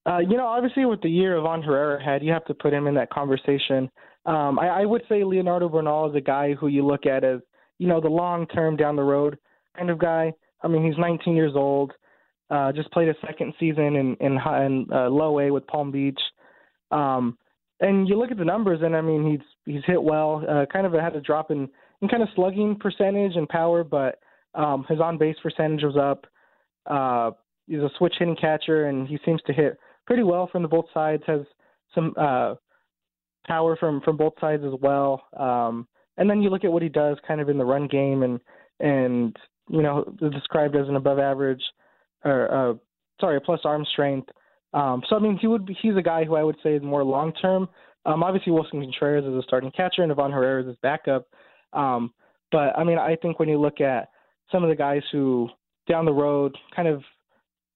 Uh, 0.05 0.19
you 0.19 0.35
know, 0.35 0.45
obviously 0.47 0.85
with 0.85 1.01
the 1.01 1.09
year 1.09 1.39
Ivan 1.39 1.61
Herrera 1.61 2.03
had, 2.03 2.23
you 2.23 2.31
have 2.31 2.45
to 2.45 2.53
put 2.53 2.73
him 2.73 2.87
in 2.87 2.95
that 2.95 3.09
conversation. 3.09 3.89
Um, 4.25 4.59
I, 4.59 4.81
I 4.81 4.85
would 4.85 5.03
say 5.07 5.23
Leonardo 5.23 5.69
Bernal 5.69 6.09
is 6.09 6.15
a 6.15 6.21
guy 6.21 6.53
who 6.53 6.67
you 6.67 6.85
look 6.85 7.05
at 7.05 7.23
as, 7.23 7.39
you 7.79 7.87
know, 7.87 8.01
the 8.01 8.09
long 8.09 8.45
term 8.47 8.75
down 8.75 8.95
the 8.95 9.03
road 9.03 9.37
kind 9.77 9.89
of 9.89 9.97
guy. 9.97 10.31
I 10.61 10.67
mean, 10.67 10.85
he's 10.85 10.97
19 10.97 11.35
years 11.35 11.53
old. 11.55 11.91
Uh, 12.53 12.71
just 12.71 12.91
played 12.91 13.09
a 13.09 13.15
second 13.25 13.51
season 13.59 13.95
in 13.95 14.15
in, 14.19 14.37
in 14.37 14.87
uh, 14.93 15.09
low 15.09 15.39
A 15.39 15.49
with 15.49 15.65
Palm 15.65 15.91
Beach. 15.91 16.19
Um, 16.91 17.35
and 17.79 18.07
you 18.07 18.15
look 18.17 18.29
at 18.29 18.37
the 18.37 18.45
numbers, 18.45 18.81
and 18.83 18.95
I 18.95 19.01
mean 19.01 19.27
he's 19.29 19.73
he's 19.73 19.83
hit 19.87 20.01
well. 20.01 20.43
Uh, 20.47 20.65
kind 20.71 20.85
of 20.85 20.93
had 20.93 21.15
a 21.15 21.21
drop 21.21 21.49
in 21.49 21.67
in 22.01 22.07
kind 22.09 22.21
of 22.21 22.29
slugging 22.35 22.77
percentage 22.79 23.35
and 23.35 23.49
power, 23.49 23.83
but 23.83 24.19
um, 24.53 24.85
his 24.87 24.99
on 24.99 25.17
base 25.17 25.35
percentage 25.41 25.81
was 25.83 25.97
up. 25.97 26.27
Uh, 26.85 27.31
he's 27.65 27.79
a 27.79 27.89
switch 27.97 28.13
hitting 28.19 28.35
catcher, 28.35 28.85
and 28.85 29.07
he 29.07 29.17
seems 29.25 29.41
to 29.47 29.53
hit 29.53 29.79
pretty 30.05 30.23
well 30.23 30.47
from 30.51 30.61
the 30.61 30.67
both 30.67 30.85
sides. 30.93 31.23
Has 31.25 31.41
some 31.95 32.13
uh, 32.17 32.53
power 33.47 33.75
from 33.77 33.99
from 34.01 34.15
both 34.15 34.33
sides 34.39 34.63
as 34.63 34.79
well. 34.79 35.23
Um, 35.35 35.87
and 36.17 36.29
then 36.29 36.43
you 36.43 36.51
look 36.51 36.65
at 36.65 36.71
what 36.71 36.83
he 36.83 36.89
does, 36.89 37.17
kind 37.27 37.41
of 37.41 37.49
in 37.49 37.57
the 37.57 37.65
run 37.65 37.87
game, 37.87 38.21
and 38.21 38.39
and 38.79 39.35
you 39.69 39.81
know 39.81 40.05
described 40.19 40.75
as 40.75 40.87
an 40.87 40.97
above 40.97 41.17
average 41.17 41.63
or 42.25 42.51
uh, 42.51 42.73
sorry, 43.19 43.37
a 43.37 43.41
plus 43.41 43.61
arm 43.63 43.85
strength. 43.91 44.29
Um, 44.73 45.03
so 45.07 45.15
I 45.15 45.19
mean, 45.19 45.37
he 45.39 45.47
would 45.47 45.65
be, 45.65 45.77
he's 45.81 45.95
a 45.97 46.01
guy 46.01 46.23
who 46.23 46.35
I 46.35 46.43
would 46.43 46.57
say 46.63 46.73
is 46.73 46.83
more 46.83 47.03
long 47.03 47.33
term. 47.33 47.69
Um, 48.05 48.23
obviously, 48.23 48.51
Willson 48.51 48.81
Contreras 48.81 49.25
is 49.25 49.33
a 49.33 49.43
starting 49.43 49.71
catcher, 49.71 50.03
and 50.03 50.11
Ivan 50.11 50.31
Herrera 50.31 50.61
is 50.61 50.67
his 50.67 50.77
backup. 50.81 51.27
Um, 51.71 52.13
but 52.51 52.77
I 52.77 52.83
mean, 52.83 52.97
I 52.97 53.15
think 53.15 53.39
when 53.39 53.49
you 53.49 53.59
look 53.59 53.81
at 53.81 54.09
some 54.51 54.63
of 54.63 54.69
the 54.69 54.75
guys 54.75 55.01
who 55.11 55.49
down 55.87 56.05
the 56.05 56.13
road, 56.13 56.55
kind 56.75 56.87
of 56.87 57.01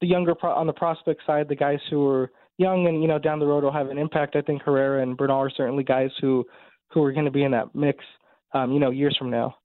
the 0.01 0.07
younger 0.07 0.35
pro- 0.35 0.53
on 0.53 0.67
the 0.67 0.73
prospect 0.73 1.21
side, 1.25 1.47
the 1.47 1.55
guys 1.55 1.79
who 1.89 2.07
are 2.07 2.31
young 2.57 2.87
and 2.87 3.01
you 3.01 3.07
know 3.07 3.19
down 3.19 3.39
the 3.39 3.45
road 3.45 3.63
will 3.63 3.71
have 3.71 3.89
an 3.89 3.97
impact. 3.97 4.35
I 4.35 4.41
think 4.41 4.61
Herrera 4.61 5.01
and 5.01 5.17
Bernal 5.17 5.37
are 5.39 5.49
certainly 5.49 5.83
guys 5.83 6.11
who 6.19 6.45
who 6.91 7.03
are 7.03 7.11
going 7.11 7.25
to 7.25 7.31
be 7.31 7.43
in 7.43 7.51
that 7.51 7.73
mix, 7.75 8.03
um, 8.53 8.71
you 8.71 8.79
know, 8.79 8.91
years 8.91 9.15
from 9.17 9.29
now. 9.29 9.55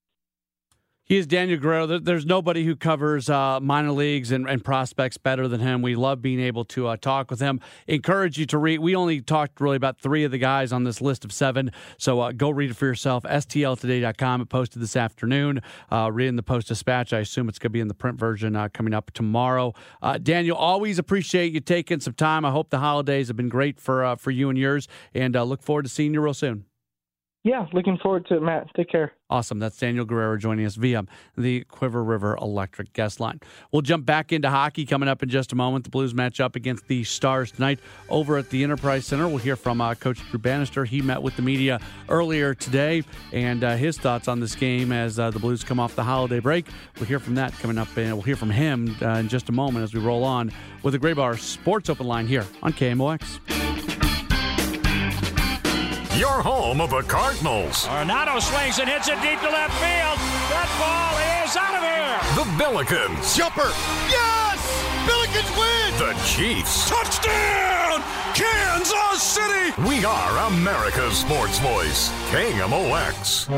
He 1.12 1.18
is 1.18 1.26
Daniel 1.26 1.58
Guerrero. 1.58 1.98
There's 1.98 2.24
nobody 2.24 2.64
who 2.64 2.74
covers 2.74 3.28
uh, 3.28 3.60
minor 3.60 3.92
leagues 3.92 4.32
and, 4.32 4.48
and, 4.48 4.64
prospects 4.64 5.18
better 5.18 5.46
than 5.46 5.60
him. 5.60 5.82
We 5.82 5.94
love 5.94 6.22
being 6.22 6.40
able 6.40 6.64
to 6.64 6.86
uh, 6.86 6.96
talk 6.96 7.30
with 7.30 7.38
him. 7.38 7.60
Encourage 7.86 8.38
you 8.38 8.46
to 8.46 8.56
read. 8.56 8.78
We 8.78 8.96
only 8.96 9.20
talked 9.20 9.60
really 9.60 9.76
about 9.76 9.98
three 10.00 10.24
of 10.24 10.30
the 10.30 10.38
guys 10.38 10.72
on 10.72 10.84
this 10.84 11.02
list 11.02 11.26
of 11.26 11.30
seven, 11.30 11.70
so 11.98 12.20
uh, 12.20 12.32
go 12.32 12.48
read 12.48 12.70
it 12.70 12.76
for 12.76 12.86
yourself. 12.86 13.24
STLtoday.com. 13.24 14.40
It 14.40 14.48
posted 14.48 14.80
this 14.80 14.96
afternoon. 14.96 15.60
Uh, 15.90 16.10
reading 16.10 16.36
the 16.36 16.42
Post 16.42 16.68
Dispatch. 16.68 17.12
I 17.12 17.18
assume 17.18 17.46
it's 17.50 17.58
going 17.58 17.72
to 17.72 17.74
be 17.74 17.80
in 17.80 17.88
the 17.88 17.94
print 17.94 18.18
version 18.18 18.56
uh, 18.56 18.70
coming 18.72 18.94
up 18.94 19.10
tomorrow. 19.10 19.74
Uh, 20.00 20.16
Daniel, 20.16 20.56
always 20.56 20.98
appreciate 20.98 21.52
you 21.52 21.60
taking 21.60 22.00
some 22.00 22.14
time. 22.14 22.46
I 22.46 22.52
hope 22.52 22.70
the 22.70 22.78
holidays 22.78 23.28
have 23.28 23.36
been 23.36 23.50
great 23.50 23.78
for 23.78 24.16
for 24.16 24.30
you 24.30 24.48
and 24.48 24.56
yours, 24.56 24.88
and 25.12 25.34
look 25.34 25.62
forward 25.62 25.82
to 25.82 25.90
seeing 25.90 26.14
you 26.14 26.22
real 26.22 26.32
soon. 26.32 26.64
Yeah, 27.44 27.66
looking 27.72 27.98
forward 27.98 28.26
to 28.26 28.36
it, 28.36 28.42
Matt. 28.42 28.68
Take 28.76 28.88
care. 28.88 29.12
Awesome. 29.28 29.58
That's 29.58 29.76
Daniel 29.76 30.04
Guerrero 30.04 30.36
joining 30.36 30.64
us 30.64 30.76
via 30.76 31.02
the 31.36 31.64
Cuivre 31.64 32.06
River 32.06 32.36
Electric 32.40 32.92
guest 32.92 33.18
line. 33.18 33.40
We'll 33.72 33.82
jump 33.82 34.06
back 34.06 34.30
into 34.30 34.48
hockey 34.48 34.86
coming 34.86 35.08
up 35.08 35.24
in 35.24 35.28
just 35.28 35.50
a 35.50 35.56
moment. 35.56 35.82
The 35.82 35.90
Blues 35.90 36.14
match 36.14 36.38
up 36.38 36.54
against 36.54 36.86
the 36.86 37.02
Stars 37.02 37.50
tonight 37.50 37.80
over 38.08 38.38
at 38.38 38.50
the 38.50 38.62
Enterprise 38.62 39.06
Center. 39.06 39.26
We'll 39.26 39.38
hear 39.38 39.56
from 39.56 39.80
uh, 39.80 39.96
Coach 39.96 40.20
Drew 40.30 40.38
Bannister. 40.38 40.84
He 40.84 41.02
met 41.02 41.20
with 41.20 41.34
the 41.34 41.42
media 41.42 41.80
earlier 42.08 42.54
today 42.54 43.02
and 43.32 43.64
uh, 43.64 43.74
his 43.74 43.98
thoughts 43.98 44.28
on 44.28 44.38
this 44.38 44.54
game 44.54 44.92
as 44.92 45.18
uh, 45.18 45.30
the 45.30 45.40
Blues 45.40 45.64
come 45.64 45.80
off 45.80 45.96
the 45.96 46.04
holiday 46.04 46.38
break. 46.38 46.68
We'll 46.96 47.06
hear 47.06 47.18
from 47.18 47.34
that 47.36 47.52
coming 47.54 47.78
up, 47.78 47.88
and 47.96 48.12
we'll 48.12 48.22
hear 48.22 48.36
from 48.36 48.50
him 48.50 48.94
uh, 49.02 49.14
in 49.14 49.28
just 49.28 49.48
a 49.48 49.52
moment 49.52 49.82
as 49.82 49.92
we 49.92 50.00
roll 50.00 50.22
on 50.22 50.52
with 50.84 50.92
the 50.92 51.00
Graybar 51.00 51.36
Sports 51.40 51.90
Open 51.90 52.06
line 52.06 52.28
here 52.28 52.46
on 52.62 52.72
KMOX 52.72 53.91
your 56.16 56.42
home 56.42 56.80
of 56.80 56.90
the 56.90 57.02
Cardinals. 57.02 57.86
Arenado 57.86 58.40
swings 58.40 58.78
and 58.78 58.88
hits 58.88 59.08
it 59.08 59.20
deep 59.22 59.40
to 59.40 59.48
left 59.48 59.72
field. 59.80 60.18
That 60.52 60.68
ball 60.76 61.16
is 61.40 61.56
out 61.56 61.74
of 61.76 61.82
here. 61.82 62.20
The 62.36 62.44
Billikens. 62.60 63.36
Jumper. 63.36 63.70
Yes! 64.12 64.60
Billikens 65.08 65.50
win! 65.56 65.90
The 65.98 66.12
Chiefs. 66.24 66.88
Touchdown! 66.88 68.02
Kansas 68.34 69.22
City! 69.22 69.72
We 69.88 70.04
are 70.04 70.52
America's 70.52 71.16
sports 71.18 71.58
voice. 71.60 72.10
KMOX. 72.30 73.48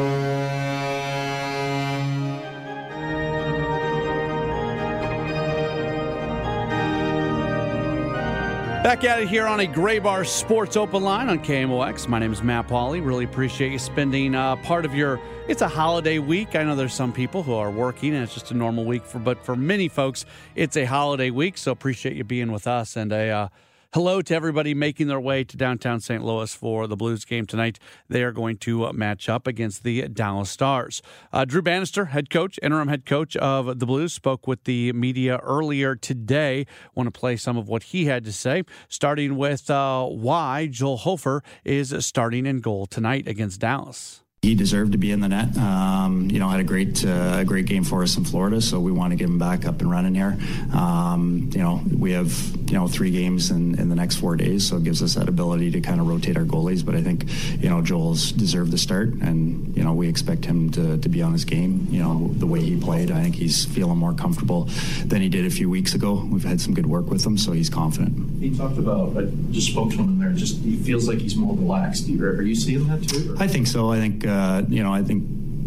Back 8.85 9.03
at 9.05 9.19
it 9.19 9.29
here 9.29 9.47
on 9.47 9.61
a 9.61 9.67
Graybar 9.67 10.27
Sports 10.27 10.77
Open 10.77 11.03
Line 11.03 11.31
on 11.31 11.39
KMOX. 11.39 12.07
My 12.07 12.19
name 12.19 12.35
is 12.35 12.43
Matt 12.43 12.69
Pauley. 12.69 13.03
Really 13.03 13.25
appreciate 13.25 13.73
you 13.73 13.79
spending 13.79 14.35
uh, 14.35 14.57
part 14.57 14.85
of 14.85 14.95
your. 14.95 15.19
It's 15.49 15.63
a 15.63 15.69
holiday 15.69 16.19
week. 16.19 16.55
I 16.55 16.65
know 16.65 16.77
there's 16.77 16.93
some 16.93 17.11
people 17.11 17.43
who 17.43 17.55
are 17.55 17.71
working 17.71 18.15
and 18.15 18.23
it's 18.23 18.35
just 18.35 18.51
a 18.51 18.55
normal 18.55 18.85
week 18.85 19.07
for, 19.07 19.19
but 19.19 19.43
for 19.43 19.57
many 19.57 19.89
folks, 19.89 20.27
it's 20.55 20.77
a 20.77 20.85
holiday 20.85 21.31
week. 21.31 21.57
So 21.57 21.73
appreciate 21.73 22.15
you 22.15 22.25
being 22.25 22.53
with 22.53 22.67
us 22.67 22.95
and 22.95 23.11
a. 23.11 23.31
Uh, 23.31 23.49
hello 23.95 24.21
to 24.21 24.35
everybody 24.35 24.75
making 24.75 25.07
their 25.07 25.21
way 25.21 25.45
to 25.45 25.57
downtown 25.57 26.01
St. 26.01 26.21
Louis 26.21 26.53
for 26.53 26.89
the 26.89 26.97
Blues 26.97 27.25
game 27.25 27.47
tonight. 27.47 27.79
They 28.09 28.25
are 28.25 28.33
going 28.33 28.57
to 28.57 28.87
uh, 28.87 28.93
match 28.93 29.29
up 29.29 29.47
against 29.47 29.85
the 29.85 30.09
Dallas 30.09 30.51
Stars. 30.51 31.01
Uh, 31.33 31.45
Drew 31.45 31.63
Bannister, 31.63 32.07
head 32.07 32.29
coach, 32.29 32.59
interim 32.61 32.89
head 32.89 33.07
coach 33.07 33.37
of 33.37 33.79
the 33.79 33.87
Blues, 33.87 34.13
spoke 34.13 34.49
with 34.49 34.65
the 34.65 34.93
media 34.95 35.37
earlier 35.45 35.95
today. 35.95 36.67
Want 36.97 37.07
to 37.07 37.17
play 37.17 37.37
some 37.37 37.57
of 37.57 37.69
what 37.69 37.85
he 37.85 38.07
had 38.07 38.25
to 38.25 38.33
say, 38.33 38.65
starting 38.89 39.37
with 39.37 39.71
uh, 39.71 40.05
why 40.07 40.67
Joel 40.67 40.97
Hofer 40.97 41.45
is 41.65 41.95
starting 42.05 42.47
in 42.47 42.59
goal 42.63 42.87
tonight 42.87 43.29
against 43.29 43.61
Dallas 43.61 44.24
he 44.45 44.55
deserved 44.55 44.93
to 44.93 44.99
be 44.99 45.11
in 45.11 45.21
the 45.21 45.29
net. 45.29 45.57
Um, 45.57 46.29
you 46.31 46.39
know, 46.39 46.49
had 46.49 46.61
a 46.61 46.65
great 46.65 47.05
uh, 47.05 47.39
a 47.39 47.45
great 47.45 47.65
game 47.67 47.83
for 47.83 48.03
us 48.03 48.17
in 48.17 48.25
Florida, 48.25 48.61
so 48.61 48.79
we 48.79 48.93
want 48.93 49.13
to 49.13 49.17
get 49.17 49.27
him 49.27 49.39
back 49.39 49.65
up 49.65 49.81
and 49.81 49.91
running 49.91 50.15
here. 50.15 50.37
Um, 50.73 51.49
you 51.53 51.61
know, 51.61 51.81
we 51.99 52.13
have 52.13 52.31
you 52.69 52.75
know 52.75 52.87
three 52.87 53.11
games 53.11 53.51
in, 53.51 53.79
in 53.79 53.89
the 53.89 53.95
next 53.95 54.17
four 54.17 54.37
days, 54.37 54.69
so 54.69 54.77
it 54.77 54.85
gives 54.85 55.03
us 55.03 55.15
that 55.15 55.29
ability 55.29 55.71
to 55.73 55.81
kind 55.81 56.01
of 56.01 56.07
rotate 56.09 56.37
our 56.37 56.45
goalies. 56.45 56.85
But 56.85 56.95
I 56.95 57.03
think 57.03 57.25
you 57.63 57.71
know 57.71 57.81
Joel's 57.81 58.33
deserved 58.33 58.71
the 58.71 58.79
start, 58.79 59.09
and 59.09 59.75
you 59.77 59.83
know 59.83 59.95
we 59.95 60.09
expect 60.09 60.45
him 60.45 60.71
to, 60.73 60.99
to 60.99 61.09
be 61.09 61.23
on 61.23 61.33
his 61.33 61.47
game. 61.47 61.87
You 61.91 62.03
know, 62.03 62.29
the 62.35 62.47
way 62.47 62.61
he 62.61 62.79
played, 62.79 63.11
I 63.11 63.23
think 63.23 63.37
he's 63.37 63.65
feeling 63.65 63.97
more 63.97 64.13
comfortable 64.13 64.69
than 65.07 65.23
he 65.23 65.31
did 65.31 65.47
a 65.47 65.51
few 65.51 65.71
weeks 65.71 65.95
ago. 65.95 66.23
We've 66.31 66.45
had 66.45 66.61
some 66.61 66.75
good 66.75 66.87
work 66.87 67.07
with 67.07 67.25
him, 67.25 67.39
so 67.39 67.53
he's 67.53 67.71
confident. 67.71 68.43
He 68.43 68.55
talked 68.55 68.77
about. 68.77 69.17
I 69.17 69.25
just 69.53 69.69
spoke 69.71 69.91
to 69.93 69.97
him 69.97 70.09
in 70.11 70.19
there. 70.19 70.33
Just 70.33 70.59
he 70.59 70.77
feels 70.77 71.09
like 71.09 71.19
he's 71.19 71.35
more 71.35 71.57
relaxed. 71.57 72.09
Are 72.09 72.43
you 72.43 72.55
seeing 72.55 72.87
that 72.89 73.09
too? 73.09 73.33
Or? 73.33 73.43
I 73.43 73.47
think 73.47 73.67
so. 73.67 73.91
I 73.91 73.99
think. 73.99 74.27
Uh, 74.27 74.34
uh, 74.35 74.63
you 74.69 74.83
know, 74.83 74.93
I 74.93 75.03
think 75.03 75.25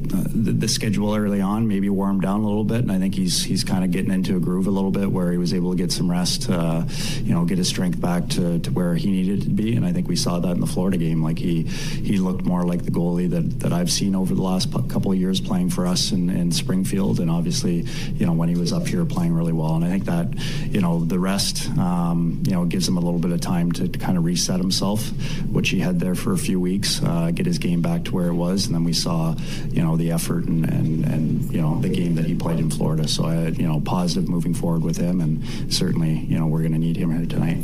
the, 0.07 0.51
the, 0.51 0.67
schedule 0.67 1.15
early 1.15 1.41
on 1.41 1.67
maybe 1.67 1.89
wore 1.89 2.09
him 2.09 2.19
down 2.19 2.41
a 2.41 2.47
little 2.47 2.63
bit, 2.63 2.81
and 2.81 2.91
I 2.91 2.99
think 2.99 3.15
he's 3.15 3.43
he's 3.43 3.63
kind 3.63 3.83
of 3.83 3.91
getting 3.91 4.11
into 4.11 4.35
a 4.35 4.39
groove 4.39 4.67
a 4.67 4.71
little 4.71 4.91
bit 4.91 5.11
where 5.11 5.31
he 5.31 5.37
was 5.37 5.53
able 5.53 5.71
to 5.71 5.77
get 5.77 5.91
some 5.91 6.09
rest, 6.09 6.49
uh, 6.49 6.83
you 7.21 7.33
know, 7.33 7.45
get 7.45 7.57
his 7.57 7.67
strength 7.67 7.99
back 7.99 8.27
to, 8.29 8.59
to 8.59 8.71
where 8.71 8.95
he 8.95 9.09
needed 9.09 9.41
to 9.43 9.49
be, 9.49 9.75
and 9.75 9.85
I 9.85 9.93
think 9.93 10.07
we 10.07 10.15
saw 10.15 10.39
that 10.39 10.51
in 10.51 10.61
the 10.61 10.67
Florida 10.67 10.97
game. 10.97 11.21
Like 11.23 11.39
he 11.39 11.63
he 11.63 12.17
looked 12.17 12.45
more 12.45 12.65
like 12.65 12.83
the 12.83 12.91
goalie 12.91 13.29
that, 13.29 13.59
that 13.59 13.73
I've 13.73 13.91
seen 13.91 14.15
over 14.15 14.33
the 14.33 14.41
last 14.41 14.71
couple 14.89 15.11
of 15.11 15.17
years 15.17 15.41
playing 15.41 15.69
for 15.69 15.85
us 15.85 16.11
in, 16.11 16.29
in 16.29 16.51
Springfield, 16.51 17.19
and 17.19 17.29
obviously, 17.29 17.85
you 18.15 18.25
know, 18.25 18.33
when 18.33 18.49
he 18.49 18.55
was 18.55 18.73
up 18.73 18.87
here 18.87 19.05
playing 19.05 19.33
really 19.33 19.53
well, 19.53 19.75
and 19.75 19.85
I 19.85 19.89
think 19.89 20.05
that 20.05 20.27
you 20.71 20.81
know 20.81 21.03
the 21.03 21.19
rest, 21.19 21.69
um, 21.77 22.43
you 22.45 22.53
know, 22.53 22.65
gives 22.65 22.87
him 22.87 22.97
a 22.97 23.01
little 23.01 23.19
bit 23.19 23.31
of 23.31 23.41
time 23.41 23.71
to, 23.73 23.87
to, 23.87 23.99
kind 23.99 24.17
of 24.17 24.25
reset 24.25 24.59
himself, 24.59 25.07
which 25.51 25.69
he 25.69 25.79
had 25.79 25.99
there 25.99 26.15
for 26.15 26.33
a 26.33 26.37
few 26.37 26.59
weeks, 26.59 27.01
uh, 27.03 27.31
get 27.31 27.45
his 27.45 27.57
game 27.57 27.81
back 27.81 28.05
to 28.05 28.13
where 28.13 28.27
it 28.27 28.33
was, 28.33 28.67
and 28.67 28.75
then 28.75 28.83
we 28.83 28.93
saw, 28.93 29.35
you 29.69 29.81
know, 29.81 29.96
the 29.97 30.11
effort 30.11 30.45
and, 30.45 30.65
and, 30.65 31.05
and 31.05 31.53
you 31.53 31.61
know 31.61 31.79
the 31.81 31.89
game 31.89 32.15
that 32.15 32.25
he 32.25 32.35
played 32.35 32.59
in 32.59 32.69
Florida. 32.69 33.07
So 33.07 33.25
I, 33.25 33.47
you 33.47 33.67
know, 33.67 33.81
positive 33.81 34.29
moving 34.29 34.53
forward 34.53 34.83
with 34.83 34.97
him, 34.97 35.21
and 35.21 35.43
certainly, 35.73 36.19
you 36.19 36.37
know, 36.37 36.47
we're 36.47 36.61
going 36.61 36.73
to 36.73 36.79
need 36.79 36.97
him 36.97 37.15
here 37.15 37.25
tonight. 37.25 37.57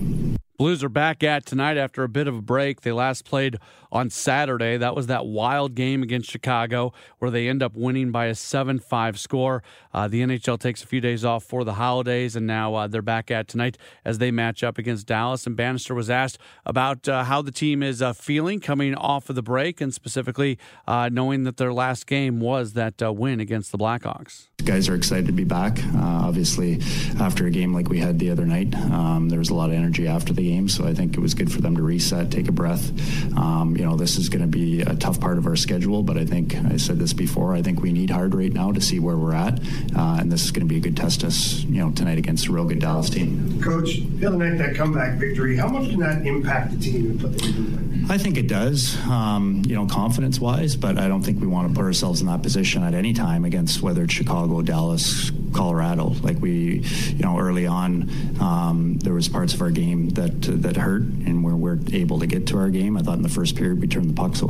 Blues 0.64 0.82
are 0.82 0.88
back 0.88 1.26
at 1.26 1.46
tonight 1.46 1.76
after 1.76 2.04
a 2.04 2.08
bit 2.08 2.26
of 2.26 2.38
a 2.38 2.42
break. 2.42 2.84
They 2.84 2.94
last 2.94 3.26
played 3.26 3.58
on 3.92 4.10
Saturday. 4.10 4.78
That 4.78 4.96
was 4.96 5.08
that 5.08 5.26
wild 5.26 5.76
game 5.76 6.02
against 6.02 6.30
Chicago 6.30 6.94
where 7.20 7.30
they 7.30 7.48
end 7.48 7.62
up 7.62 7.76
winning 7.76 8.12
by 8.12 8.26
a 8.26 8.36
7 8.36 8.80
5 8.80 9.20
score. 9.20 9.62
Uh, 9.94 10.08
the 10.08 10.22
NHL 10.22 10.58
takes 10.60 10.84
a 10.84 10.88
few 10.88 11.00
days 11.00 11.24
off 11.24 11.44
for 11.44 11.64
the 11.64 11.74
holidays, 11.74 12.36
and 12.36 12.48
now 12.48 12.74
uh, 12.74 12.88
they're 12.88 13.02
back 13.02 13.30
at 13.30 13.48
tonight 13.48 13.78
as 14.04 14.18
they 14.18 14.32
match 14.32 14.64
up 14.64 14.78
against 14.78 15.06
Dallas. 15.06 15.46
And 15.46 15.56
Bannister 15.56 15.94
was 15.94 16.10
asked 16.10 16.40
about 16.66 17.08
uh, 17.10 17.26
how 17.26 17.42
the 17.42 17.52
team 17.52 17.84
is 17.84 18.02
uh, 18.02 18.14
feeling 18.14 18.60
coming 18.60 18.96
off 18.96 19.30
of 19.30 19.36
the 19.36 19.44
break, 19.44 19.80
and 19.80 19.94
specifically 19.94 20.58
uh, 20.88 21.10
knowing 21.12 21.44
that 21.44 21.58
their 21.58 21.74
last 21.74 22.08
game 22.08 22.40
was 22.40 22.72
that 22.74 23.04
uh, 23.04 23.12
win 23.12 23.40
against 23.42 23.72
the 23.74 23.78
Blackhawks. 23.78 24.48
Guys 24.64 24.88
are 24.88 24.96
excited 24.96 25.28
to 25.28 25.34
be 25.34 25.44
back. 25.44 25.78
obviously, 25.96 26.80
after 27.20 27.46
a 27.46 27.52
game 27.52 27.74
like 27.74 27.90
we 27.90 28.00
had 28.00 28.18
the 28.18 28.30
other 28.30 28.46
night, 28.46 28.74
um, 28.76 29.28
there 29.28 29.40
was 29.40 29.50
a 29.50 29.54
lot 29.54 29.70
of 29.70 29.76
energy 29.76 30.08
after 30.08 30.32
the 30.32 30.42
game, 30.42 30.53
so 30.68 30.86
I 30.86 30.94
think 30.94 31.16
it 31.16 31.20
was 31.20 31.34
good 31.34 31.52
for 31.52 31.62
them 31.62 31.76
to 31.78 31.84
reset, 31.84 32.32
take 32.32 32.48
a 32.48 32.52
breath. 32.52 32.92
Um, 33.38 33.76
you 33.78 33.84
know, 33.86 33.96
this 33.96 34.18
is 34.18 34.30
going 34.30 34.42
to 34.42 34.48
be 34.48 34.82
a 34.82 34.96
tough 34.96 35.20
part 35.20 35.38
of 35.38 35.48
our 35.48 35.56
schedule, 35.56 36.04
but 36.04 36.18
I 36.18 36.26
think 36.26 36.56
I 36.56 36.78
said 36.78 37.00
this 37.00 37.14
before. 37.14 37.54
I 37.54 37.62
think 37.62 37.82
we 37.82 37.92
need 37.92 38.10
hard 38.10 38.36
right 38.36 38.54
now 38.54 38.72
to 38.72 38.82
see 38.82 39.00
where 39.00 39.18
we're 39.18 39.34
at, 39.34 39.60
uh, 39.96 40.18
and 40.20 40.32
this 40.32 40.44
is 40.44 40.52
going 40.52 40.68
to 40.68 40.70
be 40.70 40.78
a 40.78 40.82
good 40.82 40.96
test 40.96 41.24
us, 41.24 41.64
you 41.64 41.84
know, 41.84 41.92
tonight 41.92 42.18
against 42.18 42.48
a 42.48 42.52
real 42.52 42.66
good 42.66 42.80
Dallas 42.80 43.10
team. 43.10 43.62
Coach, 43.62 44.00
the 44.20 44.28
other 44.28 44.38
night 44.38 44.58
that 44.58 44.76
comeback 44.76 45.18
victory, 45.18 45.58
how 45.58 45.68
much 45.68 45.90
can 45.90 46.00
that 46.00 46.26
impact 46.26 46.72
the 46.72 46.78
team 46.78 47.12
and 47.12 47.20
put 47.20 47.38
them 47.38 47.84
I 48.10 48.18
think 48.18 48.38
it 48.38 48.48
does, 48.48 48.98
um, 49.08 49.64
you 49.66 49.76
know, 49.76 49.88
confidence 49.88 50.40
wise, 50.40 50.76
but 50.76 50.98
I 50.98 51.08
don't 51.08 51.22
think 51.22 51.40
we 51.40 51.48
want 51.48 51.70
to 51.70 51.74
put 51.74 51.86
ourselves 51.86 52.20
in 52.20 52.28
that 52.28 52.44
position 52.44 52.84
at 52.84 52.94
any 52.94 53.14
time 53.14 53.46
against 53.46 53.82
whether 53.82 54.04
it's 54.04 54.14
Chicago, 54.14 54.62
Dallas, 54.62 55.32
Colorado. 55.54 56.10
Like 56.22 56.40
we, 56.40 56.80
you 56.80 57.24
know, 57.24 57.40
early 57.40 57.66
on, 57.66 58.10
um, 58.42 58.98
there 59.00 59.14
was 59.14 59.30
parts 59.30 59.54
of 59.54 59.62
our 59.62 59.72
game 59.72 60.10
that 60.10 60.43
that 60.52 60.78
hurt, 60.78 61.02
and 61.02 61.44
where 61.44 61.56
we're 61.56 61.80
able 61.92 62.20
to 62.20 62.28
get 62.28 62.48
to 62.48 62.58
our 62.58 62.70
game. 62.70 62.98
I 62.98 63.02
thought 63.02 63.18
in 63.18 63.24
the 63.24 63.30
first 63.30 63.56
period 63.56 63.82
we 63.82 63.88
turned 63.88 64.10
the 64.10 64.14
pucks 64.14 64.42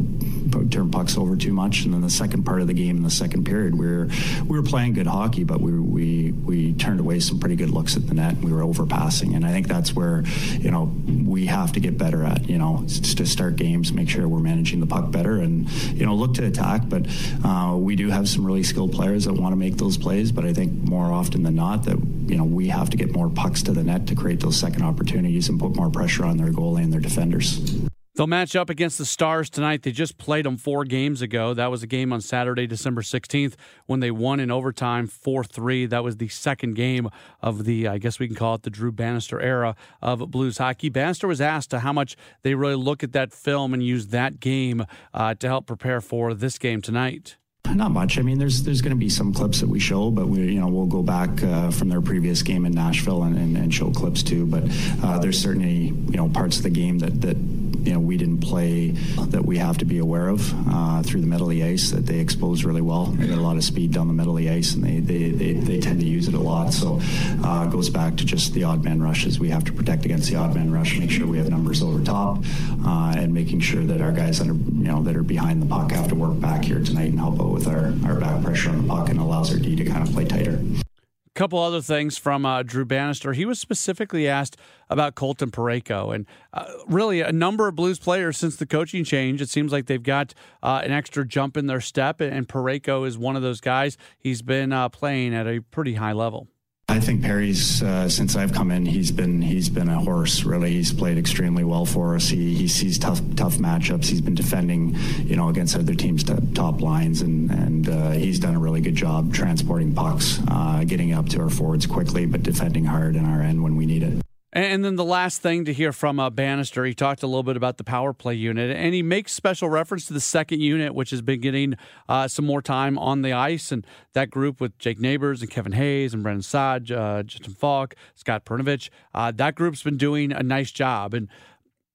turned 0.69 0.91
pucks 0.91 1.17
over 1.17 1.35
too 1.35 1.53
much, 1.53 1.85
and 1.85 1.93
then 1.93 2.01
the 2.01 2.09
second 2.09 2.43
part 2.43 2.61
of 2.61 2.67
the 2.67 2.73
game 2.73 2.97
in 2.97 3.03
the 3.03 3.09
second 3.09 3.45
period 3.45 3.77
we 3.77 3.85
were 3.85 4.07
we 4.47 4.57
were 4.57 4.63
playing 4.63 4.93
good 4.93 5.07
hockey, 5.07 5.43
but 5.43 5.61
we 5.61 5.79
we 5.79 6.31
we 6.31 6.73
turned 6.73 6.99
away 6.99 7.19
some 7.19 7.39
pretty 7.39 7.55
good 7.55 7.69
looks 7.69 7.95
at 7.95 8.07
the 8.07 8.13
net. 8.13 8.33
And 8.33 8.43
we 8.43 8.51
were 8.51 8.61
overpassing, 8.61 9.35
and 9.35 9.45
I 9.45 9.51
think 9.51 9.67
that's 9.67 9.95
where 9.95 10.23
you 10.59 10.71
know 10.71 10.93
we 11.25 11.45
have 11.47 11.71
to 11.73 11.79
get 11.79 11.97
better 11.97 12.23
at. 12.23 12.49
You 12.49 12.57
know, 12.57 12.85
to 12.87 13.25
start 13.25 13.55
games, 13.55 13.93
make 13.93 14.09
sure 14.09 14.27
we're 14.27 14.39
managing 14.39 14.79
the 14.79 14.87
puck 14.87 15.11
better, 15.11 15.39
and 15.39 15.69
you 15.93 16.05
know 16.05 16.15
look 16.15 16.33
to 16.35 16.45
attack. 16.45 16.83
But 16.87 17.07
uh, 17.43 17.75
we 17.77 17.95
do 17.95 18.09
have 18.09 18.27
some 18.29 18.45
really 18.45 18.63
skilled 18.63 18.93
players 18.93 19.25
that 19.25 19.33
want 19.33 19.53
to 19.53 19.57
make 19.57 19.77
those 19.77 19.97
plays, 19.97 20.31
but 20.31 20.45
I 20.45 20.53
think 20.53 20.73
more 20.73 21.11
often 21.11 21.43
than 21.43 21.55
not 21.55 21.83
that 21.83 22.22
you 22.27 22.37
know 22.37 22.43
we 22.43 22.67
have 22.67 22.89
to 22.89 22.97
get 22.97 23.11
more 23.11 23.29
pucks 23.29 23.61
to 23.63 23.71
the 23.71 23.83
net 23.83 24.07
to 24.07 24.15
create 24.15 24.39
those 24.39 24.57
second 24.57 24.83
opportunities 24.83 25.49
and 25.49 25.59
put 25.59 25.75
more 25.75 25.89
pressure 25.89 26.25
on 26.25 26.37
their 26.37 26.51
goalie 26.51 26.83
and 26.83 26.93
their 26.93 27.01
defenders. 27.01 27.87
They'll 28.15 28.27
match 28.27 28.55
up 28.55 28.69
against 28.69 28.99
the 28.99 29.05
Stars 29.05 29.49
tonight. 29.49 29.81
They 29.81 29.91
just 29.91 30.19
played 30.19 30.45
them 30.45 30.55
four 30.55 30.85
games 30.85 31.23
ago. 31.23 31.55
That 31.55 31.71
was 31.71 31.81
a 31.81 31.87
game 31.87 32.13
on 32.13 32.21
Saturday, 32.21 32.67
December 32.67 33.01
16th, 33.01 33.55
when 33.87 34.01
they 34.01 34.11
won 34.11 34.39
in 34.39 34.51
overtime 34.51 35.07
4 35.07 35.43
3. 35.43 35.87
That 35.87 36.03
was 36.03 36.17
the 36.17 36.27
second 36.27 36.75
game 36.75 37.09
of 37.41 37.65
the, 37.65 37.87
I 37.87 37.97
guess 37.97 38.19
we 38.19 38.27
can 38.27 38.35
call 38.35 38.53
it 38.53 38.61
the 38.61 38.69
Drew 38.69 38.91
Bannister 38.91 39.41
era 39.41 39.75
of 39.99 40.29
Blues 40.29 40.59
hockey. 40.59 40.89
Bannister 40.89 41.27
was 41.27 41.41
asked 41.41 41.71
to 41.71 41.79
how 41.79 41.91
much 41.91 42.15
they 42.43 42.53
really 42.53 42.75
look 42.75 43.03
at 43.03 43.13
that 43.13 43.33
film 43.33 43.73
and 43.73 43.81
use 43.81 44.07
that 44.09 44.39
game 44.39 44.85
uh, 45.11 45.33
to 45.33 45.47
help 45.47 45.65
prepare 45.65 45.99
for 45.99 46.35
this 46.35 46.59
game 46.59 46.83
tonight. 46.83 47.37
Not 47.71 47.91
much. 47.91 48.19
I 48.19 48.21
mean, 48.21 48.37
there's 48.37 48.63
there's 48.63 48.81
going 48.81 48.91
to 48.91 48.99
be 48.99 49.09
some 49.09 49.33
clips 49.33 49.61
that 49.61 49.69
we 49.69 49.79
show, 49.79 50.11
but 50.11 50.27
we 50.27 50.41
you 50.41 50.59
know 50.59 50.67
we'll 50.67 50.85
go 50.85 51.01
back 51.01 51.41
uh, 51.41 51.71
from 51.71 51.89
their 51.89 52.01
previous 52.01 52.43
game 52.43 52.65
in 52.65 52.73
Nashville 52.73 53.23
and, 53.23 53.35
and, 53.35 53.57
and 53.57 53.73
show 53.73 53.89
clips 53.89 54.21
too. 54.21 54.45
But 54.45 54.63
uh, 55.01 55.17
there's 55.19 55.41
certainly 55.41 55.85
you 55.85 56.17
know 56.17 56.29
parts 56.29 56.57
of 56.57 56.63
the 56.63 56.69
game 56.69 56.99
that 56.99 57.21
that 57.21 57.37
you 57.37 57.93
know 57.93 57.99
we 57.99 58.15
didn't 58.15 58.41
play 58.41 58.91
that 59.29 59.43
we 59.43 59.57
have 59.57 59.77
to 59.79 59.85
be 59.85 59.97
aware 59.97 60.27
of 60.27 60.53
uh, 60.71 61.01
through 61.03 61.21
the 61.21 61.27
middle 61.27 61.47
of 61.47 61.51
the 61.51 61.63
ice 61.63 61.89
that 61.91 62.05
they 62.05 62.19
expose 62.19 62.63
really 62.63 62.81
well. 62.81 63.05
They 63.05 63.27
got 63.27 63.39
a 63.39 63.41
lot 63.41 63.57
of 63.57 63.63
speed 63.63 63.91
down 63.91 64.07
the 64.07 64.13
middle 64.13 64.33
of 64.37 64.43
the 64.43 64.49
ice, 64.51 64.75
and 64.75 64.83
they 64.83 64.99
they, 64.99 65.31
they, 65.31 65.53
they 65.53 65.79
tend 65.79 65.99
to 66.01 66.05
use 66.05 66.27
it 66.27 66.35
a 66.35 66.39
lot. 66.39 66.73
So 66.73 66.99
uh, 67.43 67.65
it 67.67 67.71
goes 67.71 67.89
back 67.89 68.17
to 68.17 68.25
just 68.25 68.53
the 68.53 68.65
odd 68.65 68.83
man 68.83 69.01
rushes. 69.01 69.39
We 69.39 69.49
have 69.49 69.63
to 69.65 69.73
protect 69.73 70.05
against 70.05 70.29
the 70.29 70.35
odd 70.35 70.53
man 70.53 70.71
rush, 70.71 70.99
make 70.99 71.09
sure 71.09 71.25
we 71.25 71.37
have 71.39 71.49
numbers 71.49 71.81
over 71.81 72.03
top, 72.03 72.43
uh, 72.85 73.15
and 73.17 73.33
making 73.33 73.61
sure 73.61 73.83
that 73.83 73.99
our 73.99 74.11
guys 74.11 74.37
that 74.39 74.47
are 74.47 74.53
you 74.53 74.83
know 74.83 75.01
that 75.03 75.15
are 75.15 75.23
behind 75.23 75.61
the 75.61 75.65
puck 75.65 75.91
have 75.91 76.09
to 76.09 76.15
work 76.15 76.39
back 76.39 76.63
here 76.63 76.79
tonight 76.79 77.09
and 77.09 77.19
help 77.19 77.39
out 77.41 77.52
with 77.53 77.67
our, 77.67 77.93
our 78.05 78.19
back 78.19 78.43
pressure 78.43 78.69
on 78.69 78.81
the 78.81 78.87
puck 78.87 79.09
and 79.09 79.19
allows 79.19 79.53
our 79.53 79.59
D 79.59 79.75
to 79.75 79.85
kind 79.85 80.05
of 80.05 80.13
play 80.13 80.25
tighter 80.25 80.59
A 80.81 81.29
couple 81.35 81.59
other 81.59 81.81
things 81.81 82.17
from 82.17 82.45
uh, 82.45 82.63
Drew 82.63 82.83
Bannister. 82.83 83.33
He 83.33 83.45
was 83.45 83.59
specifically 83.59 84.27
asked 84.27 84.57
about 84.89 85.15
Colton 85.15 85.51
Parayko, 85.51 86.13
and 86.13 86.25
uh, 86.53 86.65
really 86.87 87.21
a 87.21 87.31
number 87.31 87.67
of 87.67 87.75
Blues 87.75 87.99
players 87.99 88.37
since 88.37 88.55
the 88.55 88.65
coaching 88.65 89.03
change. 89.03 89.41
It 89.41 89.49
seems 89.49 89.71
like 89.71 89.85
they've 89.85 90.01
got 90.01 90.33
uh, 90.61 90.81
an 90.83 90.91
extra 90.91 91.25
jump 91.25 91.55
in 91.57 91.67
their 91.67 91.81
step, 91.81 92.21
and 92.21 92.47
Parayko 92.47 93.07
is 93.07 93.17
one 93.17 93.35
of 93.35 93.41
those 93.41 93.61
guys. 93.61 93.97
He's 94.19 94.41
been 94.41 94.71
uh, 94.71 94.89
playing 94.89 95.33
at 95.33 95.47
a 95.47 95.61
pretty 95.61 95.95
high 95.95 96.13
level. 96.13 96.47
I 96.89 96.99
think 96.99 97.23
Perry's 97.23 97.81
uh, 97.81 98.07
since 98.07 98.35
I've 98.35 98.53
come 98.53 98.69
in, 98.69 98.85
he's 98.85 99.11
been 99.11 99.41
he's 99.41 99.69
been 99.69 99.89
a 99.89 99.99
horse. 99.99 100.43
Really, 100.43 100.71
he's 100.73 100.93
played 100.93 101.17
extremely 101.17 101.63
well 101.63 101.85
for 101.85 102.15
us. 102.15 102.27
He 102.27 102.53
he 102.53 102.67
sees 102.67 102.99
tough 102.99 103.19
tough 103.35 103.55
matchups. 103.55 104.05
He's 104.05 104.21
been 104.21 104.35
defending, 104.35 104.95
you 105.23 105.35
know, 105.35 105.49
against 105.49 105.75
other 105.75 105.95
teams' 105.95 106.23
top 106.53 106.81
lines, 106.81 107.21
and 107.21 107.49
and 107.49 107.89
uh, 107.89 108.11
he's 108.11 108.37
done 108.37 108.55
a 108.55 108.59
really 108.59 108.81
good 108.81 108.95
job 108.95 109.33
transporting 109.33 109.93
pucks, 109.93 110.39
uh, 110.49 110.83
getting 110.85 111.13
up 111.13 111.27
to 111.29 111.41
our 111.41 111.49
forwards 111.49 111.87
quickly, 111.87 112.25
but 112.25 112.43
defending 112.43 112.85
hard 112.85 113.15
in 113.15 113.25
our 113.25 113.41
end 113.41 113.63
when 113.63 113.75
we 113.75 113.85
need 113.85 114.03
it. 114.03 114.22
And 114.55 114.85
then 114.85 114.97
the 114.97 115.03
last 115.03 115.41
thing 115.41 115.65
to 115.65 115.73
hear 115.73 115.91
from 115.91 116.19
uh, 116.19 116.29
Bannister, 116.29 116.85
he 116.85 116.93
talked 116.93 117.23
a 117.23 117.25
little 117.25 117.41
bit 117.41 117.57
about 117.57 117.77
the 117.77 117.83
power 117.83 118.13
play 118.13 118.35
unit, 118.35 118.69
and 118.69 118.93
he 118.93 119.01
makes 119.01 119.33
special 119.33 119.67
reference 119.67 120.05
to 120.05 120.13
the 120.13 120.19
second 120.19 120.61
unit, 120.61 120.93
which 120.93 121.09
has 121.09 121.23
been 121.23 121.41
getting 121.41 121.73
uh, 122.07 122.27
some 122.27 122.45
more 122.45 122.61
time 122.61 122.99
on 122.99 123.23
the 123.23 123.33
ice. 123.33 123.71
And 123.71 123.83
that 124.13 124.29
group 124.29 124.61
with 124.61 124.77
Jake 124.77 124.99
Neighbours 124.99 125.41
and 125.41 125.49
Kevin 125.49 125.71
Hayes 125.71 126.13
and 126.13 126.21
Brandon 126.21 126.43
Saad, 126.43 126.91
uh, 126.91 127.23
Justin 127.23 127.55
Faulk, 127.55 127.95
Scott 128.13 128.45
Perunovich, 128.45 128.91
uh, 129.15 129.31
that 129.31 129.55
group's 129.55 129.81
been 129.81 129.97
doing 129.97 130.31
a 130.31 130.43
nice 130.43 130.71
job. 130.71 131.15
And 131.15 131.29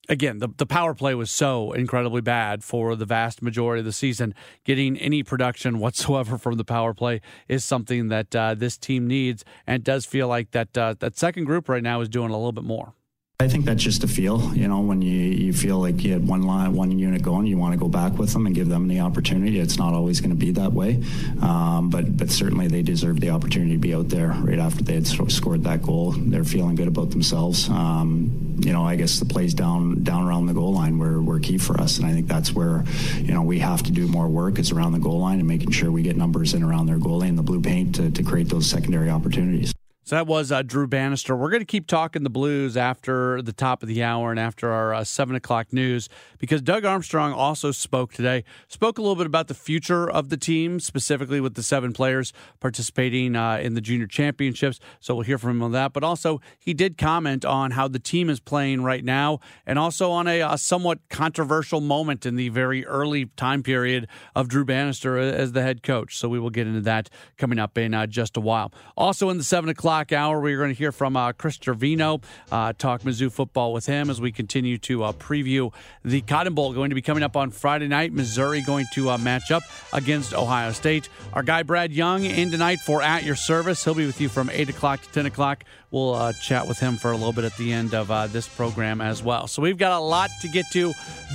again, 0.08 0.38
the, 0.38 0.48
the 0.56 0.66
power 0.66 0.94
play 0.94 1.14
was 1.14 1.30
so 1.30 1.72
incredibly 1.72 2.20
bad 2.20 2.64
for 2.64 2.96
the 2.96 3.04
vast 3.04 3.42
majority 3.42 3.80
of 3.80 3.84
the 3.84 3.92
season. 3.92 4.34
Getting 4.64 4.96
any 4.98 5.22
production 5.22 5.78
whatsoever 5.78 6.38
from 6.38 6.56
the 6.56 6.64
power 6.64 6.94
play 6.94 7.20
is 7.48 7.64
something 7.64 8.08
that 8.08 8.34
uh, 8.34 8.54
this 8.54 8.76
team 8.76 9.06
needs, 9.06 9.44
and 9.66 9.80
it 9.80 9.84
does 9.84 10.06
feel 10.06 10.28
like 10.28 10.50
that 10.52 10.76
uh, 10.76 10.94
that 11.00 11.16
second 11.16 11.44
group 11.44 11.68
right 11.68 11.82
now 11.82 12.00
is 12.00 12.08
doing 12.08 12.30
a 12.30 12.36
little 12.36 12.52
bit 12.52 12.64
more. 12.64 12.94
I 13.40 13.46
think 13.46 13.66
that's 13.66 13.84
just 13.84 14.02
a 14.02 14.08
feel, 14.08 14.52
you 14.52 14.66
know, 14.66 14.80
when 14.80 15.00
you, 15.00 15.12
you 15.12 15.52
feel 15.52 15.78
like 15.78 16.02
you 16.02 16.12
had 16.12 16.26
one 16.26 16.42
line, 16.42 16.72
one 16.72 16.98
unit 16.98 17.22
going, 17.22 17.46
you 17.46 17.56
want 17.56 17.72
to 17.72 17.78
go 17.78 17.86
back 17.86 18.18
with 18.18 18.32
them 18.32 18.46
and 18.46 18.54
give 18.54 18.68
them 18.68 18.88
the 18.88 18.98
opportunity. 18.98 19.60
It's 19.60 19.78
not 19.78 19.94
always 19.94 20.20
going 20.20 20.30
to 20.30 20.36
be 20.36 20.50
that 20.50 20.72
way, 20.72 21.00
um, 21.40 21.88
but 21.88 22.16
but 22.16 22.32
certainly 22.32 22.66
they 22.66 22.82
deserve 22.82 23.20
the 23.20 23.30
opportunity 23.30 23.74
to 23.74 23.78
be 23.78 23.94
out 23.94 24.08
there 24.08 24.30
right 24.40 24.58
after 24.58 24.82
they 24.82 24.94
had 24.94 25.06
scored 25.06 25.62
that 25.62 25.82
goal. 25.82 26.16
They're 26.18 26.42
feeling 26.42 26.74
good 26.74 26.88
about 26.88 27.10
themselves. 27.10 27.68
Um, 27.68 28.56
you 28.58 28.72
know, 28.72 28.82
I 28.84 28.96
guess 28.96 29.20
the 29.20 29.24
plays 29.24 29.54
down 29.54 30.02
down 30.02 30.26
around 30.26 30.46
the 30.46 30.54
goal 30.54 30.72
line 30.72 30.98
were, 30.98 31.22
were 31.22 31.38
key 31.38 31.58
for 31.58 31.80
us, 31.80 31.98
and 31.98 32.08
I 32.08 32.12
think 32.12 32.26
that's 32.26 32.52
where 32.52 32.82
you 33.18 33.32
know 33.32 33.42
we 33.42 33.60
have 33.60 33.84
to 33.84 33.92
do 33.92 34.08
more 34.08 34.26
work 34.26 34.58
is 34.58 34.72
around 34.72 34.94
the 34.94 34.98
goal 34.98 35.20
line 35.20 35.38
and 35.38 35.46
making 35.46 35.70
sure 35.70 35.92
we 35.92 36.02
get 36.02 36.16
numbers 36.16 36.54
in 36.54 36.64
around 36.64 36.86
their 36.86 36.98
goal 36.98 37.20
line, 37.20 37.36
the 37.36 37.44
blue 37.44 37.60
paint 37.60 37.94
to, 37.94 38.10
to 38.10 38.24
create 38.24 38.48
those 38.48 38.68
secondary 38.68 39.10
opportunities. 39.10 39.72
So 40.08 40.16
that 40.16 40.26
was 40.26 40.50
uh, 40.50 40.62
Drew 40.62 40.86
Bannister. 40.86 41.36
We're 41.36 41.50
going 41.50 41.60
to 41.60 41.66
keep 41.66 41.86
talking 41.86 42.22
the 42.22 42.30
Blues 42.30 42.78
after 42.78 43.42
the 43.42 43.52
top 43.52 43.82
of 43.82 43.90
the 43.90 44.02
hour 44.02 44.30
and 44.30 44.40
after 44.40 44.72
our 44.72 44.94
uh, 44.94 45.04
7 45.04 45.36
o'clock 45.36 45.70
news 45.70 46.08
because 46.38 46.62
Doug 46.62 46.86
Armstrong 46.86 47.34
also 47.34 47.72
spoke 47.72 48.14
today. 48.14 48.42
Spoke 48.68 48.96
a 48.96 49.02
little 49.02 49.16
bit 49.16 49.26
about 49.26 49.48
the 49.48 49.54
future 49.54 50.10
of 50.10 50.30
the 50.30 50.38
team, 50.38 50.80
specifically 50.80 51.42
with 51.42 51.56
the 51.56 51.62
seven 51.62 51.92
players 51.92 52.32
participating 52.58 53.36
uh, 53.36 53.56
in 53.56 53.74
the 53.74 53.82
junior 53.82 54.06
championships. 54.06 54.80
So 54.98 55.14
we'll 55.14 55.24
hear 55.24 55.36
from 55.36 55.50
him 55.50 55.62
on 55.62 55.72
that. 55.72 55.92
But 55.92 56.04
also, 56.04 56.40
he 56.58 56.72
did 56.72 56.96
comment 56.96 57.44
on 57.44 57.72
how 57.72 57.86
the 57.86 57.98
team 57.98 58.30
is 58.30 58.40
playing 58.40 58.84
right 58.84 59.04
now 59.04 59.40
and 59.66 59.78
also 59.78 60.10
on 60.10 60.26
a, 60.26 60.40
a 60.40 60.56
somewhat 60.56 61.00
controversial 61.10 61.82
moment 61.82 62.24
in 62.24 62.36
the 62.36 62.48
very 62.48 62.86
early 62.86 63.26
time 63.36 63.62
period 63.62 64.08
of 64.34 64.48
Drew 64.48 64.64
Bannister 64.64 65.18
as 65.18 65.52
the 65.52 65.60
head 65.60 65.82
coach. 65.82 66.16
So 66.16 66.30
we 66.30 66.40
will 66.40 66.48
get 66.48 66.66
into 66.66 66.80
that 66.80 67.10
coming 67.36 67.58
up 67.58 67.76
in 67.76 67.92
uh, 67.92 68.06
just 68.06 68.38
a 68.38 68.40
while. 68.40 68.72
Also, 68.96 69.28
in 69.28 69.36
the 69.36 69.44
7 69.44 69.68
o'clock, 69.68 69.97
o'clock 69.98 70.12
hour, 70.12 70.40
we're 70.40 70.56
going 70.56 70.72
to 70.72 70.78
hear 70.78 70.92
from 70.92 71.16
uh, 71.16 71.32
Chris 71.32 71.56
Trevino, 71.56 72.20
uh, 72.52 72.72
talk 72.72 73.02
Mizzou 73.02 73.32
football 73.32 73.72
with 73.72 73.86
him 73.86 74.10
as 74.10 74.20
we 74.20 74.30
continue 74.30 74.78
to 74.78 75.02
uh, 75.02 75.12
preview 75.12 75.72
the 76.04 76.20
Cotton 76.20 76.54
Bowl 76.54 76.72
going 76.72 76.90
to 76.90 76.94
be 76.94 77.02
coming 77.02 77.24
up 77.24 77.36
on 77.36 77.50
Friday 77.50 77.88
night. 77.88 78.12
Missouri 78.12 78.62
going 78.62 78.86
to 78.94 79.10
uh, 79.10 79.18
match 79.18 79.50
up 79.50 79.64
against 79.92 80.34
Ohio 80.34 80.70
State. 80.70 81.08
Our 81.32 81.42
guy 81.42 81.64
Brad 81.64 81.92
Young 81.92 82.24
in 82.24 82.52
tonight 82.52 82.78
for 82.78 83.02
At 83.02 83.24
Your 83.24 83.34
Service. 83.34 83.84
He'll 83.84 83.94
be 83.94 84.06
with 84.06 84.20
you 84.20 84.28
from 84.28 84.50
8 84.50 84.68
o'clock 84.68 85.02
to 85.02 85.08
10 85.10 85.26
o'clock. 85.26 85.64
We'll 85.90 86.14
uh, 86.14 86.32
chat 86.34 86.68
with 86.68 86.78
him 86.78 86.96
for 86.96 87.10
a 87.10 87.16
little 87.16 87.32
bit 87.32 87.44
at 87.44 87.56
the 87.56 87.72
end 87.72 87.94
of 87.94 88.10
uh, 88.10 88.26
this 88.26 88.46
program 88.46 89.00
as 89.00 89.22
well. 89.22 89.48
So 89.48 89.62
we've 89.62 89.78
got 89.78 89.98
a 89.98 90.04
lot 90.04 90.30
to 90.42 90.48
get 90.48 90.66
to. 90.72 90.92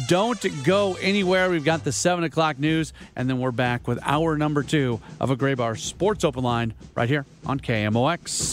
Don't 0.07 0.63
go 0.63 0.93
anywhere. 1.01 1.49
We've 1.49 1.65
got 1.65 1.83
the 1.83 1.91
7 1.91 2.23
o'clock 2.23 2.59
news, 2.59 2.93
and 3.15 3.29
then 3.29 3.39
we're 3.39 3.51
back 3.51 3.87
with 3.87 3.99
hour 4.03 4.37
number 4.37 4.63
two 4.63 5.01
of 5.19 5.31
a 5.31 5.35
Graybar 5.35 5.77
Sports 5.77 6.23
Open 6.23 6.43
Line 6.43 6.73
right 6.95 7.09
here 7.09 7.25
on 7.45 7.59
KMOX. 7.59 8.52